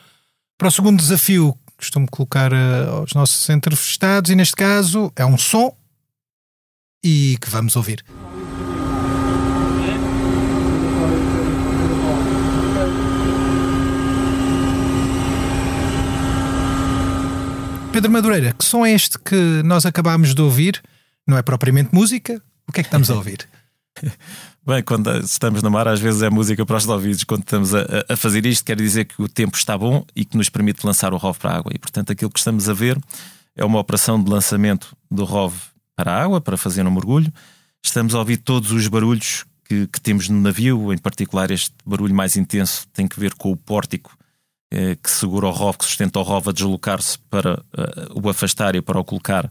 para 0.59 0.69
o 0.69 0.71
segundo 0.73 0.99
desafio 0.99 1.57
costumo 1.77 2.09
colocar 2.11 2.53
uh, 2.53 2.91
aos 2.97 3.15
nossos 3.15 3.49
entrevistados, 3.49 4.33
e 4.33 4.35
neste 4.35 4.57
caso 4.57 5.13
é 5.15 5.25
um 5.25 5.39
som 5.39 5.73
e 7.03 7.39
que 7.41 7.49
vamos 7.49 7.77
ouvir. 7.77 8.05
Pedro 17.93 18.11
Madureira, 18.11 18.53
que 18.53 18.65
som 18.65 18.85
é 18.85 18.93
este 18.93 19.19
que 19.21 19.63
nós 19.65 19.87
acabámos 19.87 20.35
de 20.35 20.43
ouvir? 20.43 20.83
Não 21.27 21.39
é 21.39 21.43
propriamente 21.43 21.95
música? 21.95 22.43
O 22.67 22.73
que 22.73 22.81
é 22.81 22.83
que 22.83 22.89
estamos 22.89 23.11
a 23.11 23.15
ouvir? 23.15 23.49
Bem, 24.67 24.83
quando 24.83 25.11
estamos 25.19 25.63
no 25.63 25.71
mar, 25.71 25.89
às 25.89 26.01
vezes 26.01 26.23
é 26.23 26.29
música 26.29 26.65
para 26.67 26.77
os 26.77 26.87
ouvidos. 26.87 27.25
Quando 27.25 27.41
estamos 27.41 27.75
a, 27.75 27.85
a, 28.09 28.17
fazer 28.17 28.45
isto, 28.45 28.65
quer 28.65 28.77
dizer 28.77 29.07
que 29.07 29.21
o 29.23 29.29
tempo 29.29 29.57
está 29.57 29.77
bom 29.79 30.05
e 30.15 30.25
que 30.25 30.37
nos 30.37 30.49
permite 30.49 30.87
lançar 30.87 31.13
o 31.13 31.17
ROV 31.17 31.39
para 31.39 31.51
a 31.53 31.57
água. 31.57 31.73
E, 31.75 31.79
portanto, 31.79 32.13
aquilo 32.13 32.31
que 32.31 32.39
estamos 32.39 32.69
a 32.69 32.75
ver 32.75 32.99
é 33.57 33.65
uma 33.65 33.79
operação 33.79 34.23
de 34.23 34.31
lançamento 34.31 34.97
do 35.11 35.25
ROV 35.25 35.55
para 35.97 36.13
a 36.13 36.23
água, 36.23 36.41
para 36.41 36.57
fazer 36.57 36.87
um 36.87 36.91
mergulho. 36.91 37.33
Estamos 37.83 38.15
a 38.15 38.19
ouvir 38.19 38.37
todos 38.39 38.73
os 38.73 38.87
barulhos 38.89 39.45
que, 39.65 39.87
que 39.87 40.01
temos 40.01 40.29
no 40.29 40.41
navio, 40.41 40.93
em 40.93 40.99
particular 40.99 41.51
este 41.51 41.75
barulho 41.85 42.15
mais 42.15 42.37
intenso 42.37 42.87
tem 42.93 43.07
que 43.07 43.19
ver 43.19 43.35
com 43.35 43.53
o 43.53 43.57
pórtico 43.57 44.17
eh, 44.71 44.97
que 45.03 45.11
segura 45.11 45.47
o 45.47 45.51
ROV, 45.51 45.79
que 45.79 45.85
sustenta 45.85 46.19
o 46.19 46.23
ROV 46.23 46.51
a 46.51 46.53
deslocar-se 46.53 47.19
para 47.31 47.55
uh, 47.55 48.23
o 48.23 48.29
afastar 48.29 48.75
e 48.77 48.83
para 48.83 49.01
o 49.01 49.05
colocar 49.05 49.51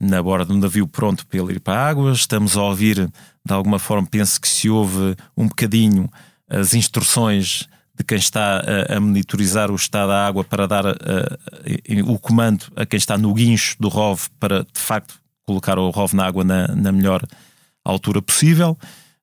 na 0.00 0.22
borda 0.22 0.46
do 0.46 0.56
navio 0.56 0.86
pronto 0.86 1.26
para 1.26 1.40
ele 1.40 1.54
ir 1.54 1.60
para 1.60 1.80
a 1.80 1.88
água. 1.88 2.12
Estamos 2.12 2.56
a 2.56 2.62
ouvir, 2.62 3.08
de 3.48 3.54
alguma 3.54 3.78
forma, 3.78 4.06
penso 4.06 4.40
que 4.40 4.48
se 4.48 4.68
ouve 4.68 5.16
um 5.36 5.48
bocadinho 5.48 6.08
as 6.48 6.74
instruções 6.74 7.68
de 7.96 8.04
quem 8.04 8.18
está 8.18 8.62
a, 8.88 9.00
monitorizar 9.00 9.70
o 9.70 9.74
estado 9.74 10.08
da 10.08 10.26
água 10.26 10.44
para 10.44 10.68
dar 10.68 10.84
o 12.06 12.18
comando 12.18 12.66
a 12.76 12.86
quem 12.86 12.96
está 12.96 13.18
no 13.18 13.34
guincho 13.34 13.76
do 13.80 13.88
ROV 13.88 14.28
para, 14.38 14.62
de 14.62 14.80
facto, 14.80 15.14
colocar 15.44 15.78
o 15.78 15.90
ROV 15.90 16.14
na 16.14 16.26
água 16.26 16.44
na, 16.44 16.68
na 16.68 16.92
melhor 16.92 17.22
altura 17.84 18.22
possível. 18.22 18.78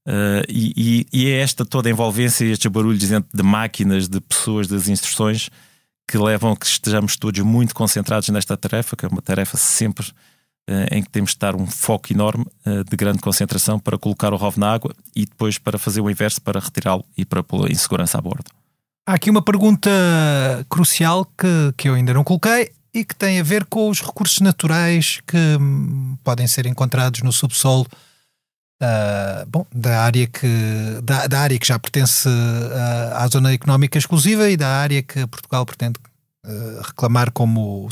Uh, 0.08 0.46
e, 0.48 1.08
e, 1.12 1.28
é 1.30 1.40
esta 1.40 1.66
toda 1.66 1.90
a 1.90 1.92
envolvência 1.92 2.46
e 2.46 2.52
estes 2.52 2.70
barulhos 2.70 3.00
de 3.00 3.44
máquinas, 3.44 4.08
de 4.08 4.20
pessoas, 4.22 4.68
das 4.68 4.88
instruções 4.88 5.50
que 6.08 6.18
levam 6.18 6.52
a 6.52 6.58
que 6.58 6.66
estejamos 6.68 7.16
todos 7.16 7.40
muito 7.42 7.74
concentrados 7.74 8.30
nesta 8.30 8.56
tarefa, 8.56 8.96
que 8.96 9.06
é 9.06 9.10
uma 9.10 9.22
tarefa 9.22 9.58
sempre 9.58 10.06
em 10.92 11.04
que 11.04 11.10
temos 11.10 11.32
de 11.32 11.36
estar 11.36 11.56
um 11.56 11.68
foco 11.68 12.12
enorme 12.12 12.46
uh, 12.66 12.84
de 12.84 12.98
grande 12.98 13.20
concentração 13.20 13.80
para 13.80 13.98
colocar 13.98 14.34
o 14.34 14.36
ROV 14.36 14.58
na 14.58 14.74
água 14.74 14.96
e 15.16 15.26
depois 15.26 15.58
para 15.58 15.78
fazer 15.78 16.02
o 16.02 16.10
inverso, 16.10 16.42
para 16.42 16.60
retirá-lo 16.60 17.06
e 17.16 17.24
para 17.24 17.44
pô-lo 17.44 17.68
em 17.68 17.76
segurança 17.76 18.18
a 18.18 18.22
bordo. 18.22 18.46
Há 19.08 19.14
aqui 19.14 19.30
uma 19.30 19.42
pergunta 19.42 19.92
crucial 20.68 21.26
que, 21.38 21.74
que 21.78 21.88
eu 21.88 21.94
ainda 21.94 22.14
não 22.14 22.24
coloquei 22.24 22.72
e 22.92 23.06
que 23.06 23.14
tem 23.16 23.40
a 23.40 23.44
ver 23.44 23.66
com 23.66 23.90
os 23.90 24.02
recursos 24.02 24.40
naturais 24.40 25.22
que 25.28 25.38
hum, 25.60 26.18
podem 26.24 26.48
ser 26.48 26.66
encontrados 26.66 27.22
no 27.22 27.32
subsolo 27.32 27.86
Uh, 28.84 29.46
bom, 29.48 29.66
da 29.74 30.02
área 30.02 30.28
que 30.28 30.48
da, 31.02 31.28
da 31.28 31.40
área 31.40 31.58
que 31.58 31.66
já 31.66 31.80
pertence 31.80 32.28
uh, 32.28 33.16
à 33.16 33.26
zona 33.28 33.54
económica 33.54 33.98
exclusiva 33.98 34.50
e 34.50 34.58
da 34.58 34.68
área 34.68 35.02
que 35.02 35.26
Portugal 35.28 35.66
pretende 35.66 35.98
uh, 36.46 36.82
reclamar 36.82 37.32
como 37.32 37.88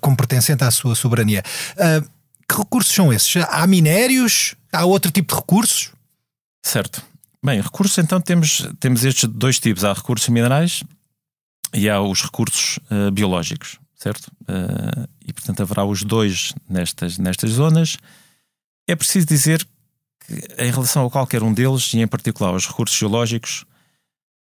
como 0.00 0.16
pertencente 0.16 0.64
à 0.64 0.70
sua 0.70 0.94
soberania. 0.94 1.42
que 2.48 2.56
recursos 2.56 2.94
são 2.94 3.12
esses? 3.12 3.36
Há 3.48 3.66
minérios? 3.66 4.54
Há 4.72 4.84
outro 4.84 5.10
tipo 5.10 5.34
de 5.34 5.40
recursos? 5.40 5.90
Certo. 6.62 7.02
Bem, 7.44 7.60
recursos 7.60 7.96
então 7.98 8.20
temos 8.20 8.68
temos 8.80 9.04
estes 9.04 9.28
dois 9.28 9.58
tipos. 9.58 9.84
Há 9.84 9.92
recursos 9.92 10.28
minerais 10.28 10.82
e 11.72 11.88
há 11.88 12.00
os 12.00 12.22
recursos 12.22 12.78
biológicos, 13.12 13.78
certo? 13.94 14.30
e 15.26 15.32
portanto 15.32 15.62
haverá 15.62 15.84
os 15.84 16.02
dois 16.02 16.52
nestas 16.68 17.18
nestas 17.18 17.50
zonas. 17.50 17.96
É 18.88 18.94
preciso 18.94 19.26
dizer 19.26 19.66
que, 20.26 20.34
em 20.58 20.70
relação 20.70 21.06
a 21.06 21.10
qualquer 21.10 21.42
um 21.42 21.52
deles, 21.52 21.92
e 21.94 21.98
em 21.98 22.06
particular 22.06 22.50
aos 22.50 22.66
recursos 22.66 22.96
geológicos, 22.96 23.64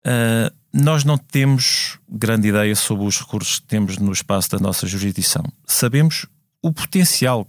uh, 0.06 0.54
nós 0.74 1.04
não 1.04 1.18
temos 1.18 1.98
grande 2.08 2.50
ideia 2.50 2.76
sobre 2.76 3.06
os 3.06 3.20
recursos 3.20 3.60
que 3.60 3.68
temos 3.68 3.98
no 3.98 4.12
espaço 4.12 4.52
da 4.52 4.60
nossa 4.60 4.86
jurisdição. 4.86 5.44
Sabemos 5.66 6.26
o 6.62 6.72
potencial 6.72 7.48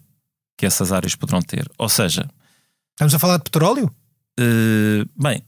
que 0.56 0.64
essas 0.64 0.92
áreas 0.92 1.14
poderão 1.14 1.42
ter. 1.42 1.68
Ou 1.76 1.88
seja, 1.88 2.28
estamos 2.92 3.14
a 3.14 3.18
falar 3.18 3.38
de 3.38 3.44
petróleo? 3.44 3.90
Uh, 4.38 5.08
bem, 5.20 5.42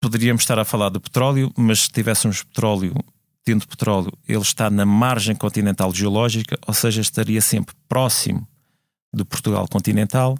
poderíamos 0.00 0.42
estar 0.42 0.58
a 0.58 0.64
falar 0.64 0.90
de 0.90 0.98
petróleo, 0.98 1.52
mas 1.56 1.80
se 1.80 1.90
tivéssemos 1.90 2.42
petróleo, 2.42 2.94
tendo 3.44 3.66
petróleo, 3.66 4.12
ele 4.26 4.42
está 4.42 4.68
na 4.68 4.84
margem 4.84 5.34
continental 5.36 5.94
geológica, 5.94 6.58
ou 6.66 6.74
seja, 6.74 7.00
estaria 7.00 7.40
sempre 7.40 7.74
próximo 7.88 8.46
do 9.12 9.24
Portugal 9.24 9.68
continental 9.68 10.36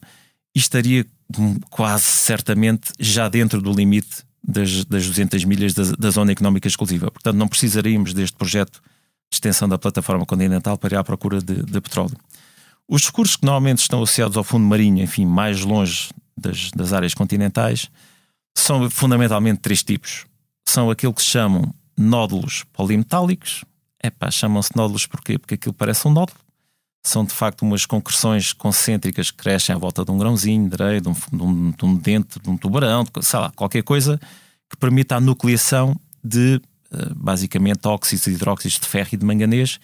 e 0.55 0.59
estaria 0.59 1.07
quase 1.71 2.05
certamente 2.05 2.93
já 2.99 3.29
dentro 3.29 3.63
do 3.63 3.73
limite 3.73 4.25
das, 4.47 4.85
das 4.85 5.07
200 5.07 5.45
milhas 5.45 5.73
da, 5.73 5.85
da 5.99 6.11
zona 6.11 6.33
económica 6.33 6.69
exclusiva. 6.69 7.11
Portanto, 7.11 7.37
não 7.37 7.49
precisaríamos 7.49 8.13
deste 8.13 8.37
projeto 8.37 8.83
de 9.31 9.37
extensão 9.37 9.69
da 9.69 9.79
plataforma 9.79 10.27
continental 10.27 10.77
para 10.77 10.95
ir 10.95 10.99
à 10.99 11.05
procura 11.05 11.41
de, 11.41 11.63
de 11.63 11.81
petróleo. 11.81 12.17
Os 12.87 13.07
recursos 13.07 13.37
que 13.37 13.47
normalmente 13.47 13.79
estão 13.79 14.03
associados 14.03 14.37
ao 14.37 14.45
fundo 14.45 14.67
marinho, 14.67 15.03
enfim, 15.03 15.25
mais 15.25 15.63
longe 15.63 16.11
das, 16.37 16.71
das 16.73 16.93
áreas 16.93 17.15
continentais, 17.15 17.91
são 18.55 18.91
fundamentalmente 18.91 19.61
três 19.61 19.83
tipos. 19.83 20.27
São 20.67 20.91
aquilo 20.91 21.15
que 21.15 21.23
se 21.23 21.29
chamam 21.29 21.73
nódulos 21.97 22.65
polimetálicos. 22.73 23.65
Epá, 24.03 24.31
chamam-se 24.31 24.77
nódulos 24.77 25.07
porquê? 25.07 25.39
Porque 25.39 25.55
aquilo 25.55 25.73
parece 25.73 26.07
um 26.07 26.13
nódulo. 26.13 26.39
São 27.07 27.25
de 27.25 27.33
facto 27.33 27.63
umas 27.63 27.85
concreções 27.85 28.53
concêntricas 28.53 29.31
que 29.31 29.37
crescem 29.37 29.75
à 29.75 29.79
volta 29.79 30.05
de 30.05 30.11
um 30.11 30.19
grãozinho 30.19 30.69
de 30.69 30.83
areia, 30.83 31.01
de 31.01 31.09
um, 31.09 31.13
de 31.13 31.43
um, 31.43 31.71
de 31.71 31.85
um 31.85 31.97
dente, 31.97 32.41
de 32.41 32.49
um 32.49 32.57
tubarão, 32.57 33.05
de, 33.05 33.11
sei 33.25 33.39
lá, 33.39 33.53
qualquer 33.55 33.83
coisa 33.83 34.19
que 34.71 34.77
permita 34.77 35.17
a 35.17 35.21
nucleação 35.21 35.95
de 36.25 36.61
eh, 36.91 37.13
basicamente 37.15 37.87
óxidos 37.87 38.27
e 38.27 38.31
hidróxidos 38.31 38.79
de 38.79 38.87
ferro 38.87 39.09
e 39.13 39.17
de 39.17 39.27
manganês 39.27 39.79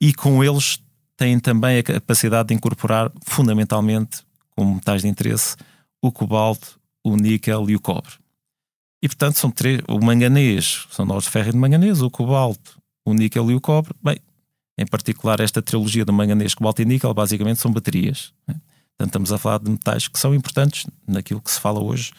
e 0.00 0.12
com 0.12 0.42
eles 0.44 0.78
têm 1.16 1.38
também 1.38 1.78
a 1.78 1.82
capacidade 1.82 2.48
de 2.48 2.54
incorporar 2.54 3.10
fundamentalmente 3.24 4.22
como 4.50 4.74
metais 4.74 5.02
de 5.02 5.08
interesse 5.08 5.56
o 6.02 6.12
cobalto, 6.12 6.78
o 7.04 7.16
níquel 7.16 7.70
e 7.70 7.76
o 7.76 7.80
cobre. 7.80 8.12
E 9.02 9.08
portanto 9.08 9.36
são 9.36 9.50
três, 9.50 9.80
o 9.88 9.98
manganês, 10.04 10.86
são 10.90 11.04
nós 11.04 11.24
de 11.24 11.30
ferro 11.30 11.48
e 11.48 11.52
de 11.52 11.58
manganês, 11.58 12.02
o 12.02 12.10
cobalto, 12.10 12.80
o 13.04 13.14
níquel 13.14 13.50
e 13.50 13.54
o 13.54 13.60
cobre. 13.60 13.94
Bem, 14.02 14.18
em 14.78 14.86
particular 14.86 15.40
esta 15.40 15.62
trilogia 15.62 16.04
do 16.04 16.12
manganês, 16.12 16.54
cobalto 16.54 16.82
e 16.82 16.84
níquel, 16.84 17.12
basicamente 17.14 17.60
são 17.60 17.72
baterias. 17.72 18.32
Né? 18.46 18.54
Portanto, 18.90 19.08
estamos 19.08 19.32
a 19.32 19.38
falar 19.38 19.58
de 19.58 19.70
metais 19.70 20.08
que 20.08 20.18
são 20.18 20.34
importantes 20.34 20.86
naquilo 21.06 21.40
que 21.40 21.50
se 21.50 21.60
fala 21.60 21.82
hoje 21.82 22.12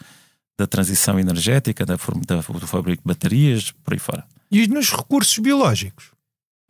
da 0.58 0.66
transição 0.66 1.18
energética, 1.18 1.86
da, 1.86 1.96
da, 2.26 2.36
do 2.40 2.66
fabrico 2.66 3.02
de 3.02 3.06
baterias, 3.06 3.70
por 3.84 3.92
aí 3.94 3.98
fora. 3.98 4.24
E 4.50 4.66
nos 4.66 4.90
recursos 4.90 5.38
biológicos? 5.38 6.10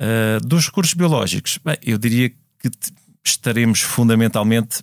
Uh, 0.01 0.47
dos 0.47 0.67
recursos 0.67 0.95
biológicos, 0.95 1.59
bem, 1.65 1.77
eu 1.83 1.97
diria 1.99 2.31
que 2.31 2.71
estaremos 3.25 3.81
fundamentalmente 3.81 4.83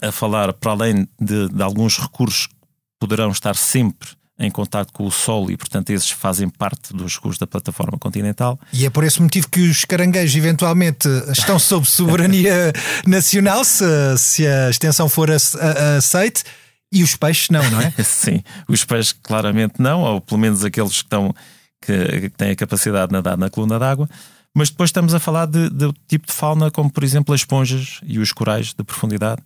a 0.00 0.12
falar, 0.12 0.52
para 0.52 0.72
além 0.72 1.08
de, 1.20 1.48
de 1.48 1.62
alguns 1.62 1.98
recursos 1.98 2.46
que 2.46 2.54
poderão 3.00 3.30
estar 3.30 3.56
sempre 3.56 4.10
em 4.38 4.50
contato 4.50 4.92
com 4.92 5.06
o 5.06 5.10
solo 5.10 5.50
e, 5.50 5.56
portanto, 5.56 5.90
esses 5.90 6.10
fazem 6.10 6.48
parte 6.48 6.92
dos 6.92 7.14
recursos 7.14 7.38
da 7.38 7.46
plataforma 7.46 7.96
continental. 7.98 8.58
E 8.72 8.84
é 8.84 8.90
por 8.90 9.04
esse 9.04 9.22
motivo 9.22 9.48
que 9.48 9.60
os 9.60 9.84
caranguejos 9.84 10.34
eventualmente 10.34 11.08
estão 11.30 11.58
sob 11.58 11.86
soberania 11.86 12.72
nacional, 13.06 13.64
se, 13.64 13.84
se 14.18 14.46
a 14.46 14.70
extensão 14.70 15.08
for 15.08 15.30
aceite. 15.30 16.44
E 16.92 17.02
os 17.02 17.16
peixes 17.16 17.50
não, 17.50 17.68
não 17.70 17.80
é? 17.80 17.92
Sim, 18.02 18.42
os 18.68 18.84
peixes 18.84 19.12
claramente 19.12 19.74
não, 19.80 20.00
ou 20.00 20.20
pelo 20.20 20.40
menos 20.40 20.64
aqueles 20.64 20.92
que, 20.92 21.04
estão, 21.04 21.34
que, 21.80 22.20
que 22.22 22.30
têm 22.30 22.50
a 22.50 22.56
capacidade 22.56 23.08
de 23.08 23.12
nadar 23.12 23.36
na 23.36 23.50
coluna 23.50 23.78
d'água. 23.78 24.08
Mas 24.54 24.70
depois 24.70 24.90
estamos 24.90 25.12
a 25.12 25.18
falar 25.18 25.46
de, 25.46 25.68
de 25.70 25.92
tipo 26.06 26.28
de 26.28 26.32
fauna, 26.32 26.70
como 26.70 26.90
por 26.90 27.02
exemplo 27.02 27.34
as 27.34 27.40
esponjas 27.40 28.00
e 28.04 28.20
os 28.20 28.32
corais 28.32 28.72
de 28.72 28.84
profundidade, 28.84 29.42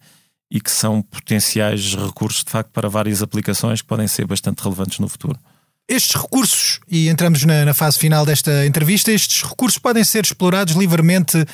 e 0.51 0.61
que 0.61 0.71
são 0.71 1.03
potenciais 1.03 1.95
recursos 1.95 2.43
de 2.43 2.51
facto 2.51 2.71
para 2.71 2.89
várias 2.89 3.23
aplicações 3.23 3.83
que 3.83 3.89
podem 3.89 4.09
ser 4.09 4.27
bastante 4.27 4.63
relevantes 4.63 4.99
no 4.99 5.09
futuro. 5.09 5.39
Estes 5.87 6.21
recursos, 6.21 6.81
e 6.89 7.09
entramos 7.09 7.45
na, 7.45 7.65
na 7.65 7.75
fase 7.75 7.99
final 7.99 8.25
desta 8.25 8.67
entrevista, 8.67 9.11
estes 9.11 9.43
recursos 9.43 9.79
podem 9.79 10.05
ser 10.05 10.25
explorados 10.25 10.75
livremente 10.75 11.45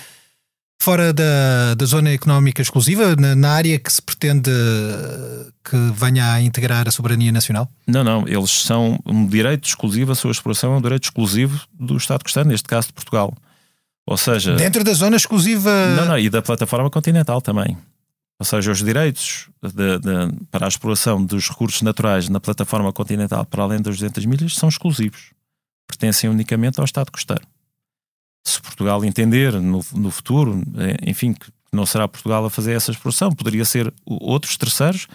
fora 0.81 1.13
da, 1.13 1.75
da 1.75 1.87
zona 1.87 2.11
económica 2.11 2.61
exclusiva, 2.61 3.17
na, 3.17 3.35
na, 3.35 3.53
área 3.53 3.79
que 3.79 3.93
se 3.93 4.03
pretende 4.03 4.51
que 5.65 5.77
venha 5.95 6.33
a 6.33 6.43
integrar 6.43 6.87
a 6.87 6.91
soberania 6.91 7.33
nacional? 7.33 7.71
Não, 7.87 8.05
não. 8.05 8.29
Eles 8.29 8.51
são 8.51 8.99
um 9.07 9.27
direito 9.27 9.67
exclusivo, 9.67 10.13
a 10.13 10.15
sua 10.15 10.33
exploração 10.33 10.75
é 10.75 10.77
um 10.77 10.83
direito 10.83 11.05
exclusivo 11.05 11.61
do 11.73 11.97
Estado 11.97 12.23
costano, 12.23 12.51
neste 12.51 12.69
caso 12.69 12.89
de 12.89 12.93
Portugal. 12.93 13.33
Ou 14.07 14.17
seja. 14.17 14.55
Dentro 14.57 14.85
da 14.85 14.93
zona 14.93 15.17
exclusiva. 15.17 15.71
Não, 15.97 16.07
não, 16.07 16.19
e 16.19 16.29
da 16.29 16.43
plataforma 16.43 16.91
continental 16.91 17.41
também. 17.41 17.79
Ou 18.39 18.45
seja, 18.45 18.73
os 18.73 18.83
direitos 18.83 19.49
de, 19.63 19.99
de, 19.99 20.47
para 20.51 20.67
a 20.67 20.69
exploração 20.69 21.25
dos 21.25 21.49
recursos 21.49 21.83
naturais 21.83 22.29
na 22.29 22.41
plataforma 22.41 22.93
continental 22.93 23.45
para 23.47 23.63
além 23.63 23.81
das 23.81 23.97
200 23.97 24.25
milhas 24.27 24.55
são 24.55 24.69
exclusivos. 24.69 25.33
Pertencem 25.87 26.29
unicamente 26.29 26.81
ao 26.81 26.85
Estado 26.85 27.13
costeiro. 27.13 27.47
Se 28.45 28.61
Portugal 28.61 29.05
entender 29.05 29.53
no, 29.55 29.85
no 29.93 30.11
futuro, 30.11 30.63
eh, 30.77 31.11
enfim, 31.11 31.33
que 31.33 31.51
não 31.73 31.87
será 31.87 32.09
Portugal 32.09 32.45
a 32.45 32.51
fazer 32.51 32.73
essa 32.73 32.91
exploração, 32.91 33.33
poderia 33.33 33.65
ser 33.65 33.93
outros 34.05 34.57
terceiros, 34.57 35.07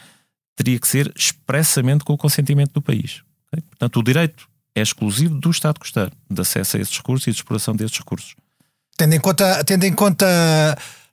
teria 0.56 0.80
que 0.80 0.88
ser 0.88 1.12
expressamente 1.16 2.04
com 2.04 2.14
o 2.14 2.18
consentimento 2.18 2.74
do 2.74 2.82
país. 2.82 3.22
Portanto, 3.70 4.00
o 4.00 4.04
direito 4.04 4.48
é 4.76 4.82
exclusivo 4.82 5.36
do 5.36 5.50
Estado 5.50 5.80
costeiro 5.80 6.12
de 6.30 6.42
acesso 6.42 6.78
a 6.78 6.80
esses 6.80 6.96
recursos 6.98 7.28
e 7.28 7.32
de 7.32 7.38
exploração 7.38 7.76
desses 7.76 7.98
recursos. 7.98 8.36
Tendo 8.98 9.16
em 9.16 9.20
conta, 9.20 9.64
tendo 9.64 9.86
em 9.86 9.94
conta 9.94 10.26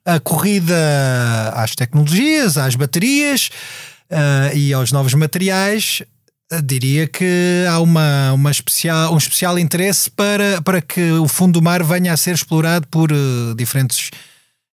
a 0.07 0.21
corrida 0.21 0.73
às 1.53 1.75
tecnologias, 1.75 2.57
às 2.57 2.75
baterias 2.75 3.49
uh, 4.09 4.55
e 4.55 4.73
aos 4.73 4.93
novos 4.93 5.13
materiais, 5.13 6.01
uh, 6.53 6.61
diria 6.61 7.05
que 7.05 7.65
há 7.69 7.81
uma, 7.81 8.31
uma 8.31 8.49
especial, 8.49 9.13
um 9.13 9.17
especial 9.17 9.59
interesse 9.59 10.09
para, 10.09 10.61
para 10.61 10.81
que 10.81 11.11
o 11.11 11.27
fundo 11.27 11.59
do 11.59 11.61
mar 11.61 11.83
venha 11.83 12.13
a 12.13 12.17
ser 12.17 12.33
explorado 12.33 12.87
por 12.87 13.11
uh, 13.11 13.53
diferentes 13.57 14.09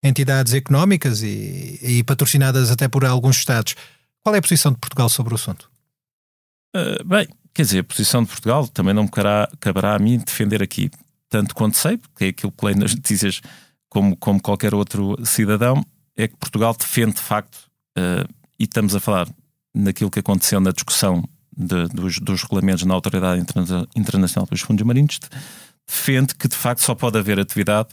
entidades 0.04 0.54
económicas 0.54 1.20
e, 1.22 1.80
e, 1.82 2.04
patrocinadas 2.04 2.70
até 2.70 2.86
por 2.86 3.04
alguns 3.04 3.38
Estados. 3.38 3.74
Qual 4.22 4.36
é 4.36 4.38
a 4.38 4.42
posição 4.42 4.70
de 4.70 4.78
Portugal 4.78 5.08
sobre 5.08 5.34
o 5.34 5.36
assunto? 5.36 5.68
bem, 7.06 7.28
quer 7.54 7.62
dizer, 7.62 7.78
a 7.78 7.84
posição 7.84 8.24
de 8.24 8.28
Portugal 8.28 8.66
também 8.66 8.92
não 8.92 9.04
me 9.04 9.08
caberá, 9.08 9.48
caberá 9.60 9.94
a 9.94 9.98
mim 9.98 10.18
defender 10.18 10.60
aqui, 10.60 10.90
tanto 11.30 11.54
quanto 11.54 11.76
sei, 11.76 11.96
porque 11.96 12.24
é 12.24 12.28
aquilo 12.28 12.50
que 12.50 12.66
leio 12.66 12.78
nas 12.78 12.92
notícias 12.96 13.40
como, 13.94 14.16
como 14.16 14.42
qualquer 14.42 14.74
outro 14.74 15.16
cidadão, 15.24 15.80
é 16.16 16.26
que 16.26 16.36
Portugal 16.36 16.74
defende 16.76 17.14
de 17.14 17.22
facto, 17.22 17.54
uh, 17.96 18.28
e 18.58 18.64
estamos 18.64 18.92
a 18.92 18.98
falar 18.98 19.28
naquilo 19.72 20.10
que 20.10 20.18
aconteceu 20.18 20.58
na 20.58 20.72
discussão 20.72 21.22
de, 21.56 21.86
dos, 21.86 22.18
dos, 22.18 22.42
regulamentos 22.42 22.84
na 22.84 22.92
Autoridade 22.92 23.40
Interna 23.40 23.86
Internacional 23.94 24.48
dos 24.50 24.60
Fundos 24.60 24.84
Marinhos, 24.84 25.20
defende 25.86 26.34
que 26.34 26.48
de 26.48 26.56
facto 26.56 26.80
só 26.80 26.92
pode 26.96 27.16
haver 27.16 27.38
atividade 27.38 27.90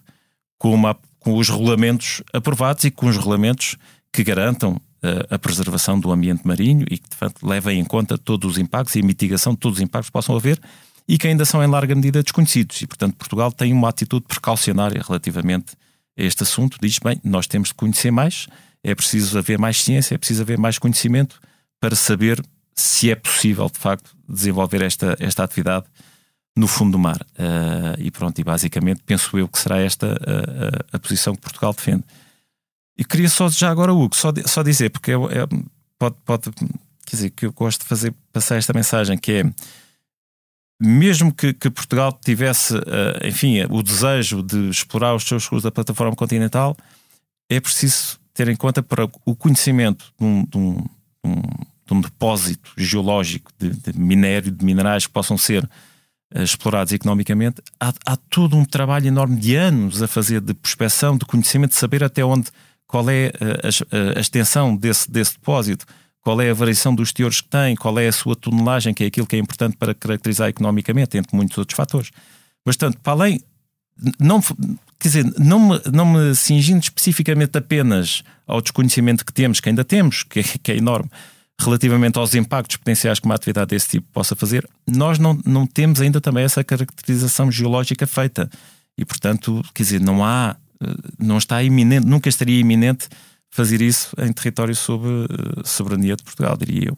com, 0.58 0.74
uma, 0.74 0.98
com 1.20 1.38
os 1.38 1.50
regulamentos 1.50 2.24
aprovados 2.34 2.84
e 2.84 2.90
com 2.90 3.06
os 3.06 3.16
regulamentos 3.16 3.76
que 4.12 4.24
garantam 4.24 4.74
uh, 4.74 4.80
a 5.30 5.38
preservação 5.38 6.00
do 6.00 6.12
ambiente 6.12 6.48
marinho 6.48 6.84
e 6.90 6.98
que 6.98 7.10
de 7.10 7.16
facto 7.16 7.46
levem 7.46 7.80
em 7.80 7.86
conta 7.86 8.18
todos 8.18 8.54
os 8.54 8.58
impactos 8.58 8.96
e 8.96 9.02
a 9.02 9.04
mitigação 9.04 9.54
de 9.54 9.60
todos 9.60 9.78
os 9.78 9.84
impactos 9.84 10.10
que 10.10 10.14
possam 10.14 10.36
haver 10.36 10.60
e 11.08 11.20
que 11.20 11.28
ainda 11.28 11.46
são 11.46 11.64
em 11.64 11.68
larga 11.68 11.94
medida 11.94 12.24
desconhecidos. 12.24 12.82
E, 12.82 12.88
portanto, 12.88 13.16
Portugal 13.18 13.52
tem 13.52 13.72
uma 13.72 13.90
atitude 13.90 14.26
precaucionária 14.28 15.04
relativamente 15.06 15.76
este 16.16 16.44
assunto, 16.44 16.78
diz: 16.82 17.00
bem, 17.00 17.20
nós 17.24 17.48
temos 17.48 17.70
de 17.70 17.76
conhecer 17.76 18.12
mais, 18.12 18.48
é 18.84 18.94
preciso 18.96 19.38
haver 19.38 19.58
mais 19.58 19.82
ciência, 19.82 20.16
é 20.16 20.18
preciso 20.18 20.42
haver 20.42 20.58
mais 20.58 20.78
conhecimento 20.78 21.40
para 21.80 21.96
saber 21.96 22.44
se 22.74 23.12
é 23.12 23.16
possível, 23.16 23.70
de 23.70 23.80
facto, 23.80 24.16
desenvolver 24.28 24.82
esta, 24.82 25.16
esta 25.20 25.44
atividade 25.44 25.86
no 26.56 26.68
fundo 26.68 26.94
do 26.94 27.00
mar. 27.00 27.20
Uh, 27.34 28.00
e 28.00 28.12
pronto, 28.12 28.40
e 28.40 28.44
basicamente 28.44 29.02
penso 29.06 29.38
eu 29.38 29.48
que 29.48 29.58
será 29.58 29.80
esta 29.80 30.14
a, 30.14 30.96
a, 30.96 31.00
posição 31.00 31.36
que 31.36 31.42
Portugal 31.42 31.74
defende. 31.74 32.04
E 32.98 33.06
queria 33.06 33.30
só, 33.30 33.50
já 33.50 33.70
agora, 33.70 33.94
Hugo, 33.94 34.16
só, 34.16 34.32
só 34.46 34.62
dizer, 34.62 34.90
porque 34.90 35.12
é, 35.12 35.16
é, 35.16 35.48
pode, 35.98 36.16
pode, 36.26 36.52
quer 37.06 37.16
dizer, 37.16 37.30
que 37.32 37.46
eu 37.46 37.54
gosto 37.54 37.82
de 37.82 37.88
fazer 37.88 38.14
passar 38.32 38.58
esta 38.58 38.74
mensagem, 38.74 39.18
que 39.18 39.32
é 39.32 39.44
mesmo 40.82 41.32
que, 41.32 41.54
que 41.54 41.70
Portugal 41.70 42.12
tivesse, 42.12 42.76
uh, 42.76 43.28
enfim, 43.28 43.64
o 43.70 43.84
desejo 43.84 44.42
de 44.42 44.70
explorar 44.70 45.14
os 45.14 45.24
seus 45.24 45.44
recursos 45.44 45.64
da 45.64 45.72
plataforma 45.72 46.16
continental, 46.16 46.76
é 47.48 47.60
preciso 47.60 48.20
ter 48.34 48.48
em 48.48 48.56
conta 48.56 48.82
para 48.82 49.08
o 49.26 49.36
conhecimento 49.36 50.12
de 50.20 50.26
um, 50.26 50.46
de 50.46 50.58
um, 50.58 50.86
de 51.86 51.94
um 51.94 52.02
depósito 52.02 52.72
geológico 52.76 53.52
de, 53.60 53.70
de, 53.70 54.00
minério, 54.00 54.52
de 54.52 54.66
minerais 54.66 55.06
que 55.06 55.14
possam 55.14 55.38
ser 55.38 55.64
uh, 55.64 56.42
explorados 56.42 56.92
economicamente, 56.94 57.62
há, 57.80 57.94
há, 58.04 58.18
todo 58.18 58.58
um 58.58 58.66
trabalho 58.66 59.08
enorme 59.08 59.36
de 59.36 59.56
anos 59.56 60.02
a 60.02 60.08
fazer 60.08 60.42
de 60.42 60.56
prospecção, 60.56 61.16
de 61.16 61.26
conhecimento, 61.26 61.72
de 61.72 61.78
saber 61.78 62.04
até 62.04 62.26
onde, 62.26 62.50
qual 62.88 63.08
é 63.08 63.32
a, 63.40 64.16
a, 64.16 64.18
a 64.18 64.20
extensão 64.20 64.76
desse, 64.76 65.12
desse 65.12 65.34
depósito 65.34 65.86
qual 66.22 66.40
é 66.40 66.52
a 66.52 66.54
variação 66.54 66.94
dos 66.94 67.12
teores 67.12 67.42
que 67.42 67.50
tem, 67.50 67.76
qual 67.76 67.98
é 68.00 68.08
a 68.08 68.12
sua 68.12 68.36
tonelagem, 68.36 68.94
que 68.94 69.04
é 69.04 69.08
aquilo 69.08 69.28
que 69.28 69.36
é 69.36 69.40
importante 69.40 69.76
para 69.76 69.94
caracterizar 69.94 70.50
economicamente, 70.50 71.18
entre 71.18 71.36
muitos 71.36 71.58
outros 71.58 71.76
fatores. 71.76 72.12
Bastante, 72.66 72.98
para 72.98 73.14
além, 73.14 73.42
não, 74.20 74.42
quer 74.42 75.08
dizer, 75.08 75.34
não 75.40 75.60
me, 75.60 75.82
não 75.92 76.06
me 76.06 76.36
cingindo 76.36 76.80
especificamente 76.80 77.58
apenas 77.58 78.24
ao 78.48 78.62
desconhecimento 78.62 79.26
que 79.26 79.34
temos, 79.34 79.60
que 79.60 79.70
ainda 79.70 79.84
temos, 79.84 80.24
que 80.24 80.40
é, 80.40 80.44
que 80.44 80.72
é 80.72 80.78
enorme, 80.78 81.10
relativamente 81.60 82.18
aos 82.18 82.34
impactos 82.36 82.78
potenciais 82.78 83.20
que 83.20 83.26
uma 83.26 83.36
atividade 83.36 83.70
desse 83.70 83.90
tipo 83.90 84.08
possa 84.12 84.36
fazer, 84.36 84.68
nós 84.88 85.20
não, 85.20 85.40
não 85.46 85.66
temos 85.66 86.02
ainda 86.02 86.22
também 86.22 86.44
essa 86.44 86.64
caracterização 86.64 87.52
geológica 87.52 88.06
feita. 88.08 88.50
E, 88.98 89.06
portanto, 89.06 89.64
quer 89.74 89.84
dizer, 89.84 90.02
não 90.02 90.24
há, 90.24 90.56
eh, 90.82 90.94
não 91.20 91.38
está 91.38 91.64
iminente, 91.64 92.06
nunca 92.06 92.30
estaria 92.30 92.60
iminente 92.60 93.08
fazer 93.52 93.82
isso 93.82 94.16
em 94.18 94.32
território 94.32 94.76
sob 94.76 95.06
uh, 95.06 95.28
soberania 95.64 96.16
de 96.16 96.24
Portugal, 96.24 96.58
diria 96.58 96.90
eu. 96.90 96.98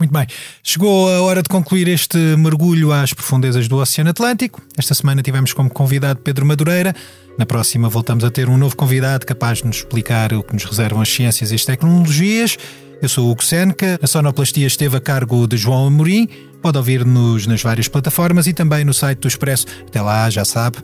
Muito 0.00 0.12
bem. 0.12 0.28
Chegou 0.62 1.12
a 1.12 1.22
hora 1.22 1.42
de 1.42 1.48
concluir 1.48 1.88
este 1.88 2.16
mergulho 2.36 2.92
às 2.92 3.12
profundezas 3.12 3.66
do 3.66 3.78
Oceano 3.78 4.10
Atlântico. 4.10 4.62
Esta 4.76 4.94
semana 4.94 5.22
tivemos 5.22 5.52
como 5.52 5.68
convidado 5.68 6.20
Pedro 6.20 6.46
Madureira. 6.46 6.94
Na 7.36 7.44
próxima 7.44 7.88
voltamos 7.88 8.22
a 8.22 8.30
ter 8.30 8.48
um 8.48 8.56
novo 8.56 8.76
convidado 8.76 9.26
capaz 9.26 9.58
de 9.58 9.66
nos 9.66 9.78
explicar 9.78 10.32
o 10.32 10.44
que 10.44 10.52
nos 10.52 10.64
reservam 10.64 11.00
as 11.00 11.08
ciências 11.08 11.50
e 11.50 11.56
as 11.56 11.64
tecnologias. 11.64 12.56
Eu 13.02 13.08
sou 13.08 13.26
o 13.26 13.30
Hugo 13.32 13.42
Seneca, 13.42 13.98
a 14.00 14.06
sonoplastia 14.06 14.66
esteve 14.66 14.96
a 14.96 15.00
cargo 15.00 15.48
de 15.48 15.56
João 15.56 15.88
Amorim. 15.88 16.28
Pode 16.62 16.78
ouvir-nos 16.78 17.46
nas 17.48 17.62
várias 17.62 17.88
plataformas 17.88 18.46
e 18.46 18.52
também 18.52 18.84
no 18.84 18.94
site 18.94 19.18
do 19.18 19.28
Expresso. 19.28 19.66
Até 19.86 20.00
lá, 20.00 20.30
já 20.30 20.44
sabe, 20.44 20.78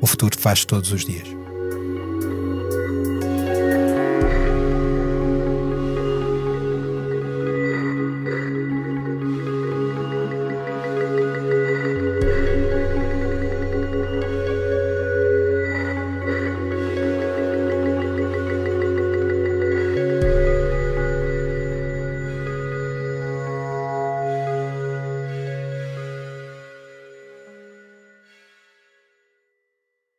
o 0.00 0.06
futuro 0.08 0.36
faz 0.36 0.64
todos 0.64 0.92
os 0.92 1.04
dias. 1.04 1.45